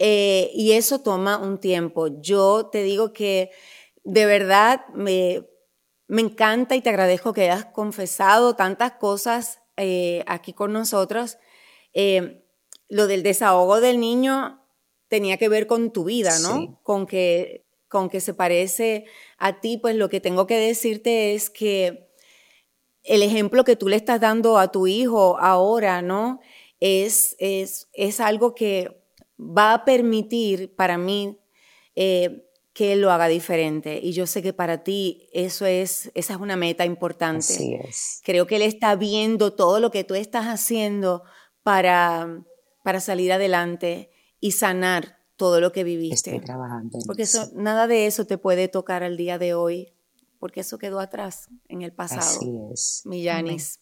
Eh, 0.00 0.50
y 0.54 0.72
eso 0.72 1.02
toma 1.02 1.38
un 1.38 1.60
tiempo. 1.60 2.08
Yo 2.20 2.66
te 2.66 2.82
digo 2.82 3.12
que 3.12 3.52
de 4.02 4.26
verdad 4.26 4.84
me, 4.92 5.44
me 6.08 6.22
encanta 6.22 6.74
y 6.74 6.80
te 6.80 6.88
agradezco 6.88 7.32
que 7.32 7.42
hayas 7.50 7.66
confesado 7.66 8.56
tantas 8.56 8.92
cosas 8.92 9.60
eh, 9.76 10.24
aquí 10.26 10.54
con 10.54 10.72
nosotros. 10.72 11.38
Eh, 11.92 12.44
lo 12.88 13.06
del 13.06 13.22
desahogo 13.22 13.80
del 13.80 14.00
niño 14.00 14.64
tenía 15.08 15.36
que 15.36 15.50
ver 15.50 15.66
con 15.66 15.92
tu 15.92 16.04
vida, 16.04 16.38
¿no? 16.40 16.80
Con, 16.82 17.06
que, 17.06 17.66
con 17.88 18.08
que 18.08 18.20
se 18.20 18.32
parece 18.32 19.04
a 19.36 19.60
ti, 19.60 19.76
pues 19.76 19.96
lo 19.96 20.08
que 20.08 20.20
tengo 20.20 20.46
que 20.46 20.56
decirte 20.56 21.34
es 21.34 21.50
que 21.50 22.08
el 23.04 23.22
ejemplo 23.22 23.64
que 23.64 23.76
tú 23.76 23.88
le 23.88 23.96
estás 23.96 24.20
dando 24.20 24.58
a 24.58 24.72
tu 24.72 24.86
hijo 24.86 25.38
ahora, 25.38 26.00
¿no? 26.00 26.40
Es, 26.80 27.36
es, 27.38 27.88
es 27.92 28.20
algo 28.20 28.54
que 28.54 29.02
va 29.38 29.74
a 29.74 29.84
permitir 29.84 30.74
para 30.74 30.96
mí 30.96 31.38
eh, 31.96 32.47
que 32.78 32.92
él 32.92 33.00
lo 33.00 33.10
haga 33.10 33.26
diferente. 33.26 33.98
Y 34.00 34.12
yo 34.12 34.28
sé 34.28 34.40
que 34.40 34.52
para 34.52 34.84
ti 34.84 35.28
eso 35.32 35.66
es, 35.66 36.12
esa 36.14 36.34
es 36.34 36.38
una 36.38 36.54
meta 36.54 36.84
importante. 36.84 37.52
Así 37.52 37.74
es. 37.74 38.20
Creo 38.22 38.46
que 38.46 38.54
él 38.54 38.62
está 38.62 38.94
viendo 38.94 39.52
todo 39.52 39.80
lo 39.80 39.90
que 39.90 40.04
tú 40.04 40.14
estás 40.14 40.46
haciendo 40.46 41.24
para, 41.64 42.44
para 42.84 43.00
salir 43.00 43.32
adelante 43.32 44.10
y 44.38 44.52
sanar 44.52 45.18
todo 45.34 45.60
lo 45.60 45.72
que 45.72 45.82
viviste. 45.82 46.30
Estoy 46.30 46.46
trabajando. 46.46 47.00
Porque 47.04 47.22
eso, 47.22 47.50
nada 47.52 47.88
de 47.88 48.06
eso 48.06 48.26
te 48.26 48.38
puede 48.38 48.68
tocar 48.68 49.02
al 49.02 49.16
día 49.16 49.38
de 49.38 49.54
hoy 49.54 49.92
porque 50.38 50.60
eso 50.60 50.78
quedó 50.78 51.00
atrás 51.00 51.48
en 51.66 51.82
el 51.82 51.92
pasado. 51.92 52.20
Así 52.20 52.60
es. 52.72 53.02
Millanis. 53.06 53.80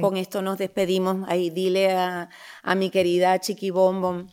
Con 0.00 0.16
esto 0.16 0.42
nos 0.42 0.58
despedimos. 0.58 1.24
Ahí 1.28 1.50
dile 1.50 1.92
a, 1.92 2.28
mi 2.76 2.90
querida 2.90 3.38
Chiqui 3.38 3.70
Bombom 3.70 4.26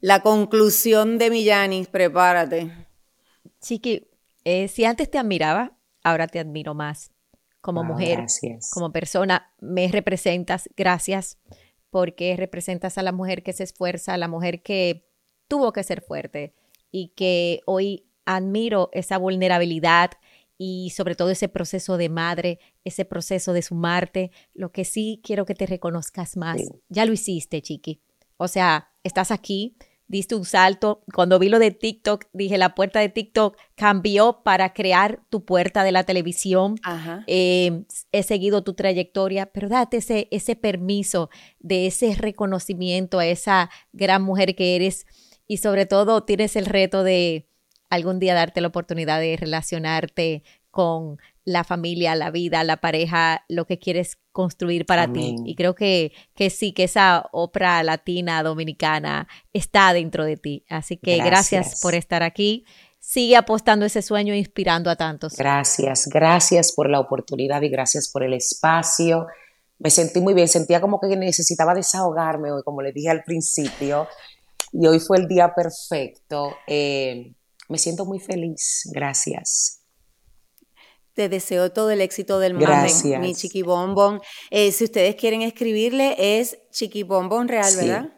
la 0.00 0.22
conclusión 0.22 1.18
de 1.18 1.28
Millanis, 1.28 1.88
prepárate. 1.88 2.86
Chiqui, 3.60 4.08
eh, 4.44 4.68
si 4.68 4.84
antes 4.84 5.10
te 5.10 5.18
admiraba, 5.18 5.76
ahora 6.02 6.26
te 6.26 6.38
admiro 6.38 6.74
más. 6.74 7.10
Como 7.60 7.82
mujer, 7.82 8.24
como 8.72 8.92
persona, 8.92 9.52
me 9.60 9.88
representas. 9.88 10.70
Gracias 10.76 11.38
porque 11.90 12.36
representas 12.36 12.98
a 12.98 13.02
la 13.02 13.12
mujer 13.12 13.42
que 13.42 13.52
se 13.52 13.64
esfuerza, 13.64 14.14
a 14.14 14.18
la 14.18 14.28
mujer 14.28 14.62
que 14.62 15.08
tuvo 15.48 15.72
que 15.72 15.82
ser 15.82 16.00
fuerte 16.02 16.54
y 16.90 17.08
que 17.08 17.60
hoy 17.66 18.06
admiro 18.24 18.90
esa 18.92 19.18
vulnerabilidad, 19.18 20.12
y 20.58 20.90
sobre 20.90 21.14
todo 21.14 21.30
ese 21.30 21.48
proceso 21.48 21.96
de 21.96 22.08
madre, 22.08 22.58
ese 22.84 23.04
proceso 23.04 23.52
de 23.52 23.62
sumarte. 23.62 24.32
Lo 24.52 24.72
que 24.72 24.84
sí 24.84 25.20
quiero 25.24 25.46
que 25.46 25.54
te 25.54 25.66
reconozcas 25.66 26.36
más. 26.36 26.60
Ya 26.88 27.06
lo 27.06 27.12
hiciste, 27.12 27.62
Chiqui. 27.62 28.02
O 28.36 28.48
sea, 28.48 28.90
estás 29.04 29.30
aquí, 29.30 29.76
diste 30.08 30.34
un 30.34 30.44
salto. 30.44 31.02
Cuando 31.14 31.38
vi 31.38 31.48
lo 31.48 31.58
de 31.58 31.70
TikTok, 31.70 32.24
dije, 32.32 32.58
la 32.58 32.74
puerta 32.74 32.98
de 32.98 33.08
TikTok 33.08 33.56
cambió 33.76 34.42
para 34.42 34.72
crear 34.72 35.20
tu 35.28 35.44
puerta 35.44 35.84
de 35.84 35.92
la 35.92 36.04
televisión. 36.04 36.76
Eh, 37.26 37.84
he 38.10 38.22
seguido 38.22 38.64
tu 38.64 38.74
trayectoria, 38.74 39.46
pero 39.46 39.68
date 39.68 39.98
ese, 39.98 40.28
ese 40.30 40.56
permiso 40.56 41.30
de 41.60 41.86
ese 41.86 42.14
reconocimiento 42.14 43.18
a 43.18 43.26
esa 43.26 43.70
gran 43.92 44.22
mujer 44.22 44.56
que 44.56 44.74
eres 44.74 45.06
y 45.46 45.58
sobre 45.58 45.86
todo 45.86 46.24
tienes 46.24 46.56
el 46.56 46.66
reto 46.66 47.02
de 47.02 47.48
algún 47.90 48.18
día 48.18 48.34
darte 48.34 48.60
la 48.60 48.68
oportunidad 48.68 49.20
de 49.20 49.36
relacionarte 49.36 50.42
con 50.70 51.18
la 51.48 51.64
familia, 51.64 52.14
la 52.14 52.30
vida, 52.30 52.62
la 52.62 52.76
pareja, 52.76 53.42
lo 53.48 53.64
que 53.64 53.78
quieres 53.78 54.18
construir 54.32 54.84
para 54.84 55.10
ti. 55.10 55.34
Y 55.46 55.54
creo 55.54 55.74
que, 55.74 56.12
que 56.34 56.50
sí, 56.50 56.72
que 56.72 56.84
esa 56.84 57.26
ópera 57.32 57.82
latina 57.82 58.42
dominicana 58.42 59.26
está 59.54 59.94
dentro 59.94 60.26
de 60.26 60.36
ti. 60.36 60.66
Así 60.68 60.98
que 60.98 61.16
gracias, 61.16 61.50
gracias 61.62 61.80
por 61.80 61.94
estar 61.94 62.22
aquí. 62.22 62.66
Sigue 63.00 63.36
apostando 63.36 63.86
ese 63.86 64.02
sueño 64.02 64.34
e 64.34 64.38
inspirando 64.38 64.90
a 64.90 64.96
tantos. 64.96 65.36
Gracias, 65.36 66.06
gracias 66.08 66.72
por 66.72 66.90
la 66.90 67.00
oportunidad 67.00 67.62
y 67.62 67.70
gracias 67.70 68.10
por 68.12 68.22
el 68.22 68.34
espacio. 68.34 69.26
Me 69.78 69.88
sentí 69.88 70.20
muy 70.20 70.34
bien, 70.34 70.48
sentía 70.48 70.82
como 70.82 71.00
que 71.00 71.16
necesitaba 71.16 71.72
desahogarme 71.72 72.52
hoy, 72.52 72.62
como 72.62 72.82
le 72.82 72.92
dije 72.92 73.08
al 73.08 73.24
principio, 73.24 74.06
y 74.70 74.86
hoy 74.86 75.00
fue 75.00 75.16
el 75.16 75.28
día 75.28 75.54
perfecto. 75.54 76.54
Eh, 76.66 77.32
me 77.70 77.78
siento 77.78 78.04
muy 78.04 78.18
feliz. 78.18 78.86
Gracias. 78.92 79.78
Te 81.18 81.28
deseo 81.28 81.72
todo 81.72 81.90
el 81.90 82.00
éxito 82.00 82.38
del 82.38 82.54
mundo, 82.54 82.76
mi 83.18 83.34
Chiqui 83.34 83.62
Bombón. 83.62 84.20
Eh, 84.50 84.70
si 84.70 84.84
ustedes 84.84 85.16
quieren 85.16 85.42
escribirle, 85.42 86.14
es 86.38 86.60
Chiqui 86.70 87.02
Bombón 87.02 87.48
Real, 87.48 87.74
¿verdad? 87.74 88.12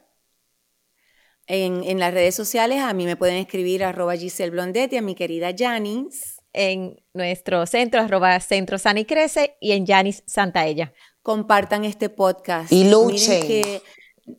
En, 1.47 1.99
las 1.99 2.13
redes 2.13 2.35
sociales 2.35 2.83
a 2.83 2.93
mí 2.93 3.07
me 3.07 3.17
pueden 3.17 3.37
escribir 3.37 3.85
arroba 3.85 4.17
Giselle 4.17 4.51
Blondet 4.51 4.93
y 4.93 4.99
a 4.99 5.01
mi 5.01 5.15
querida 5.15 5.55
Janis. 5.57 6.43
En 6.53 7.03
nuestro 7.15 7.65
centro, 7.65 8.03
arroba 8.03 8.39
Centro 8.39 8.77
Sani 8.77 9.07
Crece 9.07 9.57
y 9.63 9.73
en 9.73 9.87
Janis 9.87 10.23
Santaella. 10.27 10.93
Compartan 11.23 11.87
este 11.87 12.11
podcast. 12.11 12.71
Y 12.71 12.85
luchen. 12.91 13.47
que 13.47 13.83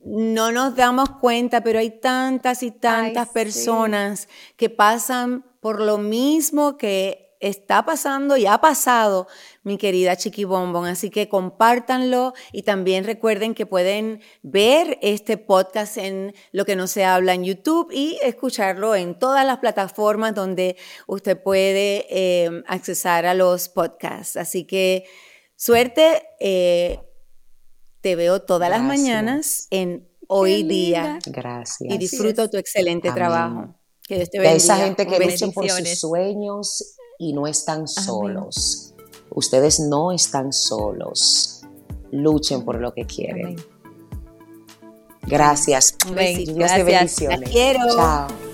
no 0.06 0.52
nos 0.52 0.76
damos 0.76 1.10
cuenta, 1.20 1.64
pero 1.64 1.80
hay 1.80 2.00
tantas 2.00 2.62
y 2.62 2.70
tantas 2.70 3.30
personas 3.30 4.28
que 4.56 4.70
pasan 4.70 5.44
por 5.62 5.82
lo 5.82 5.98
mismo 5.98 6.78
que 6.78 7.31
está 7.42 7.86
pasando 7.86 8.38
y 8.38 8.46
ha 8.46 8.60
pasado, 8.60 9.28
mi 9.64 9.78
querida 9.78 10.16
Chiqui 10.16 10.44
Bombón. 10.44 10.86
Así 10.86 11.10
que 11.10 11.28
compártanlo 11.28 12.34
y 12.52 12.64
también 12.64 13.04
recuerden 13.04 13.54
que 13.54 13.66
pueden 13.66 14.22
ver 14.42 14.98
este 15.02 15.38
podcast 15.38 15.98
en 15.98 16.34
Lo 16.52 16.66
que 16.66 16.76
no 16.76 16.88
se 16.88 17.04
habla 17.04 17.34
en 17.34 17.44
YouTube 17.44 17.92
y 17.92 18.20
escucharlo 18.24 18.96
en 18.96 19.18
todas 19.18 19.46
las 19.46 19.58
plataformas 19.58 20.34
donde 20.36 20.78
usted 21.08 21.42
puede 21.42 22.06
eh, 22.10 22.64
accesar 22.68 23.26
a 23.26 23.34
los 23.34 23.70
podcasts. 23.70 24.38
Así 24.38 24.66
que 24.66 25.06
suerte. 25.56 26.24
Eh, 26.40 27.00
te 28.02 28.16
veo 28.16 28.42
todas 28.42 28.70
las 28.70 28.82
mañanas 28.82 29.68
en 29.70 30.10
Hoy 30.28 30.64
Día. 30.64 31.20
Gracias. 31.26 31.94
Y 31.94 31.98
disfruto 31.98 32.50
tu 32.50 32.58
excelente 32.58 33.12
trabajo. 33.12 33.76
Que 34.08 34.16
Dios 34.16 34.30
te 34.30 34.40
bendiga. 34.40 34.58
esa 34.58 34.78
gente 34.78 35.06
que 35.06 35.20
lucha 35.20 35.48
por 35.54 35.70
sus 35.70 36.00
sueños 36.00 36.96
y 37.22 37.34
no 37.34 37.46
están 37.46 37.88
solos. 37.88 38.96
Ustedes 39.30 39.80
no 39.80 40.12
están 40.12 40.52
solos. 40.52 41.62
Luchen 42.12 42.66
por 42.66 42.82
lo 42.82 42.96
que 42.96 43.06
quieren. 43.06 43.58
Gracias. 45.28 45.96
Dios 46.08 46.74
te 46.74 46.84
bendiciones. 46.84 47.52
Chao. 47.94 48.51